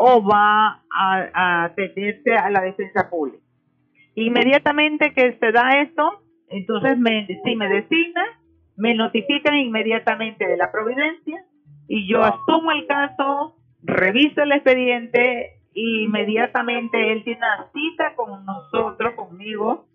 o 0.02 0.22
va 0.22 0.82
a, 0.90 1.30
a 1.34 1.64
atenderse 1.64 2.34
a 2.34 2.48
la 2.48 2.62
defensa 2.62 3.10
pública. 3.10 3.44
Inmediatamente 4.14 5.12
que 5.12 5.36
se 5.38 5.52
da 5.52 5.82
esto, 5.82 6.22
entonces 6.48 6.96
me, 6.96 7.26
si 7.26 7.54
me 7.54 7.68
designa, 7.68 8.22
me 8.78 8.94
notifican 8.94 9.56
inmediatamente 9.56 10.46
de 10.46 10.56
la 10.56 10.72
providencia 10.72 11.44
y 11.86 12.08
yo 12.08 12.22
asumo 12.22 12.72
el 12.72 12.86
caso, 12.86 13.56
reviso 13.82 14.40
el 14.40 14.52
expediente 14.52 15.60
e 15.74 16.04
inmediatamente 16.04 17.12
él 17.12 17.22
tiene 17.22 17.40
una 17.40 17.70
cita 17.70 18.14
con 18.16 18.46
nosotros, 18.46 19.12
conmigo, 19.16 19.86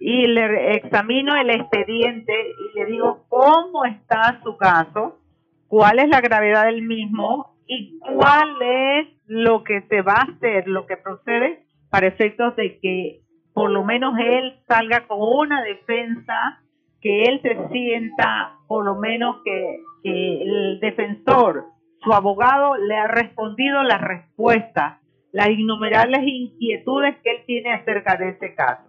y 0.00 0.28
le 0.28 0.76
examino 0.76 1.36
el 1.36 1.50
expediente 1.50 2.32
y 2.32 2.78
le 2.78 2.86
digo 2.86 3.26
cómo 3.28 3.84
está 3.84 4.40
su 4.42 4.56
caso, 4.56 5.20
cuál 5.68 5.98
es 5.98 6.08
la 6.08 6.22
gravedad 6.22 6.64
del 6.64 6.80
mismo 6.80 7.51
y 7.66 7.98
cuál 7.98 8.60
es 8.60 9.08
lo 9.26 9.64
que 9.64 9.82
se 9.82 10.02
va 10.02 10.14
a 10.14 10.32
hacer, 10.32 10.68
lo 10.68 10.86
que 10.86 10.96
procede 10.96 11.64
para 11.90 12.06
efectos 12.06 12.56
de 12.56 12.78
que 12.80 13.20
por 13.52 13.70
lo 13.70 13.84
menos 13.84 14.14
él 14.18 14.54
salga 14.66 15.06
con 15.06 15.18
una 15.20 15.62
defensa, 15.62 16.62
que 17.00 17.24
él 17.24 17.40
se 17.42 17.68
sienta 17.70 18.56
por 18.66 18.84
lo 18.84 18.96
menos 18.96 19.36
que, 19.44 19.80
el 20.04 20.80
defensor, 20.80 21.66
su 22.02 22.12
abogado, 22.12 22.76
le 22.76 22.96
ha 22.96 23.06
respondido 23.06 23.82
la 23.84 23.98
respuesta, 23.98 25.00
las 25.30 25.48
innumerables 25.50 26.22
inquietudes 26.24 27.16
que 27.22 27.30
él 27.30 27.42
tiene 27.46 27.72
acerca 27.72 28.16
de 28.16 28.30
este 28.30 28.54
caso. 28.54 28.82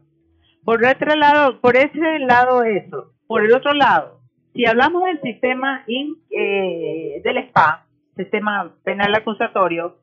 Por 0.64 0.84
otro 0.84 1.16
lado, 1.16 1.60
por 1.60 1.76
ese 1.76 2.20
lado 2.20 2.64
eso. 2.64 3.12
Por 3.28 3.44
el 3.44 3.54
otro 3.54 3.74
lado, 3.74 4.22
si 4.54 4.66
hablamos 4.66 5.04
del 5.04 5.22
sistema 5.22 5.84
eh, 5.88 7.22
del 7.24 7.50
SPA, 7.50 7.86
sistema 8.16 8.76
penal 8.84 9.14
acusatorio, 9.16 9.98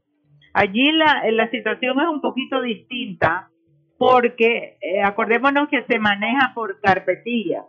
allí 0.52 0.92
la, 0.92 1.22
la 1.30 1.50
situación 1.50 2.00
es 2.00 2.08
un 2.08 2.20
poquito 2.20 2.60
distinta 2.62 3.50
porque 3.98 4.78
eh, 4.80 5.02
acordémonos 5.02 5.68
que 5.68 5.84
se 5.84 5.98
maneja 5.98 6.52
por 6.54 6.80
carpetilla. 6.80 7.64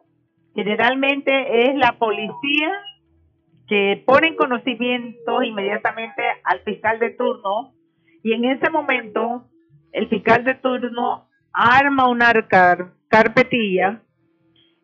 Generalmente 0.56 1.70
es 1.70 1.76
la 1.76 1.98
policía 2.00 2.72
que 3.68 4.02
pone 4.06 4.28
en 4.28 4.36
conocimiento 4.36 5.44
inmediatamente 5.44 6.22
al 6.44 6.60
fiscal 6.62 7.00
de 7.00 7.12
turno 7.12 7.74
y 8.24 8.34
en 8.34 8.46
ese 8.46 8.70
momento 8.70 9.48
el 9.92 10.08
fiscal 10.08 10.44
de 10.44 10.56
turno 10.56 11.28
arma 11.54 12.08
una 12.08 12.34
carpetilla 13.08 14.02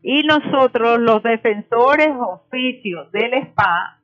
y 0.02 0.24
nosotros 0.24 1.00
los 1.00 1.24
defensores 1.24 2.10
oficios 2.10 3.12
del 3.12 3.32
SPA 3.48 4.02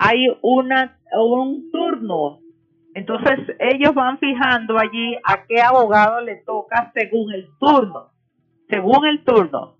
hay 0.00 0.26
una 0.42 0.96
un 1.12 1.70
turno 1.70 2.40
entonces 2.94 3.38
ellos 3.58 3.94
van 3.94 4.18
fijando 4.18 4.78
allí 4.78 5.16
a 5.24 5.44
qué 5.46 5.60
abogado 5.62 6.20
le 6.22 6.36
toca 6.36 6.90
según 6.92 7.32
el 7.32 7.48
turno, 7.58 8.10
según 8.68 9.06
el 9.06 9.24
turno. 9.24 9.76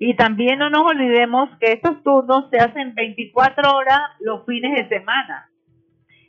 Y 0.00 0.14
también 0.14 0.58
no 0.58 0.70
nos 0.70 0.82
olvidemos 0.82 1.50
que 1.60 1.72
estos 1.72 2.02
turnos 2.02 2.50
se 2.50 2.58
hacen 2.58 2.94
24 2.94 3.74
horas 3.74 4.00
los 4.20 4.44
fines 4.44 4.74
de 4.74 4.88
semana. 4.88 5.50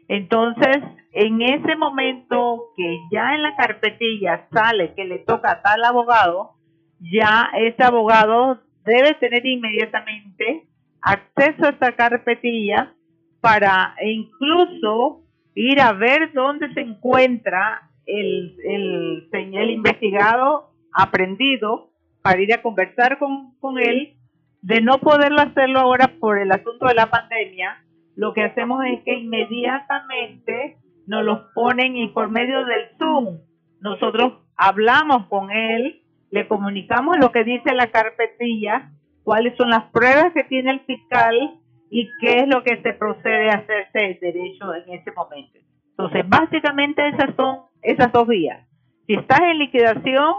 Entonces, 0.07 0.77
en 1.11 1.41
ese 1.41 1.75
momento 1.75 2.71
que 2.75 2.97
ya 3.11 3.35
en 3.35 3.43
la 3.43 3.55
carpetilla 3.55 4.47
sale 4.51 4.93
que 4.95 5.05
le 5.05 5.19
toca 5.19 5.51
a 5.51 5.61
tal 5.61 5.83
abogado, 5.83 6.51
ya 6.99 7.49
ese 7.57 7.83
abogado 7.83 8.59
debe 8.85 9.13
tener 9.15 9.45
inmediatamente 9.45 10.67
acceso 11.01 11.65
a 11.65 11.69
esta 11.69 11.91
carpetilla 11.95 12.93
para 13.41 13.95
incluso 14.01 15.21
ir 15.55 15.81
a 15.81 15.93
ver 15.93 16.31
dónde 16.33 16.73
se 16.73 16.81
encuentra 16.81 17.89
el, 18.05 18.55
el, 18.63 19.69
investigado 19.71 20.71
aprendido 20.93 21.91
para 22.21 22.41
ir 22.41 22.53
a 22.53 22.61
conversar 22.61 23.19
con, 23.19 23.55
con 23.59 23.77
él. 23.77 24.15
De 24.61 24.81
no 24.81 24.97
poderlo 24.97 25.41
hacerlo 25.41 25.79
ahora 25.79 26.11
por 26.19 26.37
el 26.37 26.51
asunto 26.51 26.87
de 26.87 26.93
la 26.93 27.09
pandemia, 27.09 27.81
lo 28.15 28.33
que 28.33 28.43
hacemos 28.43 28.83
es 28.85 29.01
que 29.05 29.13
inmediatamente 29.13 30.77
nos 31.07 31.23
los 31.23 31.39
ponen 31.55 31.95
y 31.95 32.09
por 32.09 32.29
medio 32.29 32.65
del 32.65 32.89
Zoom 32.97 33.39
nosotros 33.79 34.33
hablamos 34.57 35.27
con 35.27 35.51
él, 35.51 36.01
le 36.31 36.47
comunicamos 36.47 37.17
lo 37.17 37.31
que 37.31 37.43
dice 37.43 37.73
la 37.73 37.87
carpetilla, 37.87 38.91
cuáles 39.23 39.55
son 39.57 39.69
las 39.69 39.85
pruebas 39.85 40.33
que 40.33 40.43
tiene 40.43 40.71
el 40.71 40.79
fiscal 40.81 41.58
y 41.89 42.11
qué 42.19 42.41
es 42.41 42.47
lo 42.47 42.63
que 42.63 42.81
se 42.81 42.93
procede 42.93 43.49
a 43.49 43.55
hacerse 43.55 44.05
el 44.05 44.19
derecho 44.19 44.73
en 44.73 44.93
ese 44.93 45.11
momento. 45.11 45.59
Entonces, 45.91 46.23
básicamente 46.27 47.07
esas 47.09 47.35
son 47.35 47.61
esas 47.81 48.11
dos 48.11 48.27
vías. 48.27 48.67
Si 49.07 49.15
estás 49.15 49.39
en 49.41 49.59
liquidación, 49.59 50.33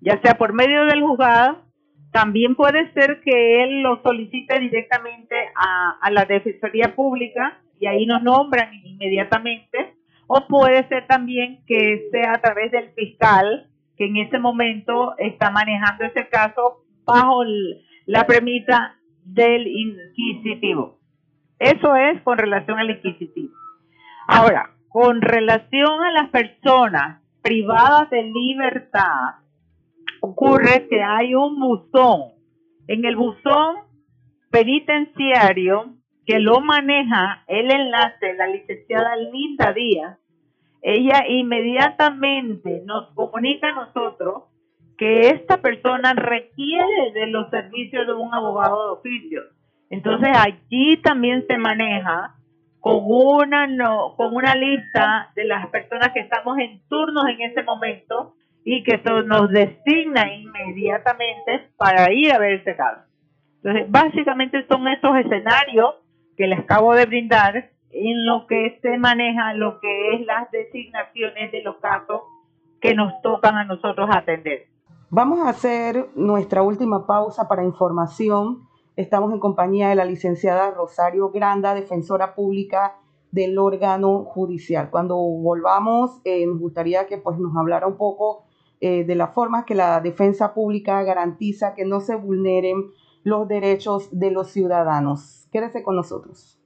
ya 0.00 0.20
sea 0.22 0.34
por 0.34 0.52
medio 0.52 0.84
del 0.84 1.02
juzgado, 1.02 1.64
también 2.12 2.54
puede 2.54 2.92
ser 2.92 3.20
que 3.22 3.64
él 3.64 3.82
lo 3.82 4.00
solicite 4.02 4.60
directamente 4.60 5.34
a, 5.56 5.98
a 6.00 6.10
la 6.10 6.24
Defensoría 6.24 6.94
Pública 6.94 7.60
y 7.80 7.86
ahí 7.86 8.06
nos 8.06 8.22
nombran 8.22 8.72
inmediatamente, 8.72 9.96
o 10.26 10.46
puede 10.46 10.86
ser 10.88 11.06
también 11.06 11.64
que 11.66 12.08
sea 12.12 12.34
a 12.34 12.40
través 12.40 12.70
del 12.70 12.90
fiscal 12.94 13.68
que 13.96 14.06
en 14.06 14.16
ese 14.16 14.38
momento 14.38 15.14
está 15.18 15.50
manejando 15.50 16.04
ese 16.04 16.28
caso 16.28 16.84
bajo 17.04 17.42
la 18.06 18.26
premisa 18.26 18.96
del 19.24 19.66
inquisitivo. 19.66 20.98
Eso 21.58 21.96
es 21.96 22.20
con 22.22 22.38
relación 22.38 22.78
al 22.78 22.90
inquisitivo. 22.90 23.54
Ahora, 24.26 24.70
con 24.88 25.20
relación 25.20 26.02
a 26.02 26.12
las 26.12 26.30
personas 26.30 27.22
privadas 27.42 28.10
de 28.10 28.22
libertad, 28.22 29.36
ocurre 30.20 30.86
que 30.88 31.02
hay 31.02 31.34
un 31.34 31.58
buzón. 31.58 32.32
En 32.86 33.04
el 33.04 33.16
buzón 33.16 33.76
penitenciario 34.50 35.94
que 36.26 36.38
lo 36.38 36.60
maneja 36.60 37.44
el 37.48 37.70
enlace, 37.70 38.34
la 38.34 38.46
licenciada 38.46 39.16
Linda 39.16 39.72
Díaz, 39.72 40.18
ella 40.80 41.24
inmediatamente 41.28 42.82
nos 42.84 43.12
comunica 43.14 43.68
a 43.68 43.86
nosotros 43.86 44.44
que 45.04 45.28
esta 45.28 45.58
persona 45.58 46.14
requiere 46.14 47.12
de 47.12 47.26
los 47.26 47.50
servicios 47.50 48.06
de 48.06 48.14
un 48.14 48.32
abogado 48.32 48.86
de 48.86 48.92
oficio. 49.00 49.42
Entonces 49.90 50.30
allí 50.34 50.96
también 50.96 51.44
se 51.46 51.58
maneja 51.58 52.36
con 52.80 53.00
una 53.04 53.66
no, 53.66 54.14
con 54.16 54.34
una 54.34 54.54
lista 54.54 55.30
de 55.36 55.44
las 55.44 55.66
personas 55.66 56.08
que 56.14 56.20
estamos 56.20 56.56
en 56.56 56.80
turnos 56.88 57.26
en 57.28 57.42
ese 57.42 57.62
momento 57.64 58.32
y 58.64 58.82
que 58.82 58.94
eso 58.94 59.20
nos 59.24 59.50
designa 59.50 60.32
inmediatamente 60.32 61.68
para 61.76 62.10
ir 62.10 62.32
a 62.32 62.38
ver 62.38 62.62
ese 62.62 62.74
caso. 62.74 63.02
Entonces, 63.62 63.90
básicamente 63.90 64.66
son 64.68 64.88
esos 64.88 65.18
escenarios 65.18 65.96
que 66.34 66.46
les 66.46 66.60
acabo 66.60 66.94
de 66.94 67.04
brindar 67.04 67.72
en 67.90 68.24
lo 68.24 68.46
que 68.46 68.78
se 68.80 68.96
maneja 68.96 69.52
lo 69.52 69.80
que 69.80 70.14
es 70.14 70.24
las 70.24 70.50
designaciones 70.50 71.52
de 71.52 71.62
los 71.62 71.76
casos 71.76 72.22
que 72.80 72.94
nos 72.94 73.20
tocan 73.20 73.58
a 73.58 73.64
nosotros 73.64 74.08
atender. 74.10 74.72
Vamos 75.16 75.38
a 75.38 75.50
hacer 75.50 76.10
nuestra 76.16 76.64
última 76.64 77.06
pausa 77.06 77.46
para 77.46 77.62
información. 77.62 78.66
Estamos 78.96 79.32
en 79.32 79.38
compañía 79.38 79.88
de 79.88 79.94
la 79.94 80.04
licenciada 80.04 80.72
Rosario 80.72 81.30
Granda, 81.30 81.72
defensora 81.72 82.34
pública 82.34 82.96
del 83.30 83.56
órgano 83.60 84.24
judicial. 84.24 84.90
Cuando 84.90 85.14
volvamos, 85.14 86.20
eh, 86.24 86.44
nos 86.48 86.58
gustaría 86.58 87.06
que 87.06 87.18
pues, 87.18 87.38
nos 87.38 87.56
hablara 87.56 87.86
un 87.86 87.96
poco 87.96 88.46
eh, 88.80 89.04
de 89.04 89.14
la 89.14 89.28
forma 89.28 89.64
que 89.64 89.76
la 89.76 90.00
defensa 90.00 90.52
pública 90.52 91.00
garantiza 91.04 91.74
que 91.74 91.84
no 91.84 92.00
se 92.00 92.16
vulneren 92.16 92.90
los 93.22 93.46
derechos 93.46 94.08
de 94.10 94.32
los 94.32 94.48
ciudadanos. 94.50 95.46
Quédese 95.52 95.84
con 95.84 95.94
nosotros. 95.94 96.58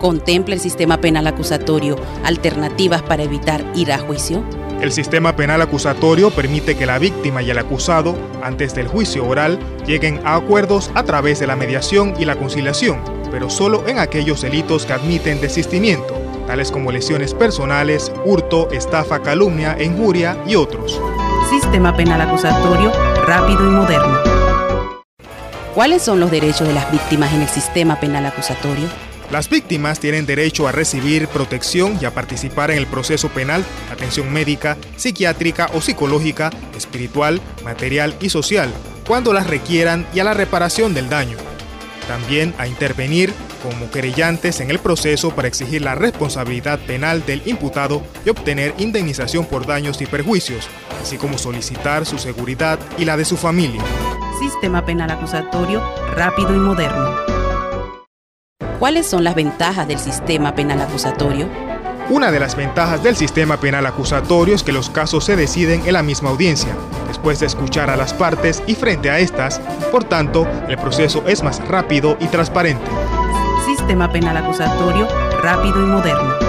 ¿Contempla 0.00 0.54
el 0.54 0.60
sistema 0.60 0.96
penal 0.96 1.28
acusatorio 1.28 1.94
alternativas 2.24 3.04
para 3.04 3.22
evitar 3.22 3.60
ir 3.76 3.92
a 3.92 4.00
juicio? 4.00 4.42
El 4.80 4.92
sistema 4.92 5.34
penal 5.34 5.60
acusatorio 5.60 6.30
permite 6.30 6.76
que 6.76 6.86
la 6.86 7.00
víctima 7.00 7.42
y 7.42 7.50
el 7.50 7.58
acusado, 7.58 8.16
antes 8.44 8.76
del 8.76 8.86
juicio 8.86 9.26
oral, 9.26 9.58
lleguen 9.84 10.20
a 10.24 10.36
acuerdos 10.36 10.92
a 10.94 11.02
través 11.02 11.40
de 11.40 11.48
la 11.48 11.56
mediación 11.56 12.14
y 12.16 12.24
la 12.24 12.36
conciliación, 12.36 13.00
pero 13.32 13.50
solo 13.50 13.82
en 13.88 13.98
aquellos 13.98 14.42
delitos 14.42 14.86
que 14.86 14.92
admiten 14.92 15.40
desistimiento, 15.40 16.14
tales 16.46 16.70
como 16.70 16.92
lesiones 16.92 17.34
personales, 17.34 18.12
hurto, 18.24 18.70
estafa, 18.70 19.20
calumnia, 19.20 19.76
injuria 19.82 20.36
y 20.46 20.54
otros. 20.54 21.00
Sistema 21.50 21.96
penal 21.96 22.20
acusatorio 22.20 22.92
rápido 23.26 23.66
y 23.66 23.70
moderno. 23.70 24.18
¿Cuáles 25.74 26.02
son 26.02 26.20
los 26.20 26.30
derechos 26.30 26.68
de 26.68 26.74
las 26.74 26.90
víctimas 26.92 27.32
en 27.32 27.42
el 27.42 27.48
sistema 27.48 27.98
penal 27.98 28.26
acusatorio? 28.26 28.86
Las 29.30 29.50
víctimas 29.50 30.00
tienen 30.00 30.24
derecho 30.24 30.66
a 30.66 30.72
recibir 30.72 31.28
protección 31.28 31.98
y 32.00 32.06
a 32.06 32.14
participar 32.14 32.70
en 32.70 32.78
el 32.78 32.86
proceso 32.86 33.28
penal, 33.28 33.62
atención 33.92 34.32
médica, 34.32 34.78
psiquiátrica 34.96 35.68
o 35.74 35.82
psicológica, 35.82 36.50
espiritual, 36.74 37.40
material 37.62 38.16
y 38.20 38.30
social, 38.30 38.72
cuando 39.06 39.34
las 39.34 39.46
requieran 39.46 40.06
y 40.14 40.20
a 40.20 40.24
la 40.24 40.32
reparación 40.32 40.94
del 40.94 41.10
daño. 41.10 41.36
También 42.06 42.54
a 42.56 42.66
intervenir 42.66 43.34
como 43.62 43.90
querellantes 43.90 44.60
en 44.60 44.70
el 44.70 44.78
proceso 44.78 45.34
para 45.34 45.48
exigir 45.48 45.82
la 45.82 45.94
responsabilidad 45.94 46.78
penal 46.78 47.26
del 47.26 47.42
imputado 47.44 48.02
y 48.24 48.30
obtener 48.30 48.72
indemnización 48.78 49.44
por 49.44 49.66
daños 49.66 50.00
y 50.00 50.06
perjuicios, 50.06 50.66
así 51.02 51.18
como 51.18 51.36
solicitar 51.36 52.06
su 52.06 52.16
seguridad 52.16 52.78
y 52.96 53.04
la 53.04 53.18
de 53.18 53.26
su 53.26 53.36
familia. 53.36 53.82
Sistema 54.40 54.86
penal 54.86 55.10
acusatorio 55.10 55.82
rápido 56.14 56.54
y 56.54 56.58
moderno. 56.58 57.27
¿Cuáles 58.78 59.08
son 59.08 59.24
las 59.24 59.34
ventajas 59.34 59.88
del 59.88 59.98
sistema 59.98 60.54
penal 60.54 60.80
acusatorio? 60.80 61.48
Una 62.10 62.30
de 62.30 62.38
las 62.38 62.54
ventajas 62.54 63.02
del 63.02 63.16
sistema 63.16 63.58
penal 63.58 63.84
acusatorio 63.86 64.54
es 64.54 64.62
que 64.62 64.72
los 64.72 64.88
casos 64.88 65.24
se 65.24 65.34
deciden 65.34 65.82
en 65.84 65.94
la 65.94 66.04
misma 66.04 66.30
audiencia, 66.30 66.76
después 67.08 67.40
de 67.40 67.46
escuchar 67.46 67.90
a 67.90 67.96
las 67.96 68.14
partes 68.14 68.62
y 68.68 68.76
frente 68.76 69.10
a 69.10 69.18
estas, 69.18 69.60
por 69.90 70.04
tanto, 70.04 70.46
el 70.68 70.78
proceso 70.78 71.24
es 71.26 71.42
más 71.42 71.66
rápido 71.66 72.16
y 72.20 72.26
transparente. 72.26 72.88
Sistema 73.66 74.12
penal 74.12 74.36
acusatorio 74.36 75.08
rápido 75.42 75.82
y 75.82 75.86
moderno. 75.86 76.47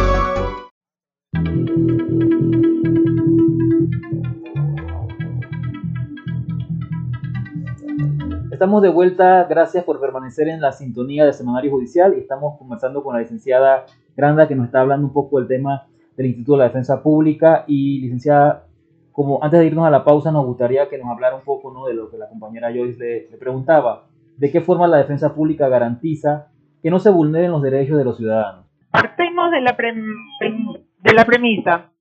Estamos 8.59 8.81
de 8.81 8.89
vuelta, 8.89 9.45
gracias 9.49 9.85
por 9.85 10.01
permanecer 10.01 10.49
en 10.49 10.59
la 10.59 10.73
sintonía 10.73 11.25
de 11.25 11.31
Semanario 11.31 11.71
Judicial 11.71 12.13
y 12.13 12.19
estamos 12.19 12.57
conversando 12.59 13.01
con 13.01 13.13
la 13.13 13.21
licenciada 13.21 13.85
Granda 14.17 14.49
que 14.49 14.55
nos 14.55 14.65
está 14.65 14.81
hablando 14.81 15.07
un 15.07 15.13
poco 15.13 15.39
del 15.39 15.47
tema 15.47 15.87
del 16.17 16.25
Instituto 16.25 16.51
de 16.51 16.57
la 16.57 16.63
Defensa 16.65 17.01
Pública 17.01 17.63
y 17.67 18.01
licenciada, 18.01 18.65
como 19.13 19.41
antes 19.41 19.61
de 19.61 19.67
irnos 19.67 19.87
a 19.87 19.89
la 19.89 20.03
pausa 20.03 20.33
nos 20.33 20.45
gustaría 20.45 20.89
que 20.89 20.97
nos 20.97 21.07
hablara 21.07 21.37
un 21.37 21.43
poco 21.43 21.71
¿no? 21.71 21.85
de 21.85 21.93
lo 21.93 22.11
que 22.11 22.17
la 22.17 22.27
compañera 22.27 22.69
Joyce 22.69 22.99
le, 22.99 23.29
le 23.31 23.37
preguntaba, 23.37 24.07
de 24.35 24.51
qué 24.51 24.59
forma 24.59 24.89
la 24.89 24.97
defensa 24.97 25.33
pública 25.33 25.69
garantiza 25.69 26.47
que 26.83 26.89
no 26.89 26.99
se 26.99 27.11
vulneren 27.11 27.51
los 27.51 27.61
derechos 27.61 27.97
de 27.97 28.03
los 28.03 28.17
ciudadanos. 28.17 28.65
Partimos 28.91 29.51
de 29.51 29.61
la, 29.61 29.71
de 29.71 31.13
la 31.13 31.23
premisa 31.23 31.91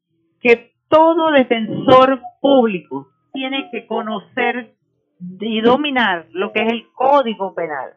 que 0.40 0.72
todo 0.88 1.30
defensor 1.30 2.18
público 2.40 3.06
tiene 3.32 3.68
que 3.70 3.86
conocer 3.86 4.77
y 5.20 5.60
dominar 5.60 6.26
lo 6.32 6.52
que 6.52 6.62
es 6.62 6.72
el 6.72 6.88
código 6.92 7.54
penal. 7.54 7.94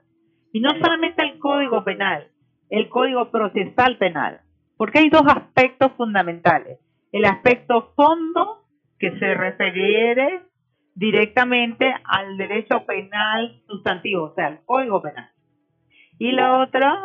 Y 0.52 0.60
no 0.60 0.72
solamente 0.72 1.24
el 1.24 1.40
código 1.40 1.84
penal, 1.84 2.28
el 2.70 2.90
código 2.90 3.30
procesal 3.32 3.98
penal. 3.98 4.42
Porque 4.78 5.00
hay 5.00 5.10
dos 5.10 5.24
aspectos 5.28 5.92
fundamentales. 5.94 6.80
El 7.12 7.26
aspecto 7.26 7.94
fondo, 7.96 8.66
que 8.98 9.12
se 9.20 9.34
refiere 9.34 10.42
directamente 10.96 11.94
al 12.04 12.38
derecho 12.38 12.86
penal 12.86 13.62
sustantivo, 13.68 14.26
o 14.26 14.34
sea, 14.34 14.48
al 14.48 14.66
código 14.66 15.02
penal. 15.02 15.30
Y 16.18 16.32
la 16.32 16.60
otra, 16.60 16.98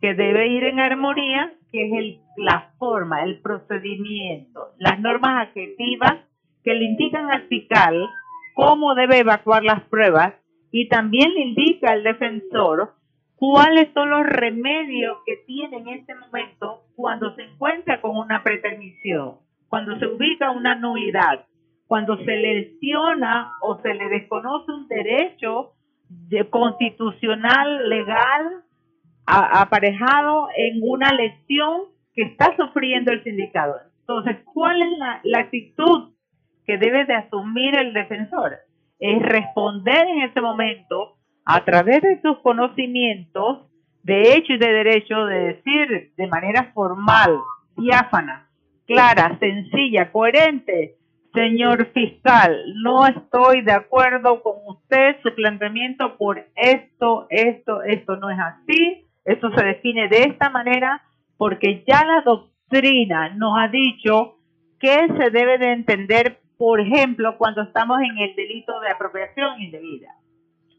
que 0.00 0.14
debe 0.14 0.48
ir 0.48 0.64
en 0.64 0.80
armonía, 0.80 1.52
que 1.70 1.86
es 1.86 1.92
el, 1.92 2.20
la 2.36 2.72
forma, 2.78 3.22
el 3.22 3.40
procedimiento, 3.40 4.72
las 4.78 4.98
normas 5.00 5.48
adjetivas 5.48 6.18
que 6.62 6.74
le 6.74 6.84
indican 6.84 7.30
al 7.30 7.48
fiscal 7.48 8.08
cómo 8.60 8.94
debe 8.94 9.20
evacuar 9.20 9.64
las 9.64 9.82
pruebas 9.84 10.34
y 10.70 10.88
también 10.88 11.32
le 11.32 11.40
indica 11.40 11.92
al 11.92 12.02
defensor 12.02 12.92
cuáles 13.36 13.88
son 13.94 14.10
los 14.10 14.26
remedios 14.26 15.16
que 15.24 15.38
tiene 15.46 15.78
en 15.78 15.88
este 15.88 16.14
momento 16.14 16.82
cuando 16.94 17.34
se 17.36 17.42
encuentra 17.42 18.02
con 18.02 18.16
una 18.16 18.42
pretermisión, 18.42 19.36
cuando 19.68 19.98
se 19.98 20.06
ubica 20.06 20.50
una 20.50 20.74
nulidad, 20.74 21.46
cuando 21.86 22.18
se 22.18 22.36
lesiona 22.36 23.54
o 23.62 23.80
se 23.80 23.94
le 23.94 24.08
desconoce 24.10 24.70
un 24.70 24.86
derecho 24.88 25.72
de 26.10 26.48
constitucional 26.50 27.88
legal 27.88 28.62
aparejado 29.24 30.48
en 30.54 30.80
una 30.82 31.12
lesión 31.14 31.82
que 32.14 32.22
está 32.22 32.54
sufriendo 32.56 33.10
el 33.10 33.24
sindicato. 33.24 33.76
Entonces, 34.00 34.36
¿cuál 34.52 34.82
es 34.82 34.88
la 35.22 35.38
actitud 35.38 36.10
que 36.70 36.78
debe 36.78 37.04
de 37.04 37.14
asumir 37.14 37.74
el 37.74 37.92
defensor 37.92 38.58
es 39.00 39.20
responder 39.22 40.06
en 40.06 40.22
ese 40.22 40.40
momento 40.40 41.16
a 41.44 41.64
través 41.64 42.00
de 42.00 42.20
sus 42.22 42.38
conocimientos 42.42 43.66
de 44.04 44.34
hecho 44.34 44.52
y 44.52 44.58
de 44.58 44.72
derecho 44.72 45.24
de 45.24 45.54
decir 45.54 46.12
de 46.16 46.26
manera 46.28 46.70
formal, 46.72 47.40
diáfana, 47.76 48.48
clara, 48.86 49.36
sencilla, 49.40 50.12
coherente, 50.12 50.94
señor 51.34 51.86
fiscal, 51.92 52.56
no 52.84 53.04
estoy 53.04 53.62
de 53.62 53.72
acuerdo 53.72 54.40
con 54.40 54.54
usted, 54.68 55.16
su 55.24 55.34
planteamiento 55.34 56.16
por 56.18 56.46
esto, 56.54 57.26
esto, 57.30 57.82
esto 57.82 58.14
no 58.14 58.30
es 58.30 58.38
así, 58.38 59.08
esto 59.24 59.50
se 59.56 59.64
define 59.64 60.06
de 60.06 60.22
esta 60.22 60.50
manera 60.50 61.02
porque 61.36 61.82
ya 61.84 62.04
la 62.04 62.20
doctrina 62.20 63.30
nos 63.30 63.58
ha 63.58 63.66
dicho 63.66 64.36
que 64.80 65.08
se 65.18 65.30
debe 65.30 65.58
de 65.58 65.72
entender 65.72 66.39
por 66.60 66.78
ejemplo, 66.78 67.38
cuando 67.38 67.62
estamos 67.62 68.02
en 68.02 68.18
el 68.18 68.36
delito 68.36 68.78
de 68.80 68.90
apropiación 68.90 69.62
indebida. 69.62 70.14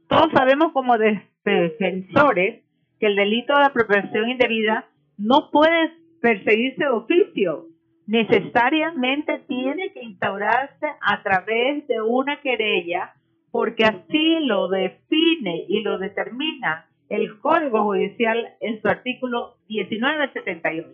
Todos 0.07 0.31
sabemos 0.31 0.73
como 0.73 0.95
defensores 0.95 2.63
que 2.99 3.07
el 3.07 3.15
delito 3.15 3.57
de 3.57 3.63
apropiación 3.63 4.29
indebida 4.29 4.85
no 5.17 5.49
puede 5.49 5.91
perseguirse 6.21 6.83
de 6.83 6.89
oficio, 6.91 7.65
necesariamente 8.05 9.39
tiene 9.47 9.91
que 9.91 10.03
instaurarse 10.03 10.85
a 11.01 11.23
través 11.23 11.87
de 11.87 11.99
una 11.99 12.39
querella 12.41 13.15
porque 13.49 13.83
así 13.83 14.37
lo 14.41 14.67
define 14.67 15.65
y 15.67 15.81
lo 15.81 15.97
determina 15.97 16.85
el 17.09 17.39
Código 17.39 17.85
Judicial 17.85 18.49
en 18.59 18.79
su 18.83 18.87
artículo 18.87 19.55
1978. 19.67 20.91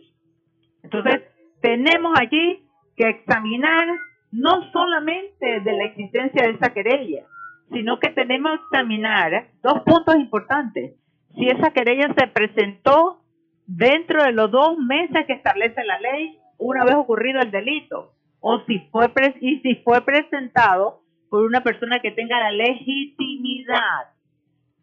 Entonces, 0.81 1.23
tenemos 1.59 2.17
allí 2.17 2.63
que 2.95 3.09
examinar 3.09 3.85
no 4.31 4.71
solamente 4.71 5.61
de 5.61 5.73
la 5.73 5.85
existencia 5.85 6.43
de 6.43 6.53
esa 6.53 6.73
querella, 6.73 7.23
sino 7.71 7.99
que 7.99 8.09
tenemos 8.09 8.51
que 8.51 8.63
examinar 8.65 9.47
dos 9.61 9.81
puntos 9.85 10.15
importantes. 10.15 10.95
Si 11.35 11.47
esa 11.47 11.71
querella 11.71 12.13
se 12.17 12.27
presentó 12.27 13.21
dentro 13.65 14.23
de 14.23 14.31
los 14.31 14.49
dos 14.51 14.77
meses 14.77 15.25
que 15.27 15.33
establece 15.33 15.83
la 15.83 15.99
ley, 15.99 16.39
una 16.57 16.83
vez 16.85 16.95
ocurrido 16.95 17.41
el 17.41 17.51
delito, 17.51 18.13
o 18.39 18.61
si 18.65 18.79
fue 18.91 19.11
y 19.41 19.59
si 19.59 19.75
fue 19.83 20.01
presentado 20.01 21.01
por 21.29 21.43
una 21.43 21.61
persona 21.61 21.99
que 21.99 22.11
tenga 22.11 22.39
la 22.39 22.51
legitimidad 22.51 24.13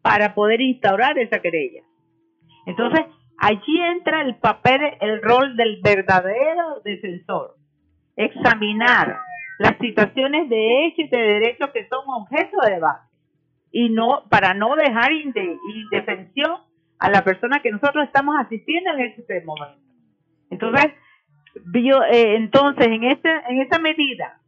para 0.02 0.34
poder 0.34 0.60
instaurar 0.60 1.18
esa 1.18 1.40
querella. 1.40 1.82
Entonces, 2.66 3.06
allí 3.38 3.80
entra 3.80 4.22
el 4.22 4.36
papel, 4.36 4.80
el 5.00 5.22
rol 5.22 5.56
del 5.56 5.80
verdadero 5.82 6.80
defensor. 6.84 7.56
Examinar 8.16 9.18
las 9.58 9.78
situaciones 9.78 10.48
de 10.48 10.86
hecho 10.86 11.02
y 11.02 11.08
de 11.08 11.18
derecho 11.18 11.72
que 11.72 11.86
son 11.88 12.04
objeto 12.06 12.56
de 12.64 12.72
debate 12.72 13.08
y 13.70 13.88
no 13.88 14.24
para 14.30 14.54
no 14.54 14.76
dejar 14.76 15.10
indefensión 15.12 16.52
a 16.98 17.10
la 17.10 17.22
persona 17.22 17.60
que 17.60 17.70
nosotros 17.70 18.04
estamos 18.04 18.36
asistiendo 18.38 18.90
en 18.90 19.00
ese 19.00 19.42
momento. 19.44 19.80
Entonces, 20.50 20.92
eh, 21.74 22.36
entonces 22.36 22.86
en 22.86 23.04
esta 23.04 23.40
en 23.48 23.60
esa 23.60 23.78
medida 23.78 24.40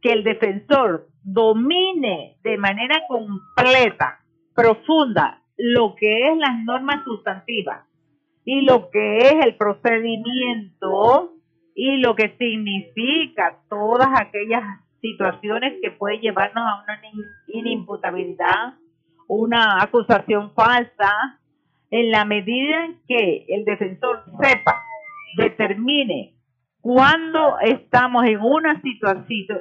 que 0.00 0.12
el 0.12 0.22
defensor 0.22 1.08
domine 1.22 2.36
de 2.42 2.58
manera 2.58 3.02
completa, 3.08 4.20
profunda, 4.54 5.42
lo 5.56 5.94
que 5.94 6.28
es 6.28 6.36
las 6.36 6.62
normas 6.64 7.04
sustantivas 7.04 7.86
y 8.44 8.62
lo 8.62 8.90
que 8.90 9.18
es 9.18 9.46
el 9.46 9.56
procedimiento 9.56 11.33
y 11.74 11.96
lo 11.98 12.14
que 12.14 12.36
significa 12.38 13.58
todas 13.68 14.08
aquellas 14.20 14.62
situaciones 15.00 15.74
que 15.82 15.90
pueden 15.90 16.20
llevarnos 16.20 16.64
a 16.64 16.82
una 16.82 17.00
inimputabilidad, 17.48 18.74
una 19.28 19.82
acusación 19.82 20.52
falsa, 20.54 21.40
en 21.90 22.10
la 22.10 22.24
medida 22.24 22.86
en 22.86 22.98
que 23.06 23.44
el 23.48 23.64
defensor 23.64 24.24
sepa, 24.40 24.82
determine 25.36 26.34
cuando 26.80 27.58
estamos 27.60 28.24
en 28.26 28.40
una 28.40 28.80
situación, 28.82 29.60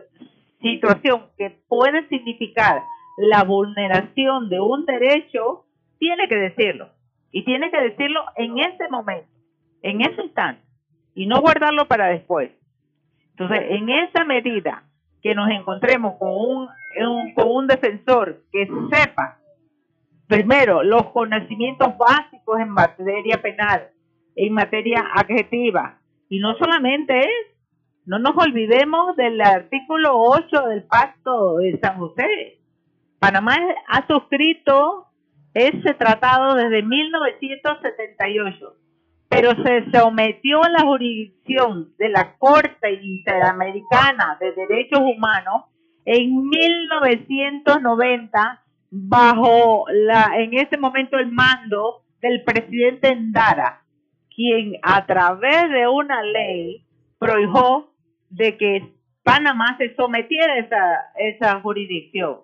situación 0.61 1.28
que 1.38 1.51
puede 1.68 2.07
significar 2.09 2.82
la 3.18 3.43
vulneración 3.43 4.49
de 4.49 4.59
un 4.59 4.86
derecho, 4.86 5.66
tiene 5.99 6.28
que 6.28 6.36
decirlo. 6.36 6.89
Y 7.32 7.45
tiene 7.45 7.72
que 7.72 7.82
decirlo 7.82 8.26
en 8.36 8.59
ese 8.59 8.89
momento, 8.89 9.30
en 9.84 10.01
ese 10.01 10.22
instante, 10.24 10.62
y 11.16 11.28
no 11.28 11.41
guardarlo 11.41 11.88
para 11.88 12.07
después. 12.07 12.51
Entonces, 13.32 13.59
en 13.70 13.89
esa 13.89 14.24
medida 14.24 14.84
que 15.22 15.36
nos 15.36 15.49
encontremos 15.49 16.16
con 16.18 16.30
un, 16.32 16.68
con 17.34 17.47
un 17.47 17.68
defensor 17.68 18.43
que 18.51 18.68
sepa, 18.91 19.39
primero, 20.28 20.84
los 20.84 21.05
conocimientos 21.11 21.97
básicos 21.97 22.59
en 22.59 22.70
materia 22.70 23.41
penal, 23.41 23.89
en 24.36 24.53
materia 24.53 25.03
adjetiva, 25.16 25.97
y 26.30 26.39
no 26.39 26.55
solamente 26.57 27.20
es 27.20 27.53
no 28.05 28.20
nos 28.20 28.36
olvidemos 28.36 29.16
del 29.16 29.39
artículo 29.39 30.20
8 30.20 30.68
del 30.68 30.84
Pacto 30.84 31.57
de 31.57 31.80
San 31.80 31.97
José. 31.99 32.59
Panamá 33.20 33.55
ha 33.88 34.05
suscrito 34.07 35.07
ese 35.53 35.93
tratado 35.93 36.55
desde 36.55 36.84
1978, 36.84 38.76
pero 39.34 39.55
se 39.63 39.89
sometió 39.91 40.63
a 40.63 40.69
la 40.69 40.81
jurisdicción 40.81 41.91
de 41.97 42.09
la 42.09 42.38
Corte 42.38 42.93
Interamericana 43.01 44.38
de 44.39 44.51
Derechos 44.51 44.99
Humanos 44.99 45.63
en 46.05 46.47
1990 46.47 48.61
bajo 48.91 49.86
la 49.89 50.34
en 50.38 50.53
ese 50.53 50.77
momento 50.77 51.17
el 51.17 51.31
mando 51.31 52.03
del 52.21 52.43
presidente 52.43 53.15
Ndara, 53.15 53.81
quien 54.36 54.73
a 54.84 55.03
través 55.07 55.67
de 55.71 55.88
una 55.88 56.21
ley 56.21 56.86
prohibió 57.17 57.89
de 58.29 58.55
que 58.55 58.93
Panamá 59.23 59.77
se 59.79 59.95
sometiera 59.95 60.53
a 60.53 60.59
esa, 60.59 61.11
esa 61.17 61.59
jurisdicción. 61.61 62.41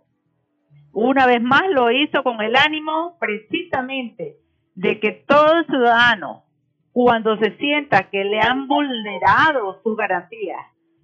Una 0.92 1.28
vez 1.28 1.42
más 1.42 1.70
lo 1.70 1.92
hizo 1.92 2.24
con 2.24 2.42
el 2.42 2.56
ánimo 2.56 3.16
precisamente 3.20 4.38
de 4.74 5.00
que 5.00 5.12
todo 5.12 5.64
ciudadano, 5.66 6.46
cuando 7.02 7.38
se 7.38 7.56
sienta 7.56 8.10
que 8.10 8.26
le 8.26 8.42
han 8.42 8.68
vulnerado 8.68 9.80
sus 9.82 9.96
garantías 9.96 10.60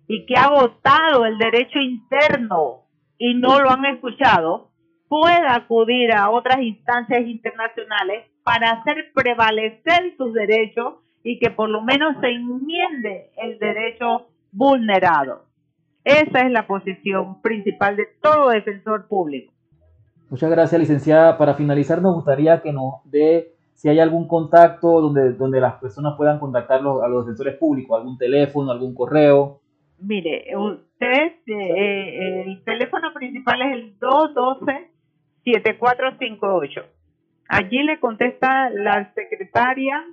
y 0.08 0.26
que 0.26 0.36
ha 0.36 0.48
agotado 0.48 1.26
el 1.26 1.38
derecho 1.38 1.80
interno 1.80 2.82
y 3.18 3.34
no 3.36 3.62
lo 3.62 3.70
han 3.70 3.86
escuchado, 3.86 4.72
pueda 5.08 5.56
acudir 5.56 6.12
a 6.12 6.32
otras 6.32 6.60
instancias 6.60 7.26
internacionales 7.26 8.26
para 8.43 8.72
hacer 8.72 9.06
prevalecer 9.14 10.18
sus 10.18 10.34
derechos 10.34 10.96
y 11.24 11.39
que 11.39 11.50
por 11.50 11.70
lo 11.70 11.82
menos 11.82 12.18
se 12.20 12.28
enmiende 12.28 13.32
el 13.38 13.58
derecho 13.58 14.28
vulnerado. 14.52 15.46
Esa 16.04 16.41
es 16.41 16.52
la 16.52 16.68
posición 16.68 17.41
principal 17.41 17.96
de 17.96 18.08
todo 18.22 18.50
defensor 18.50 19.08
público. 19.08 19.54
Muchas 20.30 20.52
gracias, 20.52 20.78
licenciada. 20.78 21.38
Para 21.38 21.54
finalizar, 21.54 22.02
nos 22.02 22.16
gustaría 22.16 22.62
que 22.62 22.74
nos 22.74 22.96
dé 23.06 23.55
si 23.76 23.89
hay 23.89 23.99
algún 23.99 24.28
contacto 24.28 25.01
donde, 25.01 25.34
donde 25.34 25.61
las 25.61 25.76
personas 25.76 26.15
puedan 26.17 26.39
contactar 26.39 26.80
a 26.80 27.07
los 27.07 27.26
defensores 27.26 27.57
públicos, 27.57 27.95
algún 27.97 28.17
teléfono, 28.17 28.71
algún 28.71 28.95
correo. 28.95 29.61
Mire, 29.99 30.47
usted, 30.57 31.34
eh, 31.45 32.43
el 32.45 32.63
teléfono 32.63 33.13
principal 33.13 33.61
es 33.61 33.73
el 33.73 33.99
212-7458. 33.99 36.84
Allí 37.47 37.84
le 37.84 37.99
contesta 37.99 38.71
la 38.71 39.13
secretaria 39.13 40.03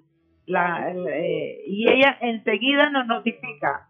la, 0.44 0.92
eh, 0.92 1.62
y 1.66 1.88
ella 1.88 2.18
enseguida 2.20 2.90
nos 2.90 3.06
notifica 3.06 3.88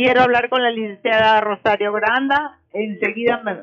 quiero 0.00 0.22
hablar 0.22 0.48
con 0.48 0.62
la 0.62 0.70
licenciada 0.70 1.42
Rosario 1.42 1.92
Granda, 1.92 2.58
enseguida 2.72 3.42
me, 3.42 3.58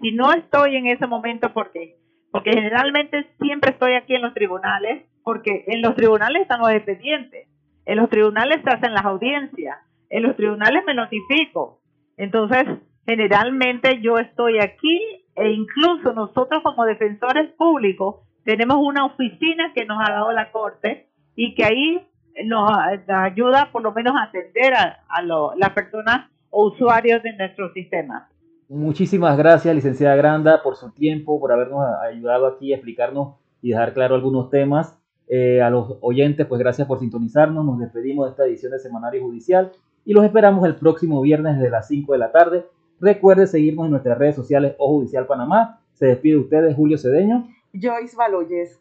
si 0.00 0.12
no 0.12 0.32
estoy 0.32 0.74
en 0.74 0.88
ese 0.88 1.06
momento, 1.06 1.52
porque 1.52 1.96
Porque 2.30 2.52
generalmente 2.52 3.26
siempre 3.40 3.70
estoy 3.70 3.94
aquí 3.94 4.14
en 4.14 4.22
los 4.22 4.34
tribunales, 4.34 5.04
porque 5.22 5.64
en 5.66 5.82
los 5.82 5.94
tribunales 5.96 6.42
están 6.42 6.60
los 6.60 6.70
expedientes, 6.70 7.48
en 7.86 7.96
los 7.96 8.10
tribunales 8.10 8.62
se 8.62 8.70
hacen 8.70 8.92
las 8.92 9.04
audiencias, 9.04 9.78
en 10.10 10.22
los 10.22 10.36
tribunales 10.36 10.84
me 10.86 10.94
notifico. 10.94 11.80
Entonces, 12.16 12.64
generalmente 13.06 14.00
yo 14.00 14.18
estoy 14.18 14.58
aquí 14.58 15.24
e 15.34 15.50
incluso 15.50 16.12
nosotros 16.12 16.62
como 16.62 16.84
defensores 16.84 17.50
públicos 17.52 18.16
tenemos 18.44 18.78
una 18.80 19.04
oficina 19.04 19.72
que 19.74 19.84
nos 19.84 19.98
ha 20.00 20.12
dado 20.12 20.32
la 20.32 20.50
Corte 20.50 21.08
y 21.36 21.54
que 21.54 21.64
ahí 21.64 22.06
nos, 22.44 22.70
ayuda 23.08 23.70
por 23.72 23.82
lo 23.82 23.92
menos 23.92 24.14
a 24.16 24.24
atender 24.24 24.74
a, 24.74 25.22
las 25.22 25.70
personas 25.70 26.30
o 26.50 26.68
usuarios 26.68 27.22
de 27.22 27.34
nuestro 27.34 27.72
sistema. 27.72 28.28
Muchísimas 28.68 29.38
gracias, 29.38 29.74
licenciada 29.74 30.14
Granda, 30.16 30.62
por 30.62 30.76
su 30.76 30.90
tiempo, 30.90 31.40
por 31.40 31.52
habernos 31.52 31.80
ayudado 32.02 32.46
aquí 32.46 32.72
a 32.72 32.76
explicarnos 32.76 33.36
y 33.62 33.70
dejar 33.70 33.94
claro 33.94 34.14
algunos 34.14 34.50
temas. 34.50 34.98
Eh, 35.30 35.60
a 35.60 35.68
los 35.68 35.96
oyentes, 36.00 36.46
pues 36.46 36.58
gracias 36.58 36.86
por 36.86 37.00
sintonizarnos. 37.00 37.64
Nos 37.64 37.78
despedimos 37.78 38.26
de 38.26 38.30
esta 38.30 38.46
edición 38.46 38.72
de 38.72 38.78
Semanario 38.78 39.22
Judicial 39.22 39.72
y 40.04 40.12
los 40.12 40.24
esperamos 40.24 40.66
el 40.66 40.76
próximo 40.76 41.20
viernes 41.20 41.58
de 41.60 41.70
las 41.70 41.88
5 41.88 42.12
de 42.12 42.18
la 42.18 42.32
tarde. 42.32 42.66
Recuerde 43.00 43.46
seguirnos 43.46 43.86
en 43.86 43.92
nuestras 43.92 44.18
redes 44.18 44.36
sociales 44.36 44.74
o 44.78 44.88
Judicial 44.88 45.26
Panamá. 45.26 45.80
Se 45.92 46.06
despide 46.06 46.34
de 46.34 46.40
ustedes 46.40 46.76
Julio 46.76 46.98
Cedeño. 46.98 47.46
Joyce 47.72 48.16
Baloyes. 48.16 48.80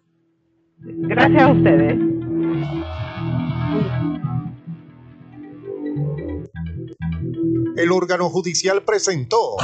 Gracias 0.79 1.41
a 1.41 1.51
ustedes. 1.51 2.26
El 7.77 7.91
órgano 7.91 8.27
judicial 8.31 8.81
presentó 8.81 9.55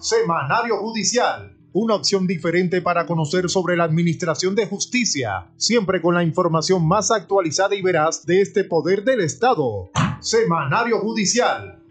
Semanario 0.00 0.78
Judicial, 0.78 1.56
una 1.72 1.94
opción 1.94 2.26
diferente 2.26 2.82
para 2.82 3.06
conocer 3.06 3.48
sobre 3.48 3.76
la 3.76 3.84
administración 3.84 4.56
de 4.56 4.66
justicia, 4.66 5.46
siempre 5.56 6.02
con 6.02 6.16
la 6.16 6.24
información 6.24 6.84
más 6.84 7.12
actualizada 7.12 7.76
y 7.76 7.80
veraz 7.80 8.26
de 8.26 8.40
este 8.40 8.64
poder 8.64 9.04
del 9.04 9.20
Estado. 9.20 9.92
Semanario 10.18 10.98
Judicial 10.98 11.81